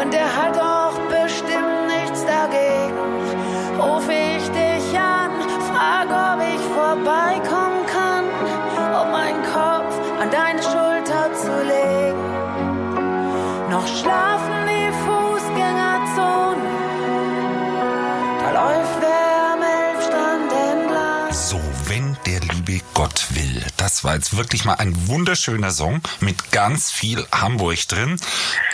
Und 0.00 0.14
er 0.14 0.36
hat 0.36 0.58
auch 0.58 0.98
bestimmt 1.08 1.86
nichts 1.88 2.24
dagegen. 2.24 2.96
Ruf 3.78 4.08
ich 4.08 4.48
dich 4.50 4.98
an, 4.98 5.30
frag, 5.68 6.08
ob 6.10 6.40
ich 6.42 6.60
vorbeikommen 6.74 7.86
kann, 7.86 8.24
um 9.02 9.10
meinen 9.10 9.42
Kopf 9.42 9.98
an 10.20 10.30
deine 10.30 10.62
Schulter 10.62 11.32
zu 11.34 11.62
legen. 11.62 12.25
Noch 13.68 13.86
schlafen 13.88 14.68
die 14.68 14.92
Fußgängerzonen, 15.04 16.66
da 18.40 18.50
läuft 18.52 19.00
wer 19.00 19.52
am 19.52 19.60
Elbstrand 19.60 20.52
entlang. 20.52 21.32
So, 21.32 21.60
liebe 22.76 22.86
Gott 22.94 23.26
will. 23.30 23.64
Das 23.76 24.04
war 24.04 24.14
jetzt 24.14 24.36
wirklich 24.36 24.64
mal 24.64 24.74
ein 24.74 25.08
wunderschöner 25.08 25.70
Song 25.70 26.00
mit 26.20 26.52
ganz 26.52 26.90
viel 26.90 27.26
Hamburg 27.32 27.78
drin. 27.88 28.18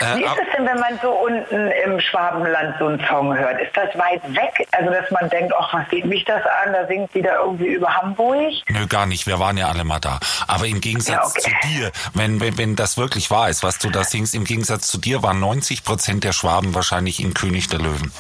Äh, 0.01 0.17
Wie 0.17 0.25
ist 0.25 0.31
es 0.31 0.57
denn, 0.57 0.67
wenn 0.67 0.79
man 0.81 0.99
so 1.03 1.11
unten 1.11 1.71
im 1.85 2.01
Schwabenland 2.01 2.75
so 2.79 2.87
einen 2.87 3.05
Song 3.09 3.37
hört? 3.37 3.61
Ist 3.61 3.77
das 3.77 3.97
weit 3.99 4.23
weg? 4.35 4.67
Also, 4.73 4.91
dass 4.91 5.11
man 5.11 5.29
denkt, 5.31 5.53
ach, 5.59 5.73
was 5.75 5.89
geht 5.89 6.05
mich 6.07 6.25
das 6.25 6.43
an? 6.65 6.73
Da 6.73 6.87
singt 6.87 7.15
die 7.15 7.23
da 7.23 7.37
irgendwie 7.45 7.69
über 7.75 7.95
Hamburg. 7.95 8.53
Nö, 8.69 8.87
gar 8.87 9.07
nicht. 9.07 9.27
Wir 9.27 9.39
waren 9.39 9.57
ja 9.57 9.69
alle 9.69 9.85
mal 9.85 10.01
da. 10.01 10.19
Aber 10.47 10.67
im 10.67 10.81
Gegensatz 10.81 11.15
Ja, 11.15 11.25
okay. 11.27 11.41
zu 11.63 11.69
dir, 11.69 11.93
wenn, 12.15 12.41
wenn, 12.41 12.59
wenn 12.59 12.77
das 12.77 12.97
wirklich 12.97 13.31
wahr 13.31 13.49
ist, 13.51 13.63
was 13.63 13.79
du 13.79 13.91
da 13.91 14.05
singst, 14.05 14.35
im 14.35 14.45
Gegensatz 14.45 14.89
zu 14.89 14.99
dir 14.99 15.23
waren 15.23 15.39
90 15.41 15.85
Prozent 15.85 16.25
der 16.25 16.33
Schwaben 16.33 16.75
wahrscheinlich 16.75 17.21
in 17.21 17.35
König 17.35 17.69
der 17.69 17.79
Löwen. 17.81 18.13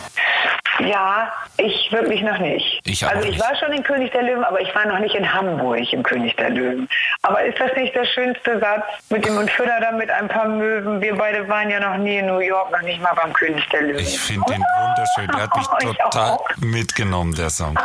Ja, 0.88 1.33
ich 1.57 1.90
wirklich 1.92 2.23
noch 2.23 2.38
nicht. 2.38 2.81
Ich 2.85 3.07
also 3.07 3.23
ich 3.23 3.37
nicht. 3.37 3.40
war 3.40 3.55
schon 3.57 3.73
in 3.73 3.83
König 3.83 4.11
der 4.12 4.23
Löwen, 4.23 4.45
aber 4.45 4.61
ich 4.61 4.75
war 4.75 4.87
noch 4.87 4.99
nicht 4.99 5.14
in 5.14 5.33
Hamburg 5.33 5.92
im 5.92 6.03
König 6.03 6.37
der 6.37 6.51
Löwen. 6.51 6.88
Aber 7.23 7.42
ist 7.42 7.59
das 7.59 7.75
nicht 7.77 7.95
der 7.95 8.05
schönste 8.05 8.59
Satz 8.61 8.85
mit 9.11 9.25
dem 9.25 9.37
und 9.37 9.51
da 9.59 9.92
mit 9.92 10.11
ein 10.11 10.29
paar 10.29 10.49
Möwen? 10.49 11.01
Wir 11.01 11.16
beide 11.16 11.49
waren 11.49 11.71
ja 11.71 11.81
noch 11.81 11.97
nie 11.99 12.18
in 12.18 12.27
New 12.27 12.38
York, 12.38 12.71
noch 12.71 12.83
nicht 12.83 13.01
mal 13.01 13.14
beim 13.14 13.33
König 13.33 13.66
der 13.71 13.83
Löwen. 13.83 13.99
Ich 14.01 14.18
finde 14.18 14.53
den 14.53 14.62
wunderschön. 14.62 15.29
Der 15.29 15.42
hat 15.42 15.57
mich 15.57 15.66
Oh, 15.85 15.92
total 16.05 16.38
mitgenommen, 16.59 17.35
der 17.35 17.51
Song. 17.51 17.79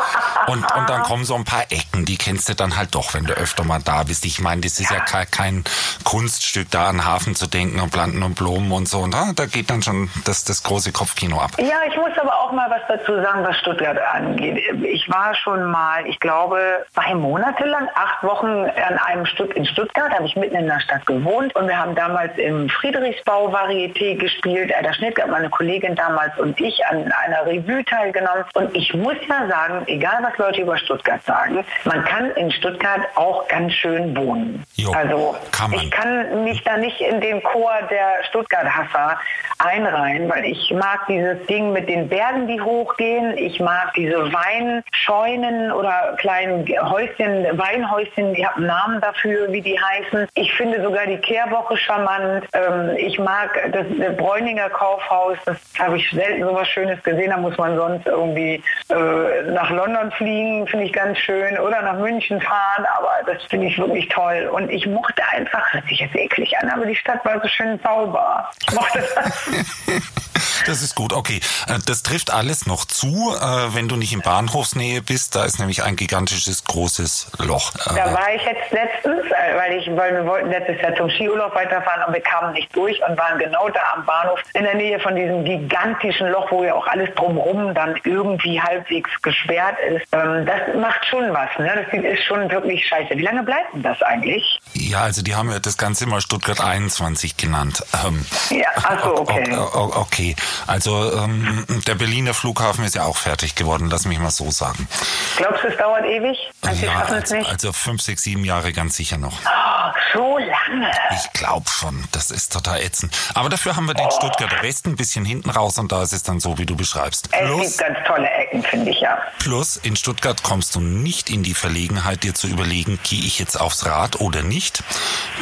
Und, 0.48 0.60
und 0.60 0.90
dann 0.90 1.04
kommen 1.04 1.26
so 1.26 1.36
ein 1.36 1.46
paar 1.46 1.64
Ecken, 1.70 2.06
die 2.06 2.18
kennst 2.18 2.50
du 2.50 2.54
dann 2.54 2.78
halt 2.78 2.94
doch, 2.96 3.14
wenn 3.14 3.26
du 3.26 3.34
öfter 3.34 3.64
mal 3.64 3.80
da 3.84 4.04
bist. 4.04 4.26
Ich 4.26 4.40
meine, 4.40 4.62
das 4.62 4.80
ist 4.80 4.92
ja, 4.92 5.00
kein, 5.00 5.30
kein 5.32 5.64
Kunststück, 6.04 6.70
da 6.70 6.90
an 6.90 7.06
Hafen 7.06 7.36
zu 7.36 7.48
denken 7.48 7.80
und 7.80 7.92
Planten 7.92 8.22
und 8.24 8.36
Blumen 8.36 8.72
und 8.72 8.88
so. 8.88 9.00
Und 9.00 9.14
da, 9.14 9.32
da 9.36 9.46
geht 9.46 9.70
dann 9.70 9.82
schon 9.82 10.10
das, 10.26 10.44
das 10.44 10.64
große 10.64 10.92
Kopfkino 10.92 11.40
ab. 11.40 11.52
Ja, 11.58 11.82
ich 11.90 11.96
muss 11.98 12.12
aber 12.20 12.36
auch 12.40 12.52
mal 12.52 12.70
was 12.70 12.87
dazu 12.88 13.22
sagen, 13.22 13.44
was 13.44 13.58
Stuttgart 13.58 13.98
angeht. 14.14 14.64
Ich 14.84 15.10
war 15.10 15.36
schon 15.36 15.70
mal, 15.70 16.06
ich 16.08 16.20
glaube, 16.20 16.86
zwei 16.94 17.14
Monate 17.16 17.66
lang, 17.66 17.88
acht 17.96 18.24
Wochen 18.24 18.48
an 18.48 18.98
einem 19.06 19.26
Stück 19.26 19.56
in 19.56 19.66
Stuttgart, 19.66 20.12
habe 20.12 20.26
ich 20.26 20.36
mitten 20.36 20.56
in 20.56 20.68
der 20.68 20.80
Stadt 20.80 21.06
gewohnt 21.06 21.56
und 21.56 21.68
wir 21.68 21.78
haben 21.78 21.96
damals 21.96 22.38
im 22.38 22.70
Friedrichsbau 22.70 23.50
Varieté 23.50 24.16
gespielt. 24.16 24.72
Der 24.82 24.94
Schnittgart, 24.94 25.30
meine 25.30 25.50
Kollegin 25.50 25.96
damals 25.96 26.38
und 26.40 26.60
ich 26.60 26.86
an 26.86 27.12
einer 27.26 27.46
Revue 27.46 27.84
teilgenommen. 27.86 28.46
Und 28.54 28.76
ich 28.76 28.94
muss 28.94 29.16
ja 29.28 29.48
sagen, 29.48 29.84
egal 29.88 30.20
was 30.22 30.38
Leute 30.38 30.62
über 30.62 30.78
Stuttgart 30.78 31.24
sagen, 31.24 31.66
man 31.86 32.04
kann 32.06 32.32
in 32.32 32.52
Stuttgart 32.52 33.02
auch 33.16 33.48
ganz 33.48 33.74
schön 33.74 34.16
wohnen. 34.16 34.64
Jo, 34.76 34.92
also 34.92 35.36
kann 35.52 35.72
man. 35.72 35.80
ich 35.80 35.92
kann 35.92 36.44
mich 36.44 36.64
da 36.64 36.78
nicht 36.78 37.00
in 37.02 37.22
den 37.22 37.42
Chor 37.44 37.74
der 37.90 38.24
Stuttgart-Hasser 38.30 39.20
einreihen, 39.60 40.30
weil 40.30 40.46
ich 40.46 40.72
mag 40.72 41.08
dieses 41.08 41.46
Ding 41.48 41.72
mit 41.74 41.90
den 41.90 42.08
Bergen, 42.08 42.48
die 42.48 42.60
hochgehen. 42.68 43.38
Ich 43.38 43.60
mag 43.60 43.94
diese 43.96 44.32
Weinscheunen 44.32 45.72
oder 45.72 46.16
kleinen 46.18 46.68
Häuschen, 46.68 47.46
Weinhäuschen, 47.58 48.34
die 48.34 48.46
haben 48.46 48.66
Namen 48.66 49.00
dafür, 49.00 49.52
wie 49.52 49.62
die 49.62 49.80
heißen. 49.80 50.28
Ich 50.36 50.54
finde 50.54 50.84
sogar 50.84 51.06
die 51.08 51.18
Kehrwoche 51.18 51.78
charmant. 51.78 52.46
Ähm, 52.54 52.92
ich 52.98 53.18
mag 53.18 53.50
das, 53.72 53.86
das 53.98 54.18
Bräuninger 54.18 54.70
Kaufhaus, 54.70 55.38
das 55.46 55.58
habe 55.80 55.98
ich 55.98 56.10
selten 56.12 56.44
so 56.44 56.54
was 56.54 56.68
Schönes 56.68 57.02
gesehen. 57.04 57.30
Da 57.30 57.38
muss 57.38 57.58
man 57.58 57.76
sonst 57.78 58.06
irgendwie 58.06 58.62
äh, 58.90 59.52
nach 59.52 59.70
London 59.70 60.12
fliegen, 60.12 60.68
finde 60.68 60.86
ich 60.86 60.94
ganz 60.94 61.18
schön, 61.20 61.58
oder 61.60 61.82
nach 61.82 61.98
München 61.98 62.42
fahren, 62.42 62.86
aber 62.98 63.32
das 63.32 63.42
finde 63.46 63.68
ich 63.68 63.78
wirklich 63.78 64.10
toll. 64.10 64.50
Und 64.54 64.70
ich 64.70 64.86
mochte 64.86 65.24
einfach, 65.32 65.74
hört 65.74 65.88
sich 65.88 66.00
jetzt 66.00 66.16
eklig 66.16 66.58
an, 66.58 66.70
aber 66.70 66.86
die 66.86 66.96
Stadt 66.96 67.24
war 67.24 67.42
so 67.42 67.48
schön 67.48 67.80
sauber. 67.82 68.50
Ich 68.68 68.74
mochte 68.74 69.00
das. 69.16 69.50
Das 70.66 70.82
ist 70.82 70.96
gut, 70.96 71.14
okay. 71.14 71.40
Äh, 71.68 71.80
das 71.86 72.04
trifft 72.04 72.32
alles 72.32 72.57
noch 72.66 72.86
zu, 72.86 73.36
äh, 73.36 73.76
wenn 73.76 73.88
du 73.88 73.96
nicht 73.96 74.14
in 74.14 74.22
Bahnhofsnähe 74.22 75.02
bist. 75.02 75.36
Da 75.36 75.46
ist 75.46 75.60
nämlich 75.60 75.84
ein 75.84 75.96
gigantisches, 75.96 76.64
großes 76.64 77.32
Loch. 77.40 77.72
Da 77.86 78.14
war 78.14 78.34
ich 78.34 78.44
jetzt 78.44 78.72
letztens, 78.72 79.26
äh, 79.26 79.58
weil, 79.58 79.74
ich, 79.74 79.88
weil 79.96 80.14
wir 80.16 80.26
wollten 80.26 80.50
letztes 80.50 80.82
Jahr 80.82 80.96
zum 80.96 81.10
Skiurlaub 81.10 81.54
weiterfahren 81.54 82.04
und 82.08 82.14
wir 82.14 82.22
kamen 82.22 82.54
nicht 82.54 82.76
durch 82.76 83.00
und 83.08 83.18
waren 83.18 83.38
genau 83.38 83.70
da 83.70 83.80
am 83.96 84.06
Bahnhof 84.06 84.40
in 84.54 84.64
der 84.64 84.76
Nähe 84.76 85.00
von 85.00 85.16
diesem 85.16 85.44
gigantischen 85.44 86.30
Loch, 86.30 86.52
wo 86.52 86.64
ja 86.64 86.74
auch 86.74 86.88
alles 86.88 87.14
drumherum 87.16 87.74
dann 87.74 87.96
irgendwie 88.04 88.62
halbwegs 88.62 89.10
gesperrt 89.22 89.78
ist. 89.90 90.06
Ähm, 90.12 90.46
das 90.46 90.76
macht 90.76 91.06
schon 91.06 91.34
was, 91.34 91.50
ne? 91.60 91.86
Das 91.92 92.04
ist 92.04 92.24
schon 92.24 92.50
wirklich 92.50 92.86
scheiße. 92.88 93.18
Wie 93.18 93.22
lange 93.22 93.44
bleibt 93.44 93.74
denn 93.74 93.84
das 93.84 94.02
eigentlich? 94.02 94.60
Ja, 94.74 95.02
also 95.02 95.22
die 95.22 95.36
haben 95.36 95.52
ja 95.52 95.60
das 95.60 95.78
Ganze 95.78 96.06
mal 96.06 96.22
Stuttgart 96.22 96.62
21 96.62 97.38
genannt. 97.38 97.84
Ähm, 98.06 98.26
ja, 98.50 98.70
achso, 98.76 99.18
okay. 99.18 99.58
Okay, 99.58 100.36
also 100.66 101.12
ähm, 101.14 101.66
der 101.86 101.96
Berliner 101.96 102.34
Flughafen 102.48 102.86
ist 102.86 102.96
ja 102.96 103.04
auch 103.04 103.18
fertig 103.18 103.56
geworden, 103.56 103.90
lass 103.92 104.06
mich 104.06 104.20
mal 104.20 104.32
so 104.32 104.50
sagen. 104.52 104.88
Glaubst 105.36 105.66
du, 105.66 105.68
es 105.68 105.76
dauert 105.76 106.06
ewig? 106.06 106.38
Also 106.62 106.86
ja, 106.86 107.02
also, 107.02 107.36
also, 107.36 107.74
fünf, 107.74 108.02
sechs, 108.02 108.24
sieben 108.24 108.46
Jahre 108.46 108.72
ganz 108.72 108.96
sicher 108.96 109.18
noch. 109.18 109.34
Oh, 109.34 109.92
so 110.14 110.38
lange? 110.38 110.90
Ich 111.12 111.34
glaube 111.34 111.70
schon, 111.70 112.06
das 112.14 112.32
ist 112.32 112.54
total 112.54 112.80
ätzend. 112.80 113.14
Aber 113.34 113.50
dafür 113.50 113.76
haben 113.76 113.86
wir 113.86 113.96
den 113.96 114.06
oh. 114.06 114.12
Stuttgarter 114.12 114.64
Westen 114.64 114.92
ein 114.92 114.96
bisschen 114.96 115.26
hinten 115.26 115.50
raus 115.50 115.78
und 115.78 115.92
da 115.92 116.02
ist 116.04 116.14
es 116.14 116.24
dann 116.24 116.40
so, 116.40 116.58
wie 116.58 116.66
du 116.66 116.78
beschreibst. 116.78 117.28
Es 117.34 117.40
plus, 117.48 117.60
gibt 117.60 117.78
ganz 117.80 117.98
tolle 118.08 118.30
Ecken, 118.48 118.64
finde 118.64 118.92
ich 118.92 119.00
ja. 119.02 119.18
Plus, 119.40 119.78
in 119.78 119.96
Stuttgart 119.96 120.44
kommst 120.44 120.76
du 120.76 120.82
nicht 120.82 121.30
in 121.30 121.44
die 121.44 121.54
Verlegenheit, 121.54 122.24
dir 122.24 122.34
zu 122.34 122.48
überlegen, 122.48 123.00
gehe 123.04 123.20
ich 123.20 123.40
jetzt 123.40 123.60
aufs 123.60 123.86
Rad 123.86 124.20
oder 124.20 124.44
nicht. 124.44 124.84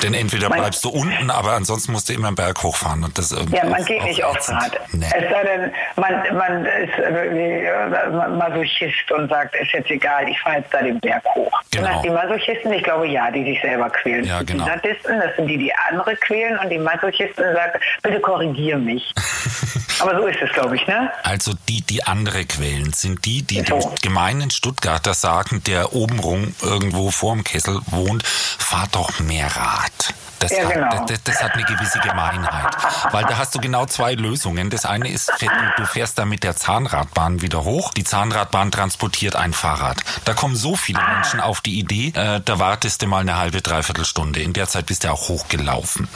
Denn 0.04 0.14
entweder 0.14 0.50
bleibst 0.50 0.84
du 0.84 0.90
unten, 0.90 1.30
aber 1.30 1.54
ansonsten 1.54 1.92
musst 1.92 2.10
du 2.10 2.14
immer 2.14 2.28
einen 2.28 2.36
Berg 2.36 2.64
hochfahren. 2.64 3.04
Und 3.04 3.18
das 3.18 3.32
ja, 3.32 3.66
man 3.66 3.84
geht 3.86 4.04
nicht 4.04 4.24
aufs 4.24 4.50
Rad. 4.50 4.80
Nee. 4.92 5.06
Es 5.06 5.30
sei 5.30 5.44
denn, 5.44 5.72
man, 5.96 6.38
man 6.38 6.66
ist 6.66 6.98
äh, 6.98 8.10
Masochist 8.10 9.12
und 9.12 9.30
sagt, 9.30 9.56
ist 9.56 9.72
jetzt 9.72 9.90
egal, 9.90 10.28
ich 10.28 10.40
fahre 10.40 10.58
jetzt 10.58 10.74
da 10.74 10.82
den 10.82 11.00
Berg 11.00 11.24
hoch. 11.34 11.52
Genau. 11.72 12.02
Die 12.02 12.10
Masochisten, 12.10 12.72
ich 12.74 12.84
glaube 12.84 13.08
ja, 13.08 13.32
die 13.32 13.44
sich 13.44 13.62
selber 13.62 13.90
quälen. 13.90 14.26
Ja, 14.26 14.42
genau. 14.44 14.66
Die 14.66 14.70
Sadisten, 14.70 15.20
das 15.20 15.36
sind 15.36 15.48
die, 15.48 15.58
die 15.58 15.74
andere 15.90 16.16
quälen 16.18 16.58
und 16.60 16.70
die 16.70 16.78
Masochisten 16.78 17.54
sagen, 17.54 17.80
bitte 18.02 18.20
korrigiere 18.20 18.80
mich. 18.80 19.14
Aber 20.00 20.20
so 20.20 20.28
ist 20.28 20.42
es, 20.42 20.52
glaube 20.52 20.76
ich, 20.76 20.86
ne? 20.88 21.12
Also 21.24 21.54
die, 21.70 21.82
die 21.82 22.04
andere 22.04 22.46
quälen, 22.46 22.94
sind 22.94 23.26
die, 23.26 23.44
die 23.44 23.64
so. 23.64 23.80
dem 23.80 23.96
gemeinen 24.02 24.52
Stuttgarter 24.52 25.14
sagen, 25.14 25.64
der 25.66 25.94
obenrum 25.94 26.54
irgendwo 26.62 27.12
vorm 27.12 27.44
Kessel 27.44 27.80
wohnt, 27.88 28.24
fahr 28.26 28.88
doch 28.92 29.20
mehr 29.20 29.48
Rad. 29.48 30.14
Das, 30.40 30.52
ja, 30.52 30.68
genau. 30.68 30.88
hat, 30.88 31.10
das, 31.10 31.24
das, 31.24 31.44
hat 31.44 31.54
eine 31.54 31.64
gewisse 31.64 32.00
Gemeinheit. 32.00 32.76
Weil 33.12 33.26
da 33.26 33.38
hast 33.38 33.56
du 33.56 33.60
genau 33.60 33.86
zwei 33.86 34.14
Lösungen. 34.14 34.70
Das 34.70 34.86
eine 34.86 35.10
ist, 35.10 35.32
du 35.78 35.86
fährst 35.86 36.18
da 36.20 36.26
mit 36.26 36.44
der 36.44 36.56
Zahnradbahn 36.56 37.42
wieder 37.42 37.64
hoch. 37.64 37.94
Die 37.94 38.04
Zahnradbahn 38.04 38.72
transportiert 38.72 39.36
ein 39.36 39.54
Fahrrad. 39.54 39.98
Da 40.26 40.34
kommen 40.34 40.56
so 40.56 40.76
viele 40.76 41.00
ah. 41.00 41.14
Menschen 41.14 41.40
auf 41.40 41.62
die 41.62 41.80
Idee, 41.80 42.14
äh, 42.16 42.42
da 42.44 42.60
wartest 42.60 43.02
du 43.02 43.08
mal 43.08 43.20
eine 43.20 43.38
halbe, 43.38 43.62
dreiviertel 43.62 44.06
Stunde. 44.06 44.42
In 44.42 44.54
der 44.54 44.68
Zeit 44.68 44.86
bist 44.88 45.04
du 45.04 45.12
auch 45.12 45.30
hochgelaufen. 45.30 46.08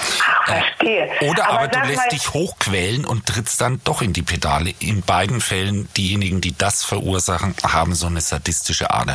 Äh, 0.47 0.60
verstehe. 0.79 1.10
Oder 1.29 1.49
aber, 1.49 1.60
aber 1.60 1.67
du 1.67 1.79
lässt 1.88 2.12
dich 2.12 2.34
hochquälen 2.34 3.05
und 3.05 3.25
trittst 3.25 3.62
dann 3.62 3.82
doch 3.84 4.01
in 4.01 4.13
die 4.13 4.21
Pedale. 4.21 4.73
In 4.79 5.01
beiden 5.01 5.41
Fällen, 5.41 5.89
diejenigen, 5.95 6.41
die 6.41 6.58
das 6.58 6.84
verursachen, 6.84 7.55
haben 7.63 7.95
so 7.95 8.08
eine 8.08 8.21
sadistische 8.21 8.91
Ader. 8.91 9.13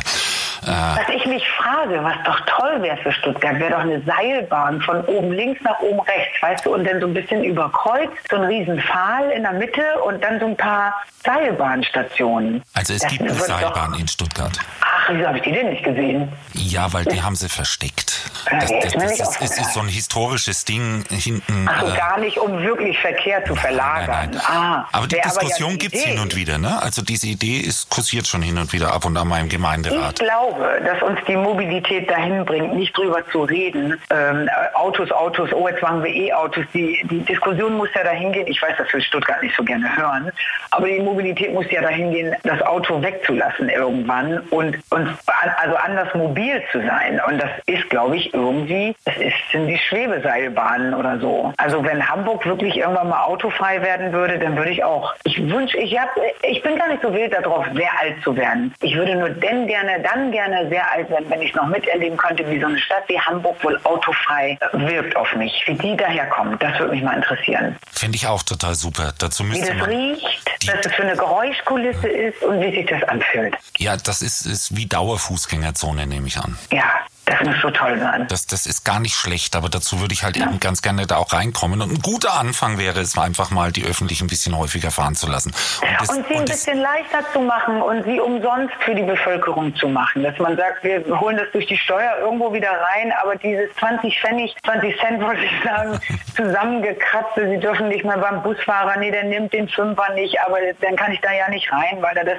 Äh, 0.63 0.67
was 0.67 1.09
ich 1.15 1.25
mich 1.25 1.43
frage, 1.49 2.03
was 2.03 2.15
doch 2.25 2.39
toll 2.45 2.81
wäre 2.81 2.97
für 2.97 3.11
Stuttgart, 3.11 3.59
wäre 3.59 3.71
doch 3.71 3.79
eine 3.79 4.01
Seilbahn 4.03 4.81
von 4.81 4.94
oben 5.03 5.31
links 5.31 5.61
nach 5.61 5.79
oben 5.79 5.99
rechts, 6.01 6.41
weißt 6.41 6.65
du, 6.65 6.73
und 6.73 6.85
dann 6.85 6.99
so 6.99 7.07
ein 7.07 7.13
bisschen 7.13 7.43
überkreuzt, 7.43 8.13
so 8.29 8.37
ein 8.37 8.43
riesen 8.43 8.79
Pfahl 8.79 9.31
in 9.31 9.43
der 9.43 9.53
Mitte 9.53 9.83
und 10.05 10.23
dann 10.23 10.39
so 10.39 10.47
ein 10.47 10.57
paar 10.57 10.93
Seilbahnstationen. 11.23 12.61
Also 12.73 12.93
es 12.93 13.01
das 13.01 13.11
gibt 13.11 13.23
eine 13.23 13.33
Seilbahn 13.33 13.95
in 13.99 14.07
Stuttgart. 14.07 14.57
Ach, 14.81 15.09
wieso 15.09 15.27
habe 15.27 15.37
ich 15.37 15.43
die 15.43 15.51
denn 15.51 15.69
nicht 15.69 15.83
gesehen? 15.83 16.31
Ja, 16.53 16.91
weil 16.93 17.05
die 17.05 17.21
haben 17.21 17.35
sie 17.35 17.49
versteckt. 17.49 18.29
Das, 18.49 18.69
das, 18.69 18.93
das, 18.93 19.41
ist, 19.41 19.59
ist, 19.59 19.73
so 19.73 19.79
ein 19.79 19.87
historisches 19.87 20.65
Ding 20.65 21.03
hinten. 21.09 21.67
Also 21.67 21.93
äh, 21.93 21.97
gar 21.97 22.19
nicht, 22.19 22.37
um 22.37 22.61
wirklich 22.61 22.99
Verkehr 22.99 23.43
zu 23.45 23.55
verlagern. 23.55 24.07
Nein, 24.07 24.29
nein. 24.33 24.41
Ah, 24.45 24.87
aber 24.91 25.07
die 25.07 25.19
Diskussion 25.19 25.71
ja 25.71 25.77
gibt 25.77 25.95
es 25.95 26.03
hin 26.03 26.19
und 26.19 26.35
wieder. 26.35 26.57
Ne? 26.57 26.81
Also 26.81 27.01
diese 27.01 27.27
Idee 27.27 27.57
ist 27.57 27.89
kursiert 27.89 28.27
schon 28.27 28.41
hin 28.41 28.57
und 28.57 28.71
wieder 28.71 28.93
ab 28.93 29.05
und 29.05 29.17
an 29.17 29.27
mal 29.27 29.41
im 29.41 29.49
Gemeinderat. 29.49 30.19
Ich 30.19 30.27
glaube, 30.27 30.81
dass 30.85 31.01
uns 31.01 31.19
die 31.27 31.35
Mobilität 31.35 32.09
dahin 32.09 32.45
bringt, 32.45 32.75
nicht 32.75 32.95
drüber 32.95 33.27
zu 33.31 33.43
reden. 33.43 33.99
Ähm, 34.09 34.49
Autos, 34.85 35.11
Autos, 35.11 35.51
oh, 35.51 35.67
jetzt 35.67 35.81
machen 35.81 36.03
wir 36.03 36.13
E-Autos. 36.13 36.63
Die, 36.71 37.01
die 37.09 37.21
Diskussion 37.21 37.75
muss 37.75 37.89
ja 37.95 38.03
dahin 38.03 38.31
gehen. 38.31 38.45
Ich 38.45 38.61
weiß, 38.61 38.77
dass 38.77 38.93
wir 38.93 39.01
Stuttgart 39.01 39.41
nicht 39.41 39.55
so 39.55 39.63
gerne 39.63 39.97
hören. 39.97 40.31
Aber 40.69 40.87
die 40.87 40.99
Mobilität 40.99 41.53
muss 41.55 41.65
ja 41.71 41.81
dahin 41.81 42.11
gehen, 42.11 42.35
das 42.43 42.61
Auto 42.61 43.01
wegzulassen 43.01 43.69
irgendwann 43.69 44.41
und, 44.51 44.77
und 44.91 45.09
also 45.57 45.75
anders 45.77 46.13
mobil 46.13 46.61
zu 46.71 46.81
sein. 46.81 47.19
Und 47.27 47.41
das 47.41 47.49
ist, 47.65 47.89
glaube 47.89 48.17
ich, 48.17 48.31
irgendwie, 48.31 48.95
das 49.05 49.17
ist, 49.17 49.33
sind 49.51 49.65
die 49.65 49.77
Schwebeseilbahnen 49.77 50.93
oder 50.93 51.17
so. 51.17 51.51
Also 51.57 51.83
wenn 51.83 52.07
Hamburg 52.07 52.45
wirklich 52.45 52.77
irgendwann 52.77 53.09
mal 53.09 53.23
autofrei 53.23 53.81
werden 53.81 54.13
würde, 54.13 54.37
dann 54.37 54.55
würde 54.55 54.69
ich 54.69 54.83
auch, 54.83 55.15
ich 55.23 55.49
wünsche, 55.49 55.79
ich 55.79 55.99
hab, 55.99 56.09
ich 56.43 56.61
bin 56.61 56.77
gar 56.77 56.89
nicht 56.89 57.01
so 57.01 57.11
wild 57.11 57.33
darauf, 57.33 57.65
sehr 57.73 57.89
alt 57.99 58.21
zu 58.23 58.37
werden. 58.37 58.71
Ich 58.81 58.95
würde 58.95 59.15
nur 59.15 59.29
denn 59.29 59.65
gerne, 59.65 59.99
dann 60.03 60.31
gerne 60.31 60.69
sehr 60.69 60.91
alt 60.91 61.09
werden, 61.09 61.25
wenn 61.29 61.41
ich 61.41 61.55
noch 61.55 61.65
miterleben 61.65 62.17
könnte, 62.17 62.47
wie 62.51 62.59
so 62.59 62.67
eine 62.67 62.77
Stadt 62.77 63.03
wie 63.07 63.19
Hamburg 63.19 63.63
wohl 63.63 63.79
autofrei 63.83 64.59
wirkt 64.79 65.15
auf 65.15 65.33
mich. 65.35 65.63
Wie 65.65 65.75
die 65.75 65.95
daherkommt, 65.95 66.61
das 66.61 66.77
würde 66.79 66.93
mich 66.93 67.03
mal 67.03 67.15
interessieren. 67.15 67.75
Finde 67.91 68.15
ich 68.15 68.27
auch 68.27 68.43
total 68.43 68.75
super. 68.75 69.13
Dazu 69.17 69.43
müsste 69.43 69.73
wie 69.73 69.77
das 69.77 69.87
riecht, 69.87 70.67
was 70.67 70.85
es 70.85 70.93
für 70.93 71.03
eine 71.03 71.15
Geräuschkulisse 71.15 72.07
ist 72.07 72.41
und 72.43 72.61
wie 72.61 72.75
sich 72.75 72.85
das 72.85 73.03
anfühlt. 73.03 73.55
Ja, 73.77 73.97
das 73.97 74.21
ist, 74.21 74.45
ist 74.45 74.75
wie 74.75 74.85
Dauerfußgängerzone, 74.85 76.07
nehme 76.07 76.27
ich 76.27 76.37
an. 76.37 76.57
Ja, 76.71 76.83
das 77.25 77.41
muss 77.41 77.55
so 77.61 77.71
toll 77.71 77.99
sein. 77.99 78.27
Das, 78.29 78.45
das 78.45 78.67
ist 78.67 78.85
gar 78.85 78.99
nicht 78.99 79.15
schlecht, 79.15 79.55
aber 79.55 79.67
dazu 79.67 79.99
würde 79.99 80.13
ich 80.13 80.23
halt 80.23 80.37
ja. 80.37 80.45
eben 80.45 80.59
ganz 80.59 80.83
gerne 80.83 81.07
da 81.07 81.17
auch 81.17 81.33
reinkommen. 81.33 81.81
Und 81.81 81.91
ein 81.91 82.01
guter 82.01 82.39
Anfang 82.39 82.77
wäre 82.77 82.99
es 82.99 83.17
einfach 83.17 83.49
mal, 83.49 83.71
die 83.71 83.83
Öffentlichen 83.83 84.25
ein 84.25 84.27
bisschen 84.27 84.55
häufiger 84.55 84.91
fahren 84.91 85.15
zu 85.15 85.27
lassen. 85.27 85.51
Und, 85.81 85.89
das, 85.99 86.09
und 86.09 86.27
sie 86.27 86.35
ein 86.35 86.45
bisschen 86.45 86.79
leichter 86.79 87.25
zu 87.33 87.39
machen 87.39 87.81
und 87.81 88.03
sie 88.03 88.19
umsonst 88.19 88.75
für 88.81 88.93
die 88.93 89.03
Bevölkerung 89.03 89.75
zu 89.75 89.87
machen. 89.87 90.21
Dass 90.21 90.37
man 90.37 90.55
sagt, 90.55 90.83
wir 90.83 91.03
holen 91.19 91.37
das 91.37 91.47
durch 91.51 91.65
die 91.65 91.77
Steuer 91.77 92.15
irgendwo 92.19 92.53
wieder 92.53 92.69
rein, 92.69 93.11
aber 93.21 93.35
dieses 93.35 93.73
20 93.77 94.19
Pfennig, 94.19 94.55
20 94.63 94.99
Cent 94.99 95.21
wollte 95.21 95.43
ich 95.43 95.63
sagen, 95.63 95.99
zusammengekratzte, 96.35 97.49
sie 97.49 97.57
dürfen 97.57 97.87
nicht 97.87 98.05
mehr 98.05 98.19
beim 98.19 98.43
Busfahrer, 98.43 98.99
nee, 98.99 99.09
der 99.09 99.23
nimmt 99.23 99.51
den 99.51 99.67
Fünfer 99.67 100.13
nicht, 100.13 100.39
aber 100.41 100.57
dann 100.79 100.95
kann 100.95 101.11
ich 101.11 101.21
da 101.21 101.31
ja 101.31 101.49
nicht 101.49 101.71
rein, 101.71 102.01
weil 102.01 102.13
da 102.13 102.23
das, 102.23 102.37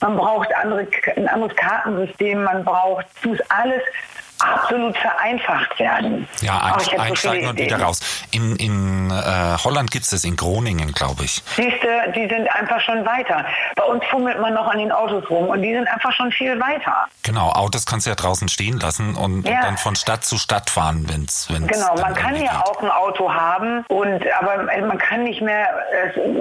man 0.00 0.16
braucht 0.16 0.54
andere, 0.54 0.86
ein 1.16 1.28
anderes 1.28 1.56
Kartensystem, 1.56 2.44
man 2.44 2.64
braucht, 2.64 3.06
muss 3.24 3.38
alles 3.48 3.82
absolut 4.38 4.96
vereinfacht 4.96 5.78
werden. 5.78 6.28
Ja, 6.40 6.58
ein, 6.58 7.00
einsteigen 7.00 7.44
so 7.44 7.50
und 7.50 7.58
wieder 7.58 7.80
raus. 7.80 8.00
In, 8.30 8.56
in 8.56 9.10
äh, 9.10 9.56
Holland 9.62 9.90
gibt 9.90 10.04
es 10.04 10.10
das, 10.10 10.24
in 10.24 10.36
Groningen, 10.36 10.92
glaube 10.92 11.24
ich. 11.24 11.42
Siehste, 11.56 12.12
die 12.14 12.28
sind 12.28 12.48
einfach 12.54 12.80
schon 12.80 13.04
weiter. 13.04 13.44
Bei 13.76 13.84
uns 13.84 14.04
fummelt 14.10 14.40
man 14.40 14.54
noch 14.54 14.66
an 14.68 14.78
den 14.78 14.92
Autos 14.92 15.28
rum 15.30 15.48
und 15.48 15.62
die 15.62 15.74
sind 15.74 15.86
einfach 15.88 16.12
schon 16.12 16.30
viel 16.32 16.58
weiter. 16.60 17.06
Genau, 17.22 17.50
Autos 17.50 17.86
kannst 17.86 18.06
du 18.06 18.10
ja 18.10 18.16
draußen 18.16 18.48
stehen 18.48 18.78
lassen 18.78 19.14
und, 19.14 19.46
ja. 19.46 19.56
und 19.56 19.64
dann 19.64 19.76
von 19.76 19.96
Stadt 19.96 20.24
zu 20.24 20.38
Stadt 20.38 20.70
fahren, 20.70 21.06
wenn 21.08 21.24
es 21.24 21.48
Genau, 21.48 21.94
man 21.96 22.14
kann 22.14 22.34
ja 22.36 22.52
geht. 22.52 22.66
auch 22.66 22.82
ein 22.82 22.90
Auto 22.90 23.32
haben 23.32 23.84
und 23.88 24.22
aber 24.40 24.64
man 24.86 24.98
kann 24.98 25.24
nicht 25.24 25.40
mehr, 25.40 25.68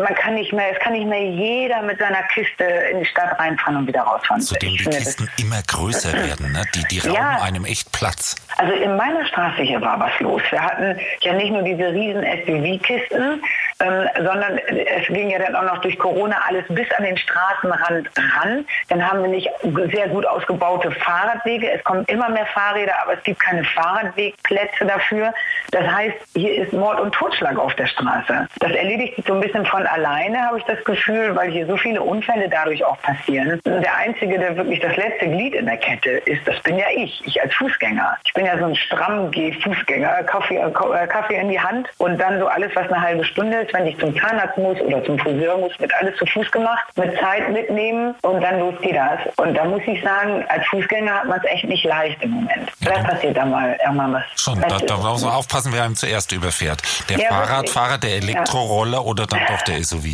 man 0.02 0.14
kann 0.16 0.36
nicht 0.36 0.54
mehr, 0.54 0.72
es 0.74 0.80
kann 0.80 0.94
nicht 0.94 1.08
mehr 1.08 1.24
jeder 1.24 1.82
mit 1.82 2.00
seiner 2.00 2.24
Kiste 2.34 2.64
in 2.64 3.00
die 3.00 3.06
Stadt 3.06 3.40
reinfahren 3.40 3.78
und 3.78 3.88
wieder 3.88 4.02
rausfahren. 4.02 4.42
Zudem 4.42 4.76
die 4.78 4.86
Kisten 4.86 5.30
immer 5.38 5.62
größer 5.64 6.14
werden, 6.14 6.52
ne? 6.52 6.64
Die, 6.76 6.84
die 6.86 7.00
rauben 7.00 7.16
ja. 7.16 7.42
einem 7.42 7.66
echt 7.66 7.87
Platz. 7.92 8.36
Also 8.58 8.74
in 8.74 8.96
meiner 8.96 9.26
Straße 9.26 9.62
hier 9.62 9.82
war 9.82 10.00
was 10.00 10.20
los. 10.20 10.42
Wir 10.50 10.62
hatten 10.62 11.00
ja 11.22 11.34
nicht 11.34 11.52
nur 11.52 11.62
diese 11.62 11.92
riesen 11.92 12.24
SUV-Kisten, 12.24 13.42
ähm, 13.80 14.10
sondern 14.18 14.58
es 14.58 15.08
ging 15.08 15.30
ja 15.30 15.40
dann 15.40 15.56
auch 15.56 15.64
noch 15.64 15.78
durch 15.80 15.98
Corona 16.00 16.38
alles 16.48 16.66
bis 16.70 16.92
an 16.94 17.04
den 17.04 17.18
Straßenrand 17.18 18.10
ran. 18.18 18.66
Dann 18.90 19.10
haben 19.10 19.22
wir 19.22 19.30
nicht 19.30 19.50
sehr 19.94 20.08
gut 20.08 20.26
ausgebaute 20.26 20.92
Fahrradwege. 20.92 21.70
Es 21.72 21.84
kommen 21.84 22.04
immer 22.06 22.30
mehr 22.30 22.46
Fahrräder, 22.48 22.94
aber 23.04 23.14
es 23.14 23.24
gibt 23.24 23.40
keine 23.40 23.64
Fahrradwegplätze 23.64 24.86
dafür. 24.86 25.34
Das 25.72 25.86
heißt, 25.86 26.16
hier 26.36 26.56
ist 26.56 26.74
Mord 26.74 27.00
und 27.00 27.14
Totschlag 27.14 27.58
auf 27.60 27.74
der 27.76 27.88
Straße. 27.88 28.48
Das 28.60 28.72
erledigt 28.72 29.16
sich 29.16 29.26
so 29.26 29.34
ein 29.34 29.42
bisschen 29.42 29.66
von 29.66 29.86
alleine, 29.86 30.40
habe 30.42 30.58
ich 30.58 30.66
das 30.66 30.84
Gefühl, 30.84 31.36
weil 31.36 31.52
hier 31.52 31.68
so 31.68 31.78
viele 31.78 32.02
Unfälle 32.02 32.50
dadurch 32.50 32.84
auch 32.84 33.00
passieren. 33.02 33.62
Der 33.66 33.96
Einzige, 33.98 34.40
der 34.40 34.58
wirklich 34.58 34.80
das 34.80 34.96
letzte 34.96 35.28
Glied 35.28 35.54
in 35.54 35.66
der 35.66 35.78
Kette 35.78 36.12
ist, 36.26 36.48
das 36.48 36.60
bin 36.62 36.78
ja 36.78 36.88
ich. 36.96 37.22
Ich 37.26 37.42
als 37.42 37.54
Fußgänger. 37.56 38.18
Ich 38.26 38.34
bin 38.34 38.46
ja 38.46 38.58
so 38.58 38.66
ein 38.66 38.76
stramm 38.76 39.30
Geh-Fußgänger. 39.32 40.24
Kaffee, 40.24 40.58
äh, 40.58 41.08
Kaffee 41.08 41.36
in 41.36 41.50
die 41.50 41.60
Hand 41.60 41.88
und 41.98 42.20
dann 42.20 42.40
so 42.40 42.48
alles, 42.48 42.76
was 42.76 42.92
eine 42.92 43.02
halbe 43.02 43.24
Stunde 43.24 43.67
ist, 43.68 43.74
wenn 43.74 43.88
ich 43.88 43.98
zum 44.00 44.18
Zahnarzt 44.18 44.58
muss 44.58 44.80
oder 44.82 45.04
zum 45.04 45.20
Friseur 45.20 45.58
muss, 45.58 45.78
wird 45.80 45.94
alles 45.96 46.16
zu 46.18 46.26
Fuß 46.26 46.52
gemacht, 46.52 46.86
mit 46.96 47.18
Zeit 47.20 47.50
mitnehmen 47.52 48.16
und 48.22 48.42
dann 48.42 48.60
los 48.60 48.74
geht 48.82 48.96
das. 48.96 49.20
Und 49.38 49.54
da 49.54 49.66
muss 49.66 49.82
ich 49.86 50.02
sagen, 50.04 50.44
als 50.50 50.66
Fußgänger 50.68 51.14
hat 51.14 51.26
man 51.26 51.40
es 51.40 51.46
echt 51.46 51.66
nicht 51.66 51.84
leicht 51.84 52.22
im 52.22 52.32
Moment. 52.32 52.72
Vielleicht 52.82 53.08
passiert 53.08 53.38
da 53.38 53.46
mal 53.46 53.78
irgendwann 53.84 54.14
was. 54.14 54.24
Schon, 54.36 54.60
da, 54.62 54.78
da 54.78 54.98
muss 54.98 55.24
man 55.24 55.34
aufpassen, 55.34 55.72
wer 55.74 55.84
einem 55.84 55.96
zuerst 55.96 56.32
überfährt. 56.32 56.82
Der 57.10 57.18
ja, 57.20 57.30
Fahrradfahrer, 57.30 57.98
der 57.98 58.16
Elektroroller 58.18 58.98
ja. 58.98 59.04
oder 59.04 59.26
dann 59.26 59.42
doch 59.48 59.62
der 59.64 59.84
SUV. 59.84 60.06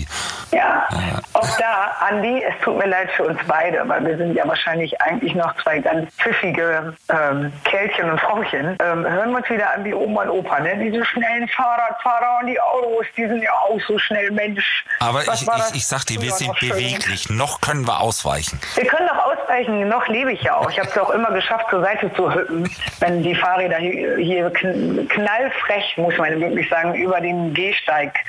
Ja, 0.52 0.88
auch 1.34 1.58
da, 1.58 1.96
Andi, 2.08 2.44
es 2.44 2.54
tut 2.64 2.78
mir 2.78 2.88
leid 2.88 3.10
für 3.12 3.24
uns 3.24 3.40
beide, 3.48 3.88
weil 3.88 4.06
wir 4.06 4.18
sind 4.18 4.36
ja 4.36 4.48
wahrscheinlich 4.48 5.00
eigentlich 5.02 5.34
noch 5.36 5.56
zwei 5.62 5.80
ganz 5.80 6.14
pfiffige 6.16 6.94
ähm, 7.10 7.52
Kerlchen 7.64 8.10
und 8.10 8.20
Frauchen. 8.20 8.78
Ähm, 8.80 9.06
hören 9.06 9.32
wir 9.32 9.38
uns 9.38 9.50
wieder 9.50 9.74
an 9.74 9.84
die 9.84 9.94
Oma 9.94 10.24
und 10.24 10.30
Opa, 10.30 10.60
ne? 10.60 10.78
Diese 10.78 11.04
schnellen 11.06 11.48
Fahrradfahrer 11.48 12.40
und 12.42 12.48
die 12.48 12.60
Autos, 12.60 13.06
die 13.18 13.28
sind 13.28 13.43
ja 13.44 13.52
auch 13.52 13.80
so 13.88 13.98
schnell, 13.98 14.32
Mensch. 14.32 14.86
Aber 15.00 15.22
ich, 15.24 15.42
ich, 15.42 15.76
ich 15.76 15.88
sag 15.88 16.06
dir, 16.06 16.22
wir 16.22 16.32
sind 16.32 16.58
beweglich. 16.60 17.30
Noch 17.30 17.62
können 17.62 17.86
wir 17.86 18.00
ausweichen. 18.00 18.60
Wir 18.76 18.86
können 18.86 19.08
doch 19.08 19.26
ausweichen, 19.26 19.88
noch 19.88 20.08
lebe 20.08 20.32
ich 20.32 20.42
ja 20.42 20.56
auch. 20.56 20.70
Ich 20.70 20.80
habe 20.80 20.90
es 20.90 20.98
auch 20.98 21.10
immer 21.10 21.32
geschafft, 21.32 21.66
zur 21.70 21.82
Seite 21.82 22.12
zu 22.16 22.34
hüppen, 22.34 22.70
wenn 23.00 23.24
die 23.24 23.36
Fahrräder 23.36 23.78
hier, 23.78 24.50
knallfrech, 24.52 25.98
muss 25.98 26.18
man 26.18 26.40
wirklich 26.40 26.70
sagen, 26.70 26.96
über 26.96 27.22
den 27.22 27.54
Gehsteig 27.54 28.20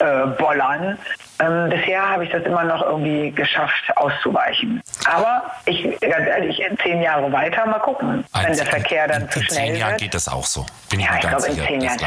äh, 0.00 0.26
bollern. 0.38 0.98
Ähm, 1.40 1.70
bisher 1.70 2.08
habe 2.08 2.24
ich 2.24 2.30
das 2.30 2.42
immer 2.44 2.64
noch 2.64 2.82
irgendwie 2.82 3.30
geschafft, 3.30 3.84
auszuweichen. 3.96 4.82
Aber 5.06 5.42
ich, 5.66 5.82
ganz 6.00 6.26
ehrlich, 6.26 6.62
zehn 6.82 7.02
Jahre 7.02 7.30
weiter, 7.32 7.66
mal 7.66 7.78
gucken, 7.80 8.24
wenn 8.32 8.56
der 8.56 8.66
Verkehr 8.66 9.08
dann 9.08 9.22
in, 9.22 9.30
zu 9.30 9.42
schnell 9.42 9.48
wird. 9.48 9.68
In 9.68 9.74
zehn 9.74 9.80
Jahren 9.80 9.96
geht 9.96 10.14
das 10.14 10.28
auch 10.28 10.44
so. 10.44 10.66
Bin 10.90 11.00
ich 11.00 11.06
ja, 11.06 11.12
mir 11.12 11.20
ganz 11.20 11.44
glaube, 11.44 11.60
sicher. 11.60 12.00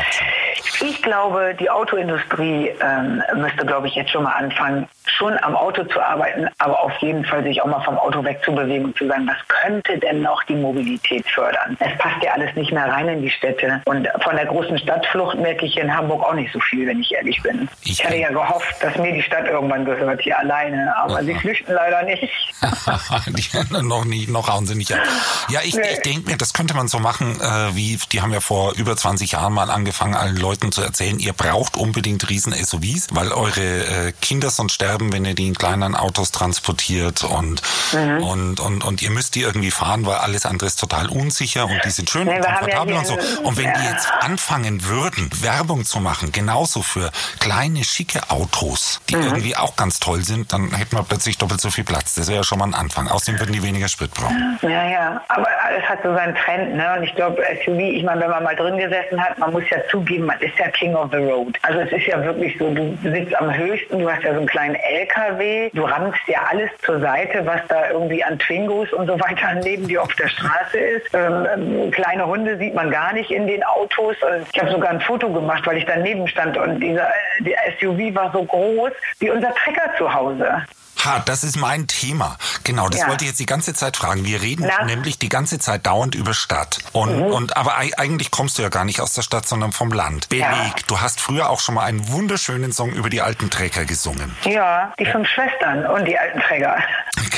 Ich 0.82 1.02
glaube, 1.02 1.56
die 1.60 1.70
Autoindustrie 1.70 2.72
ähm, 2.80 3.22
müsste, 3.36 3.66
glaube 3.66 3.88
ich, 3.88 3.96
jetzt 3.96 4.12
schon 4.12 4.24
mal 4.24 4.34
anfangen, 4.34 4.88
schon 5.18 5.38
am 5.44 5.56
Auto 5.56 5.84
zu 5.86 6.02
arbeiten, 6.02 6.48
aber 6.60 6.84
auf 6.84 6.94
jeden 7.00 7.26
Fall 7.26 7.44
sich 7.44 7.62
auch 7.62 7.68
mal 7.68 7.82
vom 7.82 7.98
Auto 7.98 8.24
wegzubewegen 8.24 8.86
und 8.86 8.98
zu 8.98 9.08
sagen, 9.08 9.28
was 9.28 9.48
könnte 9.48 9.98
denn 10.00 10.22
noch 10.22 10.44
die 10.44 10.56
Mobilität 10.56 11.26
fördern? 11.30 11.78
Es 11.80 11.98
passt 11.98 12.24
ja 12.24 12.34
alles 12.34 12.56
nicht 12.56 12.72
mehr 12.72 12.88
rein 12.88 13.08
in 13.08 13.22
die 13.22 13.30
Städte. 13.30 13.82
Und 13.86 14.08
von 14.24 14.36
der 14.36 14.46
großen 14.46 14.78
Stadtflucht 14.78 15.38
merke 15.38 15.66
ich 15.66 15.78
in 15.78 15.94
Hamburg 15.96 16.24
auch 16.24 16.34
nicht 16.34 16.52
so 16.52 16.60
viel, 16.60 16.88
wenn 16.88 17.02
ich 17.02 17.14
ehrlich 17.14 17.42
bin. 17.42 17.68
Ich, 17.84 17.92
ich 17.92 18.06
hatte 18.06 18.18
ja 18.18 18.30
gehofft, 18.30 18.76
dass 18.82 18.96
mir 18.98 19.14
die 19.14 19.22
Stadt 19.22 19.48
irgendwann 19.48 19.86
gehört, 19.86 20.22
hier 20.22 20.38
alleine, 20.38 20.96
aber 20.98 21.16
Aha. 21.16 21.24
sie 21.24 21.36
flüchten 21.36 21.74
leider 21.74 22.04
nicht. 22.04 22.30
die 23.28 23.84
noch 23.84 24.06
nicht, 24.06 24.30
noch 24.30 24.50
hauen 24.50 24.66
sie 24.66 24.76
nicht 24.76 24.94
ab. 24.94 25.00
Ja, 25.50 25.62
ich, 25.64 25.76
nee. 25.76 25.82
ich 25.92 26.00
denke 26.02 26.30
mir, 26.32 26.38
das 26.38 26.54
könnte 26.54 26.74
man 26.74 26.88
so 26.88 27.00
machen, 27.00 27.40
äh, 27.42 27.76
wie, 27.76 28.00
die 28.12 28.22
haben 28.22 28.34
ja 28.34 28.40
vor 28.40 28.74
über 28.76 28.96
20 28.96 29.34
Jahren 29.34 29.54
mal 29.54 29.70
angefangen, 29.70 30.16
allen 30.16 30.38
Leuten 30.38 30.72
zu 30.72 30.82
erzählen, 30.82 31.20
ihr 31.20 31.34
braucht 31.34 31.78
unbedingt 31.78 32.30
riesen 32.30 32.54
SUVs, 32.54 33.08
weil 33.12 33.32
eure 33.32 33.62
äh, 33.62 34.12
Kinder 34.22 34.50
sonst 34.50 34.74
sterben 34.74 35.03
sterben, 35.04 35.14
wenn 35.14 35.26
ihr 35.26 35.34
die 35.34 35.48
in 35.48 35.56
kleinen 35.56 35.96
Autos 35.96 36.32
transportiert 36.32 37.24
und, 37.24 37.62
mhm. 37.94 38.24
und, 38.24 38.60
und, 38.60 38.84
und 38.84 39.02
ihr 39.02 39.10
müsst 39.10 39.36
die 39.36 39.42
irgendwie 39.42 39.72
fahren, 39.72 40.06
weil 40.06 40.16
alles 40.16 40.46
andere 40.46 40.68
ist 40.68 40.80
total 40.80 41.08
unsicher 41.08 41.66
und 41.66 41.80
die 41.84 41.90
sind 41.90 42.10
schön 42.10 42.26
nee, 42.26 42.36
und 42.36 42.46
komfortabel 42.46 42.94
ja 42.94 43.00
und 43.00 43.08
so. 43.08 43.18
Und 43.44 43.58
wenn 43.58 43.66
ja. 43.66 43.74
die 43.74 43.86
jetzt 43.86 44.12
anfangen 44.20 44.86
würden, 44.86 45.30
Werbung 45.42 45.86
zu 45.86 46.00
machen, 46.00 46.32
genauso 46.32 46.82
für 46.82 47.12
kleine, 47.40 47.84
schicke 47.84 48.22
Autos, 48.30 49.02
die 49.10 49.16
mhm. 49.16 49.24
irgendwie 49.24 49.56
auch 49.56 49.76
ganz 49.76 50.00
toll 50.00 50.24
sind, 50.24 50.54
dann 50.54 50.72
hätten 50.74 50.96
wir 50.96 51.04
plötzlich 51.04 51.38
doppelt 51.38 51.62
so 51.62 51.70
viel 51.70 51.84
Platz. 51.84 52.16
Das 52.16 52.28
wäre 52.28 52.38
ja 52.38 52.44
schon 52.44 52.60
mal 52.60 52.66
ein 52.66 52.74
Anfang. 52.74 53.08
Außerdem 53.08 53.40
würden 53.40 53.54
die 53.54 53.64
weniger 53.64 53.88
Sprit 53.88 54.14
brauchen. 54.14 54.60
Ja, 54.62 54.90
ja. 54.90 55.22
Aber 55.28 55.48
alles 55.66 55.84
hat 55.84 56.00
so 56.04 56.14
seinen 56.14 56.36
Trend, 56.36 56.76
ne? 56.76 56.96
Und 56.98 57.04
ich 57.04 57.16
glaube, 57.16 57.42
SUV, 57.66 57.80
ich 57.80 58.04
meine, 58.04 58.22
wenn 58.22 58.30
man 58.30 58.44
mal 58.44 58.56
drin 58.56 58.78
gesessen 58.78 59.24
hat, 59.24 59.38
man 59.38 59.52
muss 59.52 59.64
ja 59.70 59.78
zugeben, 59.90 60.26
man 60.26 60.40
ist 60.40 60.58
ja 60.58 60.70
King 60.70 60.96
of 60.96 61.12
the 61.12 61.18
Road. 61.18 61.58
Also 61.62 61.80
es 61.80 61.92
ist 61.92 62.08
ja 62.08 62.24
wirklich 62.24 62.56
so, 62.58 62.74
du 62.74 62.98
sitzt 63.04 63.36
am 63.40 63.54
höchsten, 63.54 64.00
du 64.00 64.10
hast 64.10 64.24
ja 64.24 64.32
so 64.32 64.40
einen 64.40 64.48
kleinen 64.48 64.76
LKW, 64.94 65.70
du 65.74 65.84
rammst 65.84 66.20
ja 66.28 66.40
alles 66.50 66.70
zur 66.84 67.00
Seite, 67.00 67.46
was 67.46 67.62
da 67.68 67.90
irgendwie 67.90 68.24
an 68.24 68.38
Twingos 68.38 68.92
und 68.94 69.08
so 69.08 69.20
weiter 69.20 69.56
neben 69.64 69.88
dir 69.88 70.02
auf 70.04 70.14
der 70.14 70.28
Straße 70.28 70.78
ist. 70.78 71.08
Ähm, 71.14 71.48
ähm 71.54 71.92
kleine 71.92 72.26
Hunde 72.26 72.58
sieht 72.58 72.76
man 72.76 72.92
gar 72.92 73.14
nicht 73.14 73.32
in 73.32 73.48
den 73.48 73.64
Autos. 73.64 74.16
Also 74.22 74.46
ich 74.54 74.60
habe 74.60 74.72
sogar 74.72 74.92
ein 74.92 75.02
Foto 75.02 75.32
gemacht, 75.32 75.66
weil 75.66 75.78
ich 75.78 75.86
daneben 75.86 76.28
stand 76.28 76.58
und 76.58 76.80
dieser 76.80 77.08
der 77.40 77.58
SUV 77.80 78.16
war 78.16 78.32
so 78.32 78.44
groß 78.44 78.92
wie 79.20 79.30
unser 79.30 79.54
Trecker 79.56 79.90
zu 79.98 80.14
Hause. 80.14 80.64
Ha, 81.04 81.20
das 81.26 81.44
ist 81.44 81.58
mein 81.58 81.88
Thema. 81.88 82.38
Genau, 82.64 82.88
das 82.90 83.02
ja. 83.02 83.08
wollte 83.08 83.26
ich 83.26 83.32
jetzt 83.32 83.40
die 83.40 83.46
ganze 83.46 83.74
Zeit 83.74 83.98
fragen. 83.98 84.26
Wir 84.26 84.42
reden 84.42 84.66
Na? 84.68 84.86
nämlich 84.86 85.20
die 85.20 85.30
ganze 85.30 85.60
Zeit 85.60 85.86
dauernd 85.86 86.16
über 86.16 86.34
Stadt. 86.34 86.80
Und, 86.94 87.18
mhm. 87.18 87.24
und 87.26 87.58
aber 87.58 87.78
eigentlich 87.78 88.32
kommst 88.32 88.58
du 88.58 88.62
ja 88.62 88.70
gar 88.70 88.86
nicht 88.86 89.02
aus 89.02 89.14
der 89.14 89.22
Stadt, 89.22 89.48
sondern 89.48 89.72
vom 89.72 89.92
Land. 89.92 90.30
Beleg, 90.30 90.44
ja. 90.44 90.74
du 90.88 91.02
hast 91.02 91.20
früher 91.20 91.50
auch 91.50 91.60
schon 91.60 91.76
mal 91.76 91.84
einen 91.84 92.08
wunderschönen 92.10 92.72
Song 92.72 92.92
über 92.92 93.10
die 93.10 93.22
alten 93.22 93.50
Träger 93.50 93.86
gesungen. 93.86 94.36
Ja, 94.44 94.94
die 95.00 95.06
fünf 95.06 95.28
Schwestern 95.28 95.86
und 95.86 96.06
die 96.06 96.18
alten 96.18 96.40
Träger. 96.40 96.78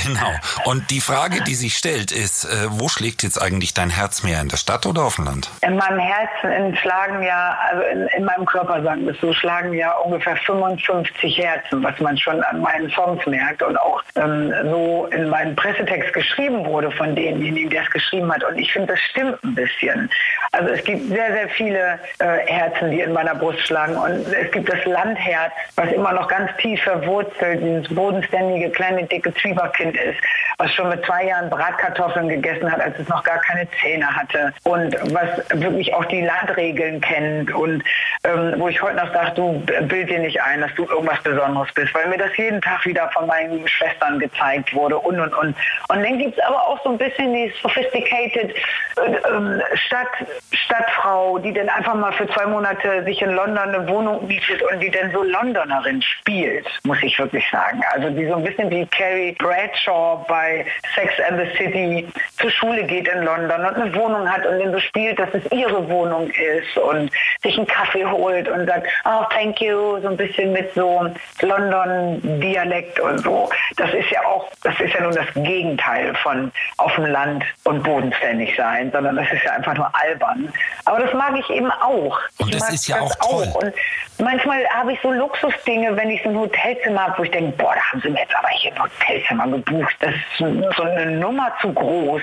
Genau. 0.06 0.32
Und 0.66 0.92
die 0.92 1.02
Frage, 1.02 1.44
die 1.44 1.56
sich 1.56 1.76
stellt, 1.76 2.12
ist, 2.12 2.46
äh, 2.46 2.68
wo 2.70 2.88
schlägt 2.88 3.24
jetzt 3.24 3.42
eigentlich 3.42 3.74
dein 3.74 3.90
Herz 3.90 4.24
mehr, 4.24 4.40
in 4.40 4.50
der 4.50 4.58
Stadt 4.58 4.86
oder 4.86 5.04
auf 5.04 5.16
dem 5.16 5.26
Land? 5.26 5.50
In 5.62 5.76
meinem 5.76 6.00
Herzen 6.00 6.76
schlagen 6.78 7.24
ja, 7.24 7.58
also 7.70 7.84
in, 7.84 8.08
in 8.18 8.26
meinem 8.26 8.46
Körper 8.46 8.84
sagen 8.84 9.06
wir 9.06 9.16
so, 9.16 9.34
schlagen 9.34 9.74
ja 9.74 9.92
ungefähr 9.98 10.36
55 10.38 11.38
Herzen, 11.38 11.84
was 11.84 12.00
man 12.00 12.18
schon 12.18 12.42
an 12.44 12.62
meinen 12.62 12.90
Songs 12.92 13.26
merkt 13.26 13.64
und 13.64 13.78
auch 13.78 14.02
ähm, 14.16 14.54
so 14.64 15.08
in 15.12 15.30
meinem 15.30 15.56
Pressetext 15.56 16.14
geschrieben 16.14 16.66
wurde 16.66 16.92
von 16.92 17.16
demjenigen, 17.16 17.70
der 17.70 17.84
es 17.84 17.90
geschrieben 17.90 18.32
hat. 18.32 18.44
Und 18.44 18.58
ich 18.58 18.72
finde, 18.72 18.94
das 18.94 19.00
stimmt 19.00 19.44
ein 19.44 19.56
bisschen. 19.56 20.10
Also 20.52 20.70
es 20.70 20.84
gibt 20.84 21.10
sehr, 21.10 21.34
sehr 21.34 21.50
viele 21.50 22.00
äh, 22.20 22.38
Herzen, 22.46 22.92
die 22.92 23.02
in 23.02 23.12
meiner 23.12 23.36
Brust 23.36 23.60
schlagen. 23.60 23.98
Und 23.98 24.32
es 24.34 24.52
gibt 24.52 24.72
das 24.72 24.86
Landherz, 24.86 25.52
was 25.76 25.92
immer 25.92 26.14
noch 26.14 26.28
ganz 26.28 26.50
tief 26.62 26.82
verwurzelt, 26.84 27.62
dieses 27.62 27.94
bodenständige, 27.94 28.70
kleine, 28.70 29.04
dicke 29.06 29.34
Zwieberkind 29.66 29.95
ist, 29.97 30.20
was 30.57 30.74
schon 30.74 30.89
mit 30.89 31.05
zwei 31.05 31.26
Jahren 31.26 31.49
Bratkartoffeln 31.49 32.30
gegessen 32.30 32.72
hat, 32.72 32.80
als 32.80 32.97
es 32.99 33.07
noch 33.07 33.24
gar 33.24 33.39
keine 33.39 33.68
Zähne 33.82 34.07
hatte. 34.07 34.53
Und 34.63 34.95
was 35.13 35.61
wirklich 35.61 35.93
auch 35.93 36.05
die 36.05 36.22
Landregeln 36.22 37.01
kennt. 37.01 37.53
Und 37.53 37.84
ähm, 38.24 38.55
wo 38.57 38.68
ich 38.68 38.82
heute 38.82 38.97
noch 38.97 39.13
sage, 39.13 39.32
du 39.36 39.59
bild 39.88 40.09
dir 40.09 40.20
nicht 40.20 40.41
ein, 40.41 40.61
dass 40.61 40.74
du 40.76 40.86
irgendwas 40.86 41.22
Besonderes 41.24 41.72
bist, 41.74 41.93
weil 41.93 42.07
mir 42.07 42.18
das 42.18 42.36
jeden 42.38 42.61
Tag 42.61 42.86
wieder 42.86 43.09
von 43.13 43.28
meinen 43.28 43.68
Schwestern 43.68 44.20
gezeigt 44.20 44.74
wurde 44.74 44.97
und 44.97 45.20
und 45.20 45.34
und. 45.34 45.55
Und 45.89 46.03
dann 46.03 46.18
gibt 46.18 46.38
es 46.38 46.43
aber 46.43 46.68
auch 46.68 46.82
so 46.84 46.91
ein 46.91 46.97
bisschen 46.97 47.34
die 47.34 47.53
sophisticated 47.61 48.51
äh, 48.51 49.78
Stadt, 49.78 50.07
Stadtfrau, 50.51 51.38
die 51.39 51.53
dann 51.53 51.70
einfach 51.70 51.95
mal 51.95 52.13
für 52.13 52.28
zwei 52.28 52.45
Monate 52.45 53.03
sich 53.03 53.22
in 53.22 53.32
London 53.32 53.57
eine 53.57 53.88
Wohnung 53.88 54.26
mietet 54.28 54.61
und 54.63 54.80
die 54.80 54.89
dann 54.89 55.11
so 55.11 55.24
Londonerin 55.24 56.01
spielt, 56.01 56.68
muss 56.84 57.01
ich 57.03 57.18
wirklich 57.20 57.45
sagen. 57.51 57.82
Also 57.93 58.09
die 58.09 58.28
so 58.28 58.36
ein 58.36 58.43
bisschen 58.43 58.70
wie 58.70 58.86
Carrie 58.88 59.34
Bradshaw 59.56 60.26
bei 60.28 60.66
Sex 60.95 61.14
and 61.28 61.39
the 61.39 61.58
City 61.58 62.08
zur 62.38 62.51
Schule 62.51 62.84
geht 62.84 63.08
in 63.08 63.24
London 63.24 63.66
und 63.66 63.76
eine 63.76 63.95
Wohnung 63.95 64.30
hat 64.30 64.45
und 64.45 64.60
dann 64.60 64.72
so 64.72 64.80
spielt, 64.80 65.18
dass 65.20 65.30
es 65.34 65.43
ihre 65.51 65.88
Wohnung 65.89 66.30
ist 66.30 66.78
und 66.78 67.12
sich 67.41 67.58
einen 67.58 67.68
Kaffee 67.68 68.06
holt 68.06 68.47
und 68.49 68.68
sagt, 68.68 68.88
oh, 69.06 69.24
thank 69.30 69.62
you, 69.62 69.99
so 70.01 70.10
ein 70.10 70.18
bisschen 70.18 70.51
mit 70.51 70.74
so 70.74 71.08
London-Dialekt 71.41 72.99
und 72.99 73.20
so. 73.20 73.49
Das 73.78 73.93
ist 73.93 74.10
ja 74.12 74.24
auch, 74.26 74.49
das 74.64 74.80
ist 74.80 74.93
ja 74.93 75.01
nun 75.01 75.16
das 75.16 75.28
Gegenteil 75.36 76.14
von 76.16 76.51
auf 76.78 76.93
dem 76.95 77.06
Land 77.06 77.43
und 77.64 77.84
bodenständig 77.84 78.56
sein, 78.58 78.91
sondern 78.91 79.16
das 79.16 79.32
ist 79.32 79.43
ja 79.43 79.51
einfach 79.53 79.76
nur 79.76 79.89
albern. 79.93 80.51
Aber 80.86 80.99
das 80.99 81.14
mag 81.14 81.34
ich 81.38 81.49
eben 81.49 81.72
auch. 81.72 82.20
Und 82.39 82.49
ich 82.49 82.60
das 82.60 82.74
ist 82.74 82.88
ja 82.88 82.99
auch 82.99 83.16
toll. 83.16 83.47
Auch. 83.53 83.64
Und 83.64 83.74
manchmal 84.20 84.66
habe 84.70 84.93
ich 84.93 84.99
so 85.01 85.12
Luxusdinge, 85.12 85.95
wenn 85.95 86.10
ich 86.10 86.22
so 86.24 86.30
ein 86.30 86.38
Hotelzimmer 86.38 87.08
habe, 87.08 87.20
wo 87.20 87.24
ich 87.24 87.32
denke, 87.32 87.51
boah, 87.58 87.74
da 87.74 87.82
haben 87.91 88.01
sie 88.01 88.10
mir 88.10 88.20
jetzt 88.20 88.36
aber 88.36 88.49
hier 88.49 88.72
ein 88.74 88.84
Hotelzimmer 88.84 89.45
gebucht. 89.48 89.96
Das 90.00 90.14
ist 90.14 90.76
so 90.76 90.84
eine 90.84 91.12
Nummer 91.12 91.52
zu 91.62 91.74
groß. 91.74 92.22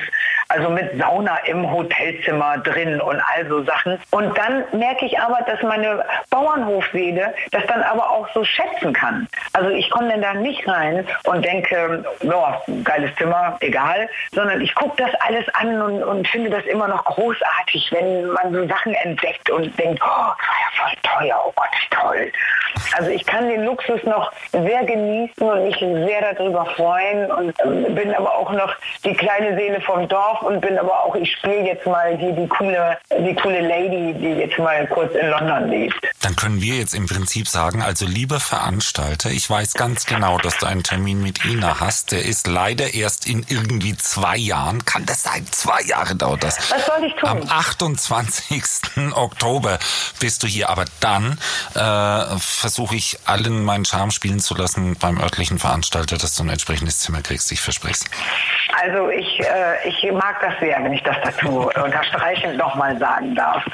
Also 0.49 0.68
mit 0.68 0.99
Sauna 1.01 1.39
im 1.47 1.70
Hotelzimmer 1.70 2.59
drin 2.59 3.01
und 3.01 3.20
all 3.35 3.47
so 3.49 3.64
Sachen. 3.64 3.99
Und 4.11 4.37
dann 4.37 4.64
merke 4.73 5.07
ich 5.07 5.18
aber, 5.18 5.39
dass 5.47 5.62
meine 5.62 6.05
Bauernhofseele 6.31 7.35
das 7.53 7.66
dann 7.66 7.83
aber 7.83 8.11
auch 8.11 8.29
so 8.35 8.45
schätzen 8.45 8.93
kann. 8.93 9.27
Also 9.55 9.70
ich 9.70 9.89
komme 9.91 10.11
dann 10.11 10.20
da 10.20 10.35
nicht 10.35 10.66
rein 10.68 11.07
und 11.25 11.45
denke, 11.45 12.05
ja, 12.23 12.61
geiles 12.85 13.14
Zimmer, 13.16 13.57
egal, 13.61 14.09
sondern 14.33 14.61
ich 14.61 14.75
gucke 14.75 15.03
das 15.03 15.14
alles 15.27 15.49
an 15.55 15.81
und, 15.81 16.03
und 16.03 16.29
finde 16.29 16.51
das 16.51 16.64
immer 16.66 16.89
noch 16.89 17.05
großartig, 17.05 17.91
wenn 17.93 18.27
man 18.29 18.53
so 18.53 18.66
Sachen 18.68 18.95
entdeckt 18.95 19.49
und 19.51 19.79
denkt, 19.79 20.03
oh, 20.05 20.07
war 20.07 20.37
ja 20.37 20.85
voll 20.85 20.97
teuer, 21.03 21.43
oh 21.47 21.53
Gott, 21.55 21.66
toll. 21.91 22.33
Also 22.97 23.11
ich 23.11 23.25
kann 23.25 23.49
den 23.49 23.64
Luxus 23.64 24.03
noch 24.05 24.33
sehr 24.53 24.85
genießen 24.85 25.49
und 25.49 25.64
mich 25.64 25.79
sehr 25.79 26.35
darüber 26.35 26.66
freuen 26.66 27.12
und 27.31 27.55
ähm, 27.65 27.95
bin 27.95 28.15
aber 28.15 28.37
auch 28.37 28.53
noch 28.53 28.75
die 29.05 29.15
kleine 29.15 29.57
Seele 29.57 29.81
vom 29.81 30.09
Dorf 30.09 30.43
und 30.43 30.61
bin 30.61 30.79
aber 30.79 31.05
auch, 31.05 31.15
ich 31.15 31.33
spiele 31.33 31.65
jetzt 31.67 31.87
mal 31.87 32.17
hier 32.17 32.33
die 32.33 32.49
coole, 32.49 32.99
die 33.11 33.35
coole 33.35 33.61
Lady, 33.61 34.15
die 34.15 34.41
jetzt 34.41 34.59
mal 34.59 34.87
kurz 34.89 35.15
in 35.15 35.29
London 35.29 35.69
lebt. 35.69 35.97
Dann 36.23 36.37
können 36.37 36.61
wir 36.61 36.77
jetzt 36.77 36.95
im 36.95 37.07
Prinzip 37.07 37.49
sagen, 37.49 37.83
also 37.83 38.07
lieber 38.07 38.41
Veranstalter, 38.41 39.31
ich 39.31 39.49
weiß 39.49 39.75
ganz 39.75 40.07
genau, 40.07 40.39
dass 40.39 40.59
du 40.59 40.67
einen 40.67 40.83
Termin 40.83 41.23
mit 41.23 41.45
Ina 41.45 41.81
hast. 41.81 42.13
Der 42.13 42.25
ist 42.25 42.47
leider 42.47 42.95
erst 42.95 43.27
in 43.27 43.45
irgendwie 43.49 43.97
zwei 43.97 44.37
Jahren. 44.37 44.85
Kann 44.85 45.05
das 45.07 45.23
sein? 45.23 45.47
Zwei 45.51 45.83
Jahre 45.83 46.15
dauert 46.15 46.45
das. 46.45 46.71
Was 46.71 46.87
soll 46.87 47.05
ich 47.05 47.15
tun? 47.15 47.29
Am 47.29 47.43
28. 47.49 48.63
Oktober 49.15 49.79
bist 50.21 50.43
du 50.43 50.47
hier. 50.47 50.71
Aber 50.71 50.85
dann 51.01 51.39
äh, 51.75 52.39
versuche 52.39 52.97
ich 52.97 53.19
allen 53.25 53.65
meinen 53.65 53.85
Charme 53.85 54.11
spielen 54.11 54.41
zu 54.41 54.55
lassen 54.55 54.97
beim 54.97 55.21
örtlichen 55.21 55.59
Veranstalter, 55.59 56.19
dass 56.19 56.37
du 56.37 56.45
ein 56.45 56.49
entsprechendes 56.49 56.99
Zimmer 57.03 57.23
kriegst. 57.23 57.51
Ich 57.53 57.61
verspreche 57.61 57.95
es. 57.95 58.11
Also 58.83 59.11
ich, 59.11 59.41
äh, 59.41 59.89
ich 59.89 60.11
mag 60.13 60.41
das 60.41 60.55
sehr, 60.61 60.83
wenn 60.83 60.93
ich 60.93 61.03
das 61.03 61.17
dazu 61.23 61.71
unterstreichend 61.85 62.57
nochmal 62.57 62.99
sagen 62.99 63.35
darf. 63.35 63.65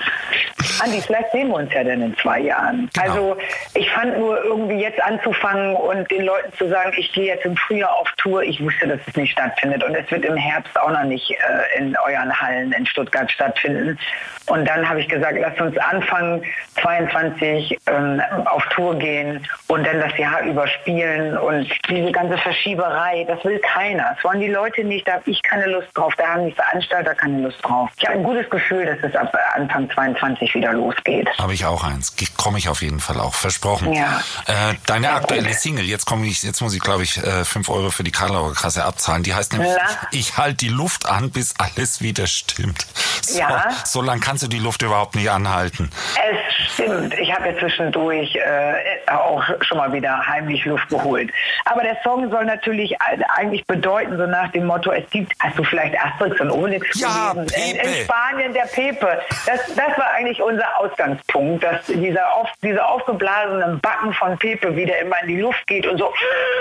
Andi, 0.83 1.01
vielleicht 1.01 1.33
sehen 1.33 1.49
wir 1.49 1.57
uns 1.57 1.73
ja 1.73 1.83
dann 1.83 2.03
in 2.03 2.17
zwei 2.19 2.41
Jahren. 2.41 2.91
Genau. 2.93 3.07
Also 3.07 3.37
ich 3.75 3.91
fand 3.91 4.19
nur 4.19 4.43
irgendwie 4.43 4.81
jetzt 4.81 5.01
anzufangen 5.03 5.75
und 5.75 6.11
den 6.11 6.25
Leuten 6.25 6.53
zu 6.57 6.69
sagen, 6.69 6.93
ich 6.97 7.13
gehe 7.13 7.27
jetzt 7.27 7.45
im 7.45 7.57
Frühjahr 7.57 7.95
auf 7.95 8.11
Tour. 8.17 8.43
Ich 8.43 8.63
wusste, 8.63 8.87
dass 8.89 9.01
es 9.07 9.17
nicht 9.17 9.33
stattfindet 9.33 9.83
und 9.83 9.95
es 9.95 10.11
wird 10.11 10.25
im 10.25 10.37
Herbst 10.37 10.79
auch 10.81 10.91
noch 10.91 11.05
nicht 11.05 11.31
äh, 11.31 11.79
in 11.79 11.97
euren 11.97 12.41
Hallen 12.41 12.73
in 12.73 12.87
Stuttgart 12.87 13.31
stattfinden. 13.31 13.99
Und 14.47 14.67
dann 14.67 14.89
habe 14.89 15.01
ich 15.01 15.09
gesagt, 15.09 15.37
lasst 15.39 15.61
uns 15.61 15.77
anfangen, 15.79 16.43
22 16.81 17.79
ähm, 17.87 18.23
auf 18.47 18.65
Tour 18.69 18.99
gehen 18.99 19.47
und 19.67 19.87
dann 19.87 20.01
das 20.01 20.17
Jahr 20.17 20.43
überspielen 20.43 21.37
und 21.37 21.69
diese 21.89 22.13
ganze 22.13 22.39
Verschieberei, 22.39 23.08
das 23.27 23.45
will 23.45 23.59
keiner. 23.61 24.15
Das 24.15 24.25
wollen 24.25 24.41
die 24.41 24.49
Leute 24.49 24.85
nicht, 24.85 25.07
da 25.07 25.15
habe 25.15 25.31
ich 25.31 25.43
keine 25.43 25.67
Lust 25.67 25.89
drauf, 25.95 26.15
da 26.17 26.27
haben 26.29 26.47
die 26.47 26.53
Veranstalter 26.53 27.15
keine 27.15 27.41
Lust 27.43 27.59
drauf. 27.63 27.91
Ich 27.97 28.07
habe 28.07 28.19
ein 28.19 28.25
gutes 28.25 28.49
Gefühl, 28.51 28.87
dass 28.87 28.99
es 29.03 29.17
ab 29.17 29.35
Anfang 29.55 29.89
22 29.91 30.55
wieder 30.55 30.73
losgeht. 30.73 31.29
Habe 31.39 31.55
ich 31.55 31.65
auch 31.67 31.85
eins. 31.85 32.15
Komme 32.37 32.59
ich 32.59 32.69
auf 32.69 32.83
jeden 32.83 33.01
Fall 33.01 33.19
auch. 33.21 33.35
Versprochen. 33.35 33.93
Ja. 33.93 34.21
Äh, 34.47 34.75
deine 34.87 35.07
Ja, 35.07 35.17
aktuelle. 35.17 35.53
Single, 35.55 35.85
jetzt 35.85 36.07
komme 36.07 36.27
ich, 36.27 36.43
jetzt 36.43 36.61
muss 36.61 36.75
ich, 36.75 36.81
glaube 36.81 37.03
ich, 37.03 37.19
äh, 37.19 37.45
5 37.45 37.69
Euro 37.69 37.91
für 37.91 38.05
die 38.05 38.13
Karlauer 38.13 38.55
Kasse 38.55 38.85
abzahlen. 38.85 39.23
Die 39.23 39.35
heißt 39.35 39.53
nämlich, 39.53 39.71
Ja. 39.73 39.83
ich 40.13 40.37
halte 40.37 40.57
die 40.59 40.69
Luft 40.69 41.07
an, 41.07 41.31
bis 41.31 41.55
alles 41.59 42.01
wieder 42.03 42.27
stimmt. 42.27 42.87
So, 43.23 43.39
Ja. 43.41 43.69
so 43.85 44.03
lang 44.03 44.21
kannst 44.21 44.43
du 44.43 44.49
die 44.49 44.59
Luft 44.59 44.83
überhaupt 44.83 45.15
nicht 45.15 45.31
anhalten. 45.31 45.91
Es 46.15 46.73
stimmt. 46.75 47.15
Ich 47.19 47.33
habe 47.35 47.49
ja 47.51 47.59
zwischendurch 47.59 48.35
äh, 48.37 49.11
auch 49.11 49.43
schon 49.63 49.79
mal 49.79 49.93
wieder 49.93 50.27
heimlich 50.27 50.65
Luft 50.65 50.89
geholt. 50.89 51.31
Aber 51.65 51.83
der 51.83 51.97
Song 52.03 52.31
soll 52.31 52.45
natürlich 52.45 52.98
eigentlich 53.37 53.67
bedeuten, 53.67 54.17
so 54.17 54.27
nach 54.27 54.51
dem 54.53 54.67
Motto, 54.67 54.91
es 54.93 55.09
gibt, 55.11 55.33
hast 55.41 55.59
du 55.59 55.65
vielleicht 55.65 55.95
Asterix 55.99 56.41
und 56.41 56.51
Obelix 56.51 57.01
Ja, 57.01 57.33
gelesen? 57.33 57.55
In, 57.55 57.77
Pepe. 57.77 57.89
in 57.89 58.05
Spanien 58.05 58.53
der 58.53 58.63
Pepe. 58.63 59.21
Das, 59.47 59.61
das 59.75 59.99
war 59.99 60.11
eigentlich 60.17 60.43
unser 60.43 60.67
Ausgangspunkt, 60.79 61.65
dass 61.65 61.87
dieser 61.87 62.33
auf, 62.35 62.49
diese 62.63 62.85
aufgeblasenen 62.85 63.81
Backen 63.81 64.13
von 64.15 64.37
Pepe 64.39 64.75
wieder 64.75 64.99
immer 64.99 65.21
in 65.23 65.29
die 65.29 65.41
Luft 65.41 65.67
geht 65.67 65.87
und 65.87 65.99
so. 65.99 66.13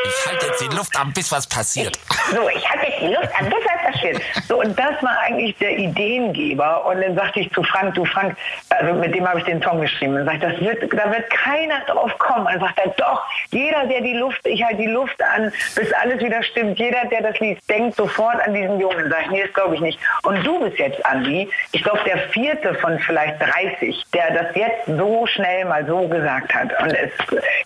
Ich 0.05 0.31
halte 0.31 0.45
jetzt 0.47 0.61
die 0.61 0.75
Luft 0.75 0.99
an, 0.99 1.11
bis 1.13 1.31
was 1.31 1.47
passiert. 1.47 1.97
So, 2.33 2.47
ich 2.49 2.69
hatte 2.69 2.85
jetzt 2.88 3.01
die 3.01 3.07
Luft 3.13 3.29
an, 3.39 3.45
bis 3.45 3.59
was 3.65 3.93
passiert. 3.93 4.21
So, 4.47 4.59
und 4.59 4.77
das 4.77 5.01
war 5.01 5.17
eigentlich 5.21 5.55
der 5.57 5.77
Ideengeber. 5.77 6.85
Und 6.85 7.01
dann 7.01 7.15
sagte 7.15 7.39
ich 7.39 7.51
zu 7.53 7.63
Frank, 7.63 7.95
du 7.95 8.05
Frank, 8.05 8.35
also 8.69 8.93
mit 8.93 9.13
dem 9.15 9.27
habe 9.27 9.39
ich 9.39 9.45
den 9.45 9.61
Song 9.61 9.81
geschrieben. 9.81 10.15
Und 10.17 10.25
sagt, 10.25 10.43
das 10.43 10.59
wird, 10.59 10.83
da 10.93 11.11
wird 11.11 11.29
keiner 11.29 11.79
drauf 11.85 12.17
kommen. 12.19 12.47
Und 12.47 12.59
sagt 12.59 12.79
er, 12.79 12.89
doch, 12.97 13.23
jeder, 13.51 13.85
der 13.88 14.01
die 14.01 14.13
Luft, 14.13 14.45
ich 14.45 14.63
halte 14.63 14.77
die 14.77 14.88
Luft 14.88 15.21
an, 15.23 15.51
bis 15.75 15.91
alles 15.93 16.19
wieder 16.19 16.26
stimmt. 16.45 16.78
Jeder, 16.80 17.05
der 17.05 17.21
das 17.21 17.39
liest, 17.39 17.61
denkt 17.69 17.95
sofort 17.95 18.39
an 18.45 18.53
diesen 18.53 18.80
Jungen. 18.80 19.09
Sag 19.09 19.25
ich, 19.25 19.32
nee, 19.32 19.43
das 19.43 19.53
glaube 19.53 19.75
ich 19.75 19.82
nicht. 19.82 19.99
Und 20.23 20.43
du 20.45 20.59
bist 20.59 20.78
jetzt, 20.78 21.03
Andi, 21.05 21.49
ich 21.71 21.84
glaube, 21.84 21.99
der 22.05 22.17
vierte 22.30 22.75
von 22.75 22.99
vielleicht 22.99 23.39
30, 23.41 24.03
der 24.13 24.32
das 24.34 24.55
jetzt 24.55 24.86
so 24.88 25.25
schnell 25.28 25.65
mal 25.65 25.86
so 25.86 26.07
gesagt 26.07 26.53
hat. 26.53 26.69
Und 26.82 26.91
es 26.93 27.11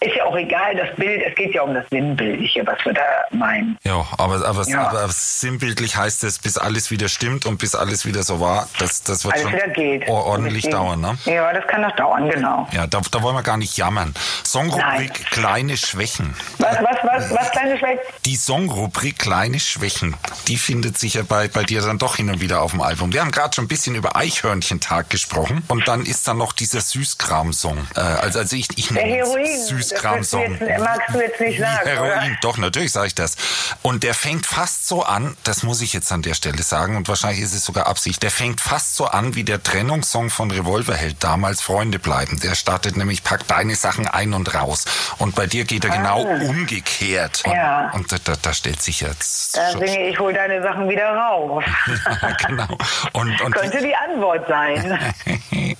ist 0.01 0.15
ja 0.15 0.25
auch 0.25 0.35
egal, 0.37 0.75
das 0.75 0.95
Bild, 0.95 1.23
es 1.27 1.35
geht 1.35 1.53
ja 1.53 1.61
um 1.63 1.73
das 1.73 1.85
Sinnbildliche, 1.89 2.65
was 2.65 2.77
wir 2.85 2.93
da 2.93 3.01
meinen. 3.31 3.77
Ja, 3.83 4.05
aber, 4.17 4.45
aber, 4.45 4.63
Ja. 4.67 4.87
aber 4.89 5.07
sinnbildlich 5.09 5.95
heißt 5.95 6.23
es, 6.23 6.39
bis 6.39 6.57
alles 6.57 6.91
wieder 6.91 7.09
stimmt 7.09 7.45
und 7.45 7.57
bis 7.57 7.75
alles 7.75 8.05
wieder 8.05 8.23
so 8.23 8.39
war, 8.39 8.67
das, 8.79 9.03
das 9.03 9.25
wird 9.25 9.33
alles 9.35 9.43
schon 9.49 9.53
wieder 9.53 9.67
geht. 9.69 10.07
or- 10.07 10.25
ordentlich 10.25 10.63
Deswegen- 10.63 10.77
dauern, 10.77 11.01
ne? 11.01 11.17
Ja, 11.25 11.51
das 11.53 11.65
kann 11.67 11.81
noch 11.81 11.95
dauern, 11.95 12.29
genau. 12.29 12.67
Ja, 12.71 12.87
da, 12.87 13.01
da 13.11 13.21
wollen 13.21 13.35
wir 13.35 13.43
gar 13.43 13.57
nicht 13.57 13.77
jammern. 13.77 14.13
Songrubrik. 14.43 15.13
Kleine 15.31 15.77
Schwächen. 15.77 16.35
Was, 16.59 16.77
was, 16.81 16.97
was, 17.03 17.31
was, 17.33 17.51
kleine 17.51 17.77
Schwäche? 17.77 17.99
Die 18.25 18.35
Songrubrik 18.51 19.17
Kleine 19.17 19.61
Schwächen, 19.61 20.13
die 20.49 20.57
findet 20.57 20.97
sich 20.97 21.13
ja 21.13 21.21
bei, 21.23 21.47
bei 21.47 21.63
dir 21.63 21.81
dann 21.81 21.97
doch 21.99 22.17
hin 22.17 22.29
und 22.29 22.41
wieder 22.41 22.61
auf 22.61 22.71
dem 22.71 22.81
Album. 22.81 23.13
Wir 23.13 23.21
haben 23.21 23.31
gerade 23.31 23.55
schon 23.55 23.63
ein 23.63 23.67
bisschen 23.69 23.95
über 23.95 24.17
Eichhörnchentag 24.17 25.09
gesprochen 25.09 25.63
und 25.69 25.87
dann 25.87 26.05
ist 26.05 26.27
da 26.27 26.33
noch 26.33 26.51
dieser 26.51 26.81
Süßkram-Song. 26.81 27.77
Äh, 27.95 28.01
also, 28.01 28.39
also 28.39 28.57
ich, 28.57 28.67
ich 28.75 28.89
Der 28.89 29.05
nenne 29.05 29.19
es 29.21 29.29
Heroin. 29.29 29.67
Süßkram-Song. 29.67 30.59
Das 30.59 30.81
magst 30.81 31.13
du 31.13 31.21
jetzt 31.21 31.39
nicht 31.39 31.59
sagen, 31.61 31.87
Heroin, 31.87 32.11
oder? 32.11 32.37
doch, 32.41 32.57
natürlich 32.57 32.91
sage 32.91 33.07
ich 33.07 33.15
das. 33.15 33.37
Und 33.83 34.03
der 34.03 34.13
fängt 34.13 34.45
fast 34.45 34.85
so 34.85 35.01
an, 35.03 35.37
das 35.45 35.63
muss 35.63 35.79
ich 35.79 35.93
jetzt 35.93 36.11
an 36.11 36.21
der 36.21 36.33
Stelle 36.33 36.61
sagen 36.61 36.97
und 36.97 37.07
wahrscheinlich 37.07 37.41
ist 37.41 37.53
es 37.53 37.63
sogar 37.63 37.87
Absicht, 37.87 38.21
der 38.21 38.31
fängt 38.31 38.59
fast 38.59 38.97
so 38.97 39.05
an 39.05 39.33
wie 39.33 39.45
der 39.45 39.63
Trennungssong 39.63 40.29
von 40.29 40.51
Revolverheld 40.51 41.15
damals 41.21 41.61
Freunde 41.61 41.99
bleiben. 41.99 42.37
Der 42.41 42.55
startet 42.55 42.97
nämlich, 42.97 43.23
pack 43.23 43.47
deine 43.47 43.75
Sachen 43.75 44.07
ein 44.07 44.33
und 44.33 44.53
raus. 44.53 44.83
Und 45.19 45.35
bei 45.35 45.47
dir 45.47 45.63
geht 45.63 45.85
er 45.85 45.91
genau 45.91 46.23
umgekehrt. 46.23 47.43
Und, 47.45 47.51
Ah. 47.53 47.55
Ja. 47.55 47.91
und 47.93 48.11
da, 48.11 48.17
da, 48.23 48.35
da 48.41 48.53
stellt 48.53 48.81
sich 48.81 49.01
jetzt 49.01 49.57
Da 49.57 49.71
schon- 49.71 49.81
singe 49.87 50.07
ich, 50.09 50.19
hol 50.19 50.33
deine 50.33 50.61
Sachen 50.61 50.89
wieder 50.89 51.13
raus. 51.15 51.63
genau. 52.47 52.67
Und, 53.13 53.41
und 53.41 53.53
Könnte 53.55 53.79
die 53.79 53.95
Antwort 53.95 54.47
sein. 54.47 54.99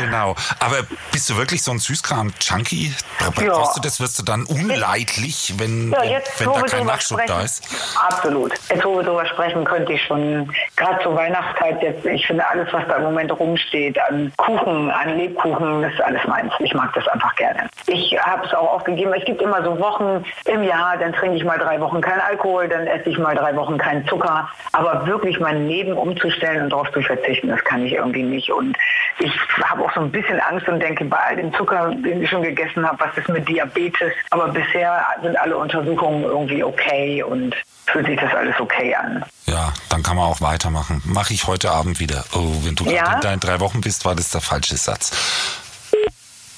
genau. 0.00 0.34
Aber 0.60 0.76
bist 1.12 1.28
du 1.30 1.36
wirklich 1.36 1.62
so 1.62 1.70
ein 1.72 1.78
Süßkram-Junkie? 1.78 2.94
Ja. 3.20 3.30
Brauchst 3.30 3.76
du 3.76 3.80
das? 3.80 4.00
Wirst 4.00 4.18
du 4.18 4.22
dann 4.22 4.44
unleidlich, 4.44 5.54
wenn, 5.58 5.90
Ja, 5.92 6.00
wenn, 6.02 6.10
jetzt, 6.10 6.40
wenn 6.40 6.48
wo 6.48 6.52
da 6.54 6.62
kein 6.62 6.86
Nachschub 6.86 7.18
sprechen. 7.20 7.34
da 7.38 7.42
ist? 7.42 7.64
Absolut. 8.08 8.52
Jetzt, 8.68 8.84
wo 8.84 8.96
wir 8.96 9.02
drüber 9.04 9.26
sprechen, 9.26 9.64
könnte 9.64 9.92
ich 9.92 10.02
schon, 10.02 10.52
gerade 10.76 11.02
zur 11.02 11.14
Weihnachtszeit 11.16 11.82
jetzt, 11.82 12.04
ich 12.06 12.26
finde 12.26 12.46
alles, 12.46 12.72
was 12.72 12.86
da 12.88 12.96
im 12.96 13.04
Moment 13.04 13.30
rumsteht, 13.38 13.98
an 13.98 14.32
Kuchen, 14.36 14.90
an 14.90 15.16
Lebkuchen, 15.16 15.82
das 15.82 15.92
ist 15.92 16.00
alles 16.02 16.24
meins. 16.26 16.52
Ich 16.58 16.74
mag 16.74 16.92
das 16.94 17.06
einfach 17.08 17.34
gerne. 17.36 17.68
Ich 17.86 18.16
habe 18.20 18.46
es 18.46 18.52
auch 18.54 18.72
aufgegeben. 18.74 19.12
Es 19.14 19.24
gibt 19.24 19.40
immer 19.42 19.62
so 19.62 19.78
Wochen 19.78 20.24
im 20.46 20.62
Jahr, 20.64 20.96
dann 20.96 21.12
trinke 21.12 21.36
ich 21.36 21.44
mal 21.44 21.58
drei 21.58 21.80
Wochen 21.80 21.93
keinen 22.00 22.20
Alkohol, 22.20 22.68
dann 22.68 22.86
esse 22.86 23.08
ich 23.10 23.18
mal 23.18 23.34
drei 23.34 23.54
Wochen 23.56 23.78
keinen 23.78 24.06
Zucker. 24.08 24.48
Aber 24.72 25.06
wirklich 25.06 25.38
mein 25.40 25.66
Leben 25.68 25.92
umzustellen 25.94 26.64
und 26.64 26.70
darauf 26.70 26.90
zu 26.92 27.00
verzichten, 27.02 27.48
das 27.48 27.62
kann 27.64 27.84
ich 27.84 27.92
irgendwie 27.92 28.22
nicht. 28.22 28.50
Und 28.50 28.76
ich 29.18 29.32
habe 29.64 29.82
auch 29.84 29.94
so 29.94 30.00
ein 30.00 30.10
bisschen 30.10 30.40
Angst 30.40 30.68
und 30.68 30.80
denke, 30.80 31.04
bei 31.04 31.16
all 31.18 31.36
dem 31.36 31.52
Zucker, 31.54 31.90
den 31.94 32.22
ich 32.22 32.30
schon 32.30 32.42
gegessen 32.42 32.86
habe, 32.86 32.98
was 33.00 33.16
ist 33.16 33.28
mit 33.28 33.48
Diabetes? 33.48 34.12
Aber 34.30 34.48
bisher 34.48 35.04
sind 35.22 35.36
alle 35.38 35.56
Untersuchungen 35.56 36.24
irgendwie 36.24 36.62
okay 36.64 37.22
und 37.22 37.54
fühlt 37.86 38.06
sich 38.06 38.18
das 38.18 38.34
alles 38.34 38.58
okay 38.60 38.94
an. 38.94 39.24
Ja, 39.46 39.72
dann 39.90 40.02
kann 40.02 40.16
man 40.16 40.26
auch 40.26 40.40
weitermachen. 40.40 41.02
Mache 41.04 41.34
ich 41.34 41.46
heute 41.46 41.70
Abend 41.70 42.00
wieder. 42.00 42.24
Oh, 42.34 42.52
wenn 42.64 42.74
du 42.74 42.84
Ja? 42.86 43.14
in 43.14 43.20
deinen 43.20 43.40
drei 43.40 43.60
Wochen 43.60 43.80
bist, 43.80 44.04
war 44.04 44.14
das 44.14 44.30
der 44.30 44.40
falsche 44.40 44.76
Satz. 44.76 45.12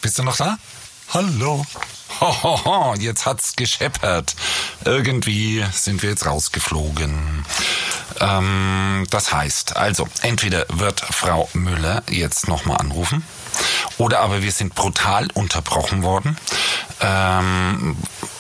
Bist 0.02 0.18
du 0.18 0.22
noch 0.22 0.36
da? 0.36 0.56
Hallo. 1.12 1.64
Hohoho, 2.20 2.94
jetzt 2.98 3.26
hat's 3.26 3.56
gescheppert. 3.56 4.34
Irgendwie 4.84 5.64
sind 5.72 6.02
wir 6.02 6.10
jetzt 6.10 6.26
rausgeflogen. 6.26 7.44
Ähm, 8.20 9.06
das 9.10 9.32
heißt, 9.32 9.76
also, 9.76 10.08
entweder 10.22 10.66
wird 10.68 11.00
Frau 11.00 11.48
Müller 11.52 12.02
jetzt 12.08 12.48
nochmal 12.48 12.78
anrufen, 12.78 13.24
oder 13.98 14.20
aber 14.20 14.42
wir 14.42 14.52
sind 14.52 14.74
brutal 14.74 15.28
unterbrochen 15.34 16.02
worden, 16.02 16.36
ähm, 17.00 17.96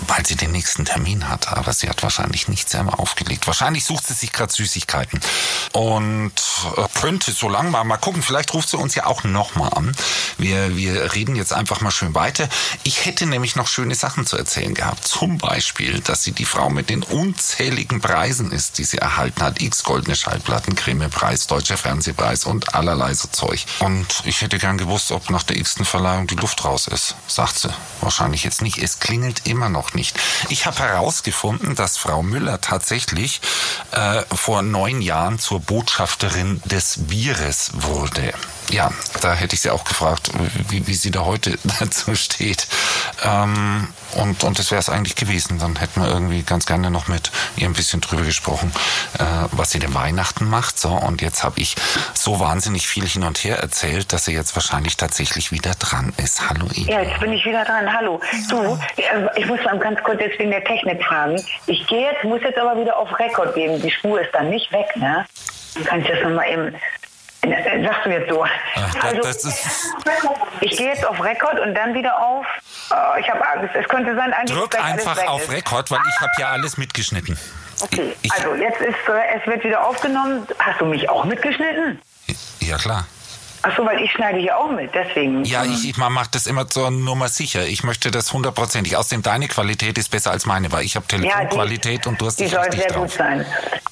weil 0.06 0.24
sie 0.26 0.36
den 0.36 0.52
nächsten 0.52 0.84
Termin 0.84 1.28
hat. 1.28 1.48
Aber 1.48 1.72
sie 1.72 1.88
hat 1.88 2.02
wahrscheinlich 2.02 2.48
nicht 2.48 2.68
selber 2.68 3.00
aufgelegt. 3.00 3.46
Wahrscheinlich 3.46 3.84
sucht 3.84 4.06
sie 4.06 4.14
sich 4.14 4.32
gerade 4.32 4.52
Süßigkeiten. 4.52 5.20
Und 5.72 6.32
äh, 6.76 6.84
könnte 7.00 7.32
so 7.32 7.48
lang 7.48 7.70
mal, 7.70 7.84
mal 7.84 7.96
gucken, 7.96 8.22
vielleicht 8.22 8.54
ruft 8.54 8.68
sie 8.68 8.76
uns 8.76 8.94
ja 8.94 9.06
auch 9.06 9.24
nochmal 9.24 9.72
an. 9.74 9.92
Wir, 10.38 10.76
wir 10.76 11.14
reden 11.14 11.36
jetzt 11.36 11.52
einfach 11.52 11.80
mal 11.80 11.90
schön 11.90 12.14
weiter. 12.14 12.48
Ich 12.82 13.04
hätte 13.04 13.26
nämlich 13.26 13.56
noch 13.56 13.66
schöne 13.66 13.94
Sachen 13.94 14.26
zu 14.26 14.36
erzählen 14.36 14.74
gehabt. 14.74 15.06
Zum 15.06 15.38
Beispiel, 15.38 16.00
dass 16.00 16.22
sie 16.22 16.32
die 16.32 16.44
Frau 16.44 16.70
mit 16.70 16.90
den 16.90 17.02
unzähligen 17.02 18.00
Preisen 18.00 18.52
ist, 18.52 18.78
die 18.78 18.84
sie 18.84 18.98
erhalten 18.98 19.42
hat. 19.42 19.60
X 19.60 19.82
goldene 19.82 20.16
Schallplatten, 20.16 20.74
Grimme-Preis, 20.74 21.46
Deutscher 21.46 21.76
Fernsehpreis 21.76 22.44
und 22.44 22.74
allerlei 22.74 23.14
so 23.14 23.28
Zeug. 23.28 23.64
Und 23.80 24.22
ich 24.24 24.40
hätte 24.42 24.58
gern 24.58 24.78
gewusst, 24.78 25.05
ob 25.10 25.30
nach 25.30 25.42
der 25.42 25.56
x-ten 25.56 25.84
Verleihung 25.84 26.26
die 26.26 26.36
Luft 26.36 26.64
raus 26.64 26.86
ist, 26.86 27.16
sagt 27.26 27.58
sie. 27.58 27.70
Wahrscheinlich 28.00 28.44
jetzt 28.44 28.62
nicht. 28.62 28.78
Es 28.78 28.98
klingelt 28.98 29.46
immer 29.46 29.68
noch 29.68 29.94
nicht. 29.94 30.18
Ich 30.48 30.66
habe 30.66 30.78
herausgefunden, 30.80 31.74
dass 31.74 31.96
Frau 31.96 32.22
Müller 32.22 32.60
tatsächlich 32.60 33.40
äh, 33.92 34.22
vor 34.34 34.62
neun 34.62 35.02
Jahren 35.02 35.38
zur 35.38 35.60
Botschafterin 35.60 36.60
des 36.64 37.06
Bieres 37.06 37.70
wurde. 37.74 38.32
Ja, 38.70 38.90
da 39.22 39.34
hätte 39.34 39.54
ich 39.54 39.60
sie 39.60 39.70
auch 39.70 39.84
gefragt, 39.84 40.30
wie, 40.68 40.86
wie 40.86 40.94
sie 40.94 41.10
da 41.10 41.24
heute 41.24 41.56
dazu 41.80 42.14
steht. 42.14 42.66
Ähm, 43.24 43.88
und, 44.16 44.44
und 44.44 44.58
das 44.58 44.70
wäre 44.70 44.80
es 44.80 44.88
eigentlich 44.88 45.14
gewesen. 45.14 45.58
Dann 45.58 45.76
hätten 45.76 46.02
wir 46.02 46.08
irgendwie 46.08 46.42
ganz 46.42 46.66
gerne 46.66 46.90
noch 46.90 47.06
mit 47.06 47.30
ihr 47.56 47.66
ein 47.66 47.74
bisschen 47.74 48.00
drüber 48.00 48.22
gesprochen, 48.22 48.72
äh, 49.18 49.24
was 49.52 49.70
sie 49.70 49.78
denn 49.78 49.94
Weihnachten 49.94 50.48
macht. 50.48 50.78
So, 50.78 50.90
und 50.90 51.22
jetzt 51.22 51.44
habe 51.44 51.60
ich 51.60 51.76
so 52.14 52.40
wahnsinnig 52.40 52.88
viel 52.88 53.06
hin 53.06 53.22
und 53.22 53.38
her 53.38 53.58
erzählt, 53.58 54.12
dass 54.12 54.24
sie 54.24 54.32
jetzt 54.32 54.56
wahrscheinlich 54.56 54.96
tatsächlich 54.96 55.52
wieder 55.52 55.72
dran 55.78 56.12
ist. 56.16 56.48
Hallo 56.48 56.66
Eva. 56.74 56.90
Ja, 56.90 57.02
jetzt 57.02 57.20
bin 57.20 57.32
ich 57.32 57.44
wieder 57.44 57.64
dran. 57.64 57.92
Hallo. 57.92 58.20
Du, 58.50 58.78
äh, 58.96 59.28
ich 59.36 59.46
muss 59.46 59.62
mal 59.64 59.78
ganz 59.78 60.02
kurz 60.02 60.20
jetzt 60.20 60.38
wegen 60.38 60.50
der 60.50 60.64
Technik 60.64 61.02
fragen. 61.04 61.40
Ich 61.66 61.86
gehe 61.86 62.10
jetzt, 62.10 62.24
muss 62.24 62.42
jetzt 62.42 62.58
aber 62.58 62.80
wieder 62.80 62.96
auf 62.96 63.16
Rekord 63.18 63.54
gehen. 63.54 63.80
Die 63.80 63.90
Spur 63.90 64.20
ist 64.20 64.30
dann 64.32 64.50
nicht 64.50 64.72
weg, 64.72 64.88
ne? 64.96 65.24
Kann 65.84 66.00
ich 66.00 66.08
das 66.08 66.20
nochmal 66.22 66.48
eben. 66.50 66.74
Sagst 67.84 68.06
du 68.06 68.10
jetzt 68.10 68.28
so? 68.30 68.44
Ach, 68.44 68.94
das- 68.94 69.04
Also, 69.04 69.22
das 69.22 69.44
ist- 69.44 69.94
ich 70.60 70.76
gehe 70.76 70.88
jetzt 70.88 71.06
auf 71.06 71.22
Rekord 71.22 71.58
und 71.60 71.74
dann 71.74 71.94
wieder 71.94 72.18
auf. 72.18 72.46
Oh, 72.90 73.18
ich 73.18 73.28
habe 73.30 73.46
Angst. 73.46 73.74
Es 73.74 73.88
könnte 73.88 74.14
sein, 74.14 74.32
eigentlich 74.32 74.58
Drück 74.58 74.74
alles 74.82 75.06
einfach 75.06 75.26
auf. 75.28 75.50
Rekord, 75.50 75.90
weil 75.90 76.00
ich 76.08 76.20
habe 76.20 76.32
ja 76.38 76.48
alles 76.50 76.76
mitgeschnitten. 76.78 77.38
Okay, 77.82 78.16
Ich- 78.22 78.32
also 78.32 78.54
jetzt 78.54 78.80
ist, 78.80 78.94
äh, 79.08 79.38
es 79.40 79.46
wird 79.46 79.62
wieder 79.64 79.86
aufgenommen. 79.86 80.46
Hast 80.58 80.80
du 80.80 80.86
mich 80.86 81.08
auch 81.10 81.24
mitgeschnitten? 81.24 82.00
Ja, 82.60 82.76
klar. 82.78 83.06
Ach 83.68 83.76
so, 83.76 83.84
weil 83.84 84.00
ich 84.00 84.12
schneide 84.12 84.38
hier 84.38 84.56
auch 84.56 84.70
mit, 84.70 84.94
deswegen. 84.94 85.42
Ja, 85.44 85.64
ich, 85.64 85.88
ich 85.90 85.96
man 85.96 86.12
macht 86.12 86.36
das 86.36 86.46
immer 86.46 86.68
zur 86.68 86.90
Nummer 86.92 87.26
sicher. 87.28 87.64
Ich 87.66 87.82
möchte 87.82 88.12
das 88.12 88.32
hundertprozentig. 88.32 88.96
Außerdem 88.96 89.22
deine 89.22 89.48
Qualität 89.48 89.98
ist 89.98 90.10
besser 90.10 90.30
als 90.30 90.46
meine, 90.46 90.70
weil 90.70 90.84
ich 90.84 90.94
habe 90.94 91.04
Ja, 91.10 91.16
die- 91.18 91.22
Telefonqualität 91.26 92.06
und 92.06 92.20
du 92.20 92.26
hast 92.26 92.38
Die 92.38 92.44
dich 92.44 92.52
soll 92.52 92.70
sehr 92.70 92.86
drauf. 92.86 93.02
gut 93.02 93.10
sein. 93.10 93.44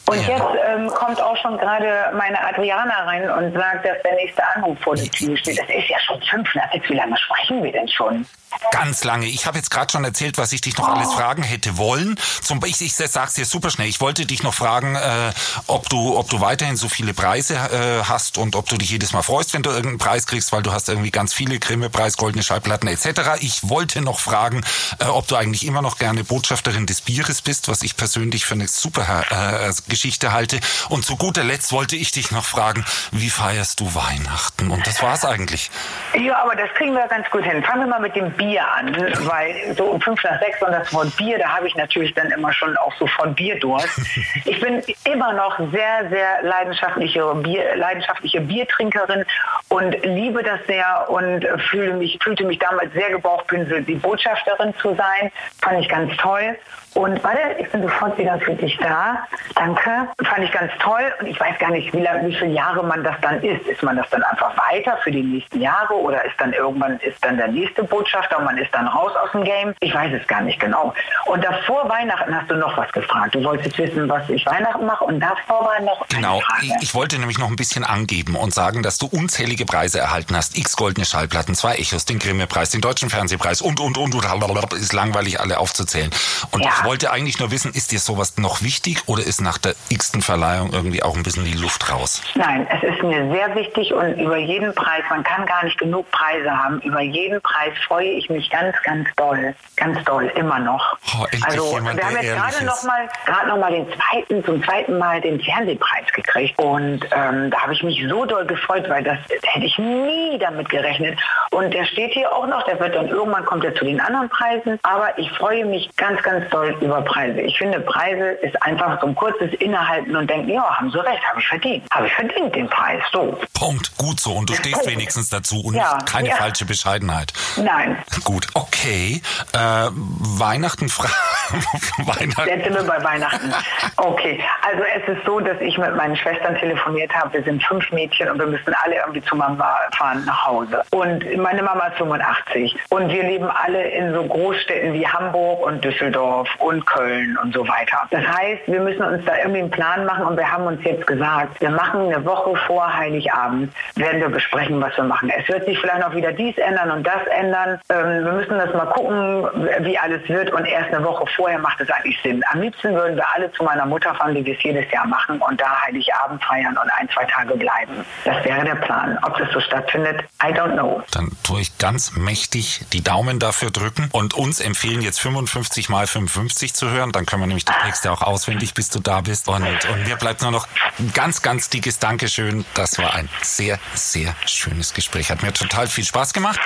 Und 0.07 0.21
Ja. 0.23 0.29
jetzt 0.29 0.45
ähm, 0.69 0.87
kommt 0.89 1.21
auch 1.21 1.37
schon 1.39 1.59
gerade 1.59 2.13
meine 2.17 2.39
Adriana 2.47 3.05
rein 3.05 3.29
und 3.29 3.53
sagt, 3.55 3.85
dass 3.85 4.01
der 4.05 4.15
nächste 4.15 4.43
Anruf 4.55 4.79
vor 4.81 4.95
der 4.95 5.11
Tür 5.11 5.37
steht. 5.37 5.59
Das 5.59 5.67
ist 5.69 5.89
ja 5.89 5.99
schon 6.07 6.21
fünf 6.23 6.55
nach 6.55 6.71
sechs. 6.73 6.89
Wie 6.89 6.95
lange 6.95 7.17
sprechen 7.17 7.63
wir 7.65 7.73
denn 7.73 7.89
schon? 7.89 8.25
Ganz 8.71 9.05
lange. 9.05 9.27
Ich 9.27 9.47
habe 9.47 9.59
jetzt 9.59 9.71
gerade 9.71 9.91
schon 9.91 10.05
erzählt, 10.05 10.39
was 10.39 10.53
ich 10.53 10.61
dich 10.61 10.77
noch 10.77 10.89
alles 10.89 11.13
fragen 11.13 11.43
hätte 11.43 11.77
wollen. 11.77 12.19
Zum 12.43 12.61
ich, 12.65 12.81
ich 12.81 12.95
sag's 12.95 13.35
dir 13.35 13.45
super 13.45 13.71
schnell. 13.71 13.89
Ich 13.89 14.01
wollte 14.01 14.27
dich 14.27 14.43
noch 14.43 14.55
fragen, 14.55 14.97
äh, 14.97 15.33
ob 15.67 15.89
du, 15.89 16.17
ob 16.17 16.29
du 16.31 16.41
weiterhin 16.41 16.77
so 16.77 16.89
viele 16.89 17.15
Preise 17.15 17.55
äh, 17.55 18.05
hast 18.05 18.39
und 18.39 18.57
ob 18.57 18.69
du 18.69 18.77
dich 18.77 18.91
jedes 18.91 19.13
Mal 19.13 19.23
freust, 19.23 19.55
wenn 19.55 19.63
du 19.63 19.71
irgendeinen 19.71 19.99
Preis 19.99 20.27
kriegst, 20.27 20.53
weil 20.53 20.63
du 20.63 20.73
hast 20.73 20.89
irgendwie 20.89 21.11
ganz 21.11 21.35
viele 21.35 21.59
Grimme-Preis, 21.59 22.17
goldene 22.17 22.43
Schallplatten 22.43 22.89
etc. 22.89 23.41
Ich 23.41 23.69
wollte 23.69 24.01
noch 24.01 24.19
fragen, 24.19 24.65
äh, 24.99 25.05
ob 25.05 25.29
du 25.29 25.37
eigentlich 25.37 25.67
immer 25.67 25.83
noch 25.83 25.99
gerne 25.99 26.25
Botschafterin 26.25 26.87
des 26.87 27.01
Bieres 27.01 27.43
bist, 27.43 27.69
was 27.69 27.83
ich 27.83 27.97
persönlich 27.97 28.45
für 28.45 28.55
eine 28.55 28.69
super 28.69 29.25
äh, 29.31 29.73
Geschichte 29.89 30.33
halte. 30.33 30.61
Und 30.89 31.05
zu 31.05 31.17
guter 31.17 31.45
Letzt 31.45 31.73
wollte 31.73 31.97
ich 31.97 32.11
dich 32.13 32.31
noch 32.31 32.45
fragen, 32.45 32.85
wie 33.13 33.31
feierst 33.31 33.81
du 33.81 33.95
Weihnachten? 33.95 34.71
Und 34.71 34.87
das 34.87 35.03
war's 35.03 35.25
eigentlich. 35.25 35.71
Ja, 36.19 36.43
aber 36.43 36.57
das 36.57 36.71
kriegen 36.77 36.93
wir 36.93 37.07
ganz 37.09 37.29
gut 37.31 37.45
hin. 37.45 37.63
Fangen 37.63 37.83
wir 37.83 37.89
mal 37.89 38.01
mit 38.01 38.17
dem 38.17 38.31
Bier 38.33 38.44
an, 38.53 38.95
weil 39.21 39.75
so 39.77 39.85
um 39.85 40.01
fünf 40.01 40.23
nach 40.25 40.39
sechs 40.41 40.63
und 40.63 40.73
das 40.73 40.93
Wort 40.93 41.17
Bier, 41.17 41.39
da 41.39 41.49
habe 41.49 41.67
ich 41.67 41.75
natürlich 41.75 42.15
dann 42.15 42.31
immer 42.31 42.53
schon 42.53 42.77
auch 42.77 42.93
so 42.99 43.07
von 43.07 43.35
Bierdurst. 43.35 44.01
Ich 44.47 44.61
bin 44.61 44.83
immer 45.05 45.33
noch 45.33 45.59
sehr, 45.73 46.09
sehr 46.11 46.43
leidenschaftliche, 46.43 47.35
Bier, 47.37 47.77
leidenschaftliche 47.77 48.41
Biertrinkerin 48.41 49.25
und 49.69 49.97
liebe 50.05 50.43
das 50.43 50.61
sehr 50.67 51.07
und 51.09 51.47
fühle 51.71 51.95
mich, 51.95 52.19
fühlte 52.23 52.45
mich 52.45 52.59
damals 52.59 52.93
sehr 52.93 53.11
gebauchpinselt, 53.11 53.89
die 53.89 53.95
Botschafterin 53.95 54.75
zu 54.77 54.95
sein. 54.95 55.31
Fand 55.61 55.81
ich 55.81 55.89
ganz 55.89 56.15
toll. 56.19 56.57
Und 56.95 57.23
warte, 57.25 57.41
ich 57.59 57.69
bin 57.71 57.83
sofort 57.83 58.17
wieder 58.19 58.39
für 58.39 58.55
dich 58.55 58.77
da. 58.79 59.27
Danke. 59.57 60.09
Fand 60.23 60.45
ich 60.45 60.53
ganz 60.53 60.71
toll. 60.79 61.13
Und 61.19 61.27
ich 61.27 61.39
weiß 61.39 61.59
gar 61.59 61.71
nicht, 61.71 61.93
wie, 61.93 62.01
lang, 62.01 62.27
wie 62.27 62.35
viele 62.35 62.53
Jahre 62.53 62.85
man 62.85 63.03
das 63.03 63.17
dann 63.21 63.43
ist. 63.43 63.67
Ist 63.67 63.83
man 63.83 63.97
das 63.97 64.09
dann 64.11 64.23
einfach 64.23 64.57
weiter 64.57 64.97
für 64.99 65.11
die 65.11 65.23
nächsten 65.23 65.61
Jahre 65.61 65.95
oder 65.95 66.25
ist 66.25 66.39
dann 66.39 66.53
irgendwann 66.53 66.99
ist 67.01 67.23
dann 67.25 67.37
der 67.37 67.49
nächste 67.49 67.83
Botschafter 67.83 68.34
und 68.39 68.45
man 68.45 68.59
ist 68.59 68.73
dann 68.75 68.87
raus 68.87 69.13
aus 69.23 69.31
dem 69.33 69.45
Game? 69.45 69.75
Ich 69.81 69.95
weiß 69.95 70.13
es 70.21 70.27
gar 70.27 70.41
nicht 70.43 70.61
genau. 70.61 70.95
Und 71.27 71.45
davor 71.45 71.89
Weihnachten 71.89 72.35
hast 72.35 72.51
du 72.51 72.57
noch 72.57 72.77
was 72.77 72.91
gefragt. 72.93 73.35
Du 73.35 73.43
wolltest 73.45 73.77
wissen, 73.79 74.09
was 74.09 74.29
ich 74.29 74.45
Weihnachten 74.47 74.87
mache 74.87 75.05
und 75.05 75.21
davor 75.21 75.65
war 75.65 75.81
noch 75.81 76.07
Genau, 76.09 76.43
ich, 76.63 76.73
ich 76.81 76.95
wollte 76.95 77.19
nämlich 77.19 77.39
noch 77.39 77.49
ein 77.49 77.57
bisschen 77.57 77.85
angeben 77.85 78.37
und 78.37 78.53
sagen, 78.55 78.83
dass 78.83 78.99
du 78.99 79.07
unzählige 79.07 79.65
Preise 79.65 79.99
erhalten 79.99 80.37
hast. 80.37 80.57
X 80.57 80.77
goldene 80.77 81.07
Schallplatten, 81.07 81.55
zwei 81.55 81.77
Echos, 81.77 82.05
den 82.05 82.19
Grimme-Preis, 82.19 82.71
den 82.71 82.81
Deutschen 82.81 83.11
Fernsehpreis 83.11 83.61
und, 83.61 83.81
und, 83.81 83.99
und, 83.99 84.15
und, 84.15 84.73
ist 84.75 84.93
langweilig, 84.93 85.41
alle 85.41 85.59
aufzuzählen. 85.59 86.11
Und 86.51 86.65
Ja. 86.65 86.71
ich 86.79 86.85
wollte 86.85 87.11
eigentlich 87.13 87.39
nur 87.39 87.51
wissen, 87.51 87.73
ist 87.73 87.93
dir 87.93 87.99
sowas 87.99 88.37
noch 88.37 88.63
wichtig 88.63 89.03
oder 89.07 89.23
ist 89.23 89.41
nach 89.41 89.59
der 89.59 89.75
x-ten 89.89 90.23
Verleihung 90.23 90.73
irgendwie 90.73 91.03
auch 91.03 91.17
ein 91.17 91.23
bisschen 91.23 91.45
die 91.45 91.53
Luft 91.53 91.91
raus? 91.91 92.23
Nein, 92.35 92.67
es 92.71 92.83
ist 92.83 93.03
mir 93.03 93.31
sehr 93.31 93.55
wichtig 93.55 93.93
und 93.93 94.15
über 94.19 94.37
jeden 94.37 94.75
Preis, 94.75 95.03
man 95.11 95.23
kann 95.23 95.47
gar 95.47 95.65
nicht 95.65 95.79
genug 95.79 96.11
Preise 96.11 96.51
haben, 96.51 96.81
über 96.81 97.01
jeden 97.01 97.41
Preis 97.41 97.73
freue 97.87 98.09
ich 98.11 98.24
mich 98.31 98.51
ganz, 98.51 98.75
ganz 98.83 99.09
doll. 99.17 99.55
Ganz 99.77 100.03
doll, 100.05 100.31
immer 100.37 100.59
noch. 100.59 100.97
Oh, 101.19 101.27
also 101.47 101.75
jemand, 101.75 101.97
wir 101.97 102.05
haben 102.05 102.17
jetzt 102.17 102.35
gerade 102.35 102.65
noch 102.65 102.83
mal, 102.85 103.09
gerade 103.27 103.49
noch 103.49 103.59
mal 103.59 103.73
den 103.73 103.87
zweiten, 103.93 104.45
zum 104.45 104.63
zweiten 104.65 104.99
Mal 104.99 105.21
den 105.21 105.41
Fernsehpreis 105.41 106.13
gekriegt 106.15 106.59
und 106.59 107.05
ähm, 107.13 107.51
da 107.51 107.61
habe 107.61 107.73
ich 107.73 107.83
mich 107.83 108.05
so 108.09 108.25
doll 108.25 108.47
gefreut, 108.47 108.89
weil 108.89 109.03
das 109.03 109.19
hätte 109.43 109.67
ich 109.67 109.79
nie 109.79 110.39
damit 110.39 110.69
gerechnet. 110.69 111.19
Und 111.51 111.73
der 111.73 111.85
steht 111.85 112.13
hier 112.13 112.33
auch 112.33 112.47
noch, 112.47 112.63
der 112.65 112.79
wird 112.81 112.95
dann 112.95 113.09
irgendwann 113.09 113.45
kommt 113.45 113.65
er 113.65 113.75
zu 113.75 113.85
den 113.85 114.01
anderen 114.01 114.29
Preisen, 114.29 114.79
aber 114.83 115.17
ich 115.19 115.31
freue 115.33 115.65
mich 115.65 115.89
ganz, 115.97 116.23
ganz 116.23 116.49
doll 116.51 116.77
über 116.81 117.03
Preise. 117.03 117.41
Ich 117.41 117.59
finde, 117.59 117.81
Preise 117.81 118.31
ist 118.43 118.61
einfach 118.63 119.01
so 119.01 119.09
ein 119.09 119.15
kurzes 119.15 119.53
Innehalten 119.55 120.15
und 120.17 120.29
denken, 120.29 120.51
ja, 120.51 120.63
haben 120.77 120.91
Sie 120.91 120.99
recht, 120.99 121.23
habe 121.29 121.41
ich 121.41 121.47
verdient. 121.47 121.85
Habe 121.91 122.07
ich 122.07 122.13
verdient 122.15 122.55
den 122.55 122.69
Preis, 122.69 123.03
so. 123.13 123.39
Punkt, 123.55 123.97
gut 123.99 124.21
so. 124.21 124.33
Und 124.33 124.51
du 124.51 124.55
stehst 124.55 124.87
wenigstens 124.87 125.31
dazu 125.31 125.61
und 125.65 125.75
Ja, 125.75 125.99
keine 126.05 126.31
ja. 126.31 126.37
falsche 126.37 126.65
Bescheidenheit. 126.65 127.33
Nein, 127.57 127.97
Gut, 128.25 128.47
okay. 128.55 129.21
Äh, 129.53 129.59
Weihnachten, 129.59 130.89
Weihnachten. 131.99 132.49
Jetzt 132.49 132.65
sind 132.65 132.75
wir 132.75 132.85
bei 132.85 133.03
Weihnachten. 133.03 133.53
Okay, 133.97 134.41
also 134.67 134.83
es 134.83 135.17
ist 135.17 135.25
so, 135.27 135.41
dass 135.41 135.61
ich 135.61 135.77
mit 135.79 135.95
meinen 135.97 136.17
Schwestern 136.17 136.57
telefoniert 136.57 137.13
habe. 137.15 137.35
Wir 137.35 137.43
sind 137.43 137.63
fünf 137.65 137.91
Mädchen 137.93 138.31
und 138.31 138.39
wir 138.39 138.47
müssen 138.47 138.75
alle 138.85 138.97
irgendwie 138.97 139.23
zu 139.23 139.37
Mama 139.37 139.77
fahren 139.97 140.25
nach 140.25 140.47
Hause. 140.47 140.83
Und 140.91 141.25
meine 141.37 141.63
Mama 141.63 141.87
ist 141.89 141.99
85 141.99 142.77
und 142.91 143.09
wir 143.09 143.23
leben 143.23 143.49
alle 143.49 143.89
in 143.89 144.13
so 144.13 144.25
Großstädten 144.25 144.93
wie 144.95 145.07
Hamburg 145.07 145.67
und 145.67 145.85
Düsseldorf 145.85 146.49
und 146.59 146.87
Köln 146.87 147.37
und 147.43 147.55
so 147.55 147.67
weiter. 147.67 148.03
Das 148.11 148.27
heißt, 148.27 148.63
wir 148.67 148.81
müssen 148.81 149.03
uns 149.03 149.25
da 149.25 149.37
irgendwie 149.39 149.61
einen 149.61 149.71
Plan 149.71 150.05
machen 150.05 150.27
und 150.27 150.37
wir 150.37 150.51
haben 150.51 150.67
uns 150.67 150.83
jetzt 150.85 151.07
gesagt, 151.07 151.61
wir 151.61 151.71
machen 151.71 152.13
eine 152.13 152.25
Woche 152.25 152.57
vor 152.67 152.93
Heiligabend, 152.93 153.73
werden 153.97 154.21
wir 154.21 154.29
besprechen, 154.29 154.81
was 154.81 154.97
wir 154.97 155.05
machen. 155.05 155.31
Es 155.31 155.49
wird 155.49 155.65
sich 155.67 155.79
vielleicht 155.79 156.01
noch 156.01 156.15
wieder 156.15 156.33
dies 156.33 156.57
ändern 156.59 156.91
und 156.91 157.07
das 157.07 157.27
ändern. 157.39 157.81
Ähm, 157.95 158.25
wir 158.25 158.33
müssen 158.33 158.59
das 158.59 158.73
mal 158.75 158.87
gucken, 158.87 159.47
wie 159.81 159.99
alles 159.99 160.29
wird 160.29 160.53
und 160.53 160.65
erst 160.65 160.93
eine 160.93 161.05
Woche 161.05 161.25
vorher 161.37 161.59
macht 161.59 161.81
es 161.81 161.91
eigentlich 161.91 162.19
Sinn. 162.23 162.43
Am 162.53 162.61
liebsten 162.61 162.95
würden 162.95 163.17
wir 163.17 163.27
alle 163.35 163.53
zu 163.53 163.63
meiner 163.63 163.87
Mutter 163.87 164.15
fahren, 164.15 164.35
wie 164.35 164.45
wir 164.45 164.57
es 164.57 164.63
jedes 164.63 164.91
Jahr 164.91 165.07
machen 165.07 165.41
und 165.41 165.61
da 165.61 165.83
Heiligabend 165.83 166.43
feiern 166.45 166.77
und 166.77 166.91
ein, 166.99 167.09
zwei 167.11 167.25
Tage 167.25 167.57
bleiben. 167.57 168.05
Das 168.25 168.45
wäre 168.45 168.65
der 168.65 168.77
Plan. 168.77 169.19
Ob 169.23 169.37
das 169.39 169.51
so 169.53 169.61
stattfindet, 169.61 170.23
I 170.43 170.53
don't 170.53 170.73
know. 170.73 171.03
Dann 171.11 171.31
tue 171.43 171.61
ich 171.61 171.79
ganz 171.79 172.13
mächtig 172.17 172.83
die 172.93 173.03
Daumen 173.03 173.39
dafür 173.39 173.71
drücken 173.71 174.09
und 174.13 174.35
uns 174.35 174.61
empfehlen, 174.61 175.03
jetzt 175.03 175.21
55 175.21 175.89
mal 175.89 176.07
55 176.07 176.75
zu 176.75 176.91
hören. 176.91 177.13
Dann 177.13 177.27
können 177.27 177.43
wir 177.43 177.47
nämlich 177.47 177.65
die 177.65 177.73
Texte 177.85 178.11
auch 178.11 178.23
auswendig, 178.23 178.75
bis 178.75 178.91
du 178.91 179.01
da 179.01 179.21
bist. 179.21 179.49
Und, 179.49 179.63
und 179.63 180.07
mir 180.07 180.17
bleibt 180.17 180.43
nur 180.43 180.51
noch 180.51 180.67
ein 180.99 181.13
ganz, 181.13 181.43
ganz 181.43 181.69
dickes 181.71 181.99
Dankeschön. 181.99 182.65
Das 182.75 182.99
war 182.99 183.15
ein 183.15 183.29
sehr, 183.43 183.79
sehr 183.95 184.35
schönes 184.47 184.95
Gespräch. 184.95 185.31
Hat 185.31 185.43
mir 185.43 185.53
total 185.53 185.87
viel 185.87 186.05
Spaß 186.05 186.33
gemacht. 186.33 186.59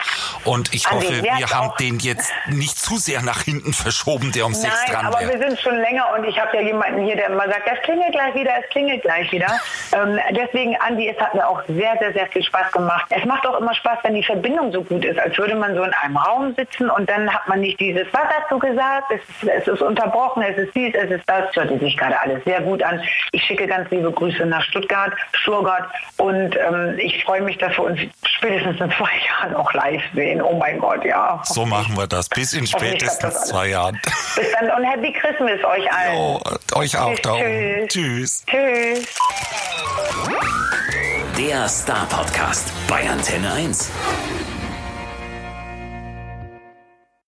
Und 0.44 0.74
ich 0.74 0.86
Andi, 0.88 1.06
hoffe, 1.06 1.17
wer 1.22 1.38
wir 1.38 1.46
hat 1.46 1.54
haben 1.54 1.72
den 1.80 1.98
jetzt 1.98 2.32
nicht 2.46 2.78
zu 2.78 2.96
sehr 2.96 3.22
nach 3.22 3.42
hinten 3.42 3.72
verschoben, 3.72 4.32
der 4.32 4.46
um 4.46 4.54
sechs 4.54 4.74
Nein, 4.86 4.94
dran 4.94 5.06
aber 5.06 5.20
wäre. 5.20 5.32
wir 5.32 5.48
sind 5.48 5.60
schon 5.60 5.76
länger 5.76 6.06
und 6.16 6.24
ich 6.24 6.38
habe 6.38 6.56
ja 6.56 6.62
jemanden 6.62 7.04
hier, 7.04 7.16
der 7.16 7.28
immer 7.28 7.46
sagt, 7.46 7.68
es 7.72 7.80
klingelt 7.82 8.12
gleich 8.12 8.34
wieder, 8.34 8.52
es 8.62 8.68
klingelt 8.70 9.02
gleich 9.02 9.30
wieder. 9.32 9.46
ähm, 9.92 10.18
deswegen, 10.30 10.76
Andi, 10.76 11.08
es 11.08 11.18
hat 11.20 11.34
mir 11.34 11.46
auch 11.46 11.62
sehr, 11.68 11.96
sehr, 11.98 12.12
sehr 12.12 12.26
viel 12.28 12.42
Spaß 12.42 12.72
gemacht. 12.72 13.06
Es 13.10 13.24
macht 13.24 13.46
auch 13.46 13.60
immer 13.60 13.74
Spaß, 13.74 13.98
wenn 14.02 14.14
die 14.14 14.24
Verbindung 14.24 14.72
so 14.72 14.82
gut 14.82 15.04
ist, 15.04 15.18
als 15.18 15.36
würde 15.38 15.54
man 15.54 15.74
so 15.74 15.82
in 15.82 15.92
einem 15.92 16.16
Raum 16.16 16.54
sitzen 16.54 16.90
und 16.90 17.08
dann 17.08 17.32
hat 17.32 17.48
man 17.48 17.60
nicht 17.60 17.78
dieses, 17.80 18.06
was 18.12 18.24
hast 18.24 18.50
du 18.50 18.58
gesagt, 18.58 19.12
es 19.12 19.20
ist, 19.42 19.50
es 19.50 19.68
ist 19.68 19.82
unterbrochen, 19.82 20.42
es 20.42 20.56
ist 20.56 20.74
dies, 20.74 20.94
es 20.94 21.10
ist 21.10 21.24
das. 21.26 21.50
Es 21.50 21.56
hörte 21.56 21.78
sich 21.78 21.96
gerade 21.96 22.18
alles 22.20 22.42
sehr 22.44 22.60
gut 22.60 22.82
an. 22.82 23.00
Ich 23.32 23.42
schicke 23.44 23.66
ganz 23.66 23.90
liebe 23.90 24.10
Grüße 24.10 24.44
nach 24.46 24.62
Stuttgart, 24.62 25.12
Stuttgart 25.32 25.88
und 26.18 26.56
ähm, 26.56 26.98
ich 26.98 27.22
freue 27.24 27.42
mich, 27.42 27.58
dass 27.58 27.76
wir 27.76 27.84
uns 27.84 28.00
spätestens 28.24 28.80
in 28.80 28.90
zwei 28.92 29.10
Jahren 29.28 29.54
auch 29.54 29.72
live 29.72 30.02
sehen. 30.14 30.42
Oh 30.42 30.54
mein 30.54 30.78
Gott, 30.78 31.04
ja. 31.08 31.42
So 31.44 31.66
machen 31.66 31.96
wir 31.96 32.06
das. 32.06 32.28
Bis 32.28 32.52
in 32.52 32.66
spätestens 32.66 33.46
zwei 33.46 33.68
Jahren. 33.68 34.00
Bis 34.36 34.46
dann 34.52 34.70
und 34.70 34.84
Happy 34.84 35.12
Christmas 35.12 35.64
euch 35.64 35.92
allen. 35.92 36.16
Oh, 36.16 36.40
euch 36.74 36.96
auch 36.96 37.18
da 37.20 37.32
oben. 37.34 37.88
Tschüss. 37.88 38.44
Tschüss. 38.46 39.04
Tschüss. 39.04 39.06
Der 41.38 41.68
Star 41.68 42.06
Podcast 42.06 42.72
bei 42.88 43.08
Antenne 43.08 43.52
1. 43.52 43.90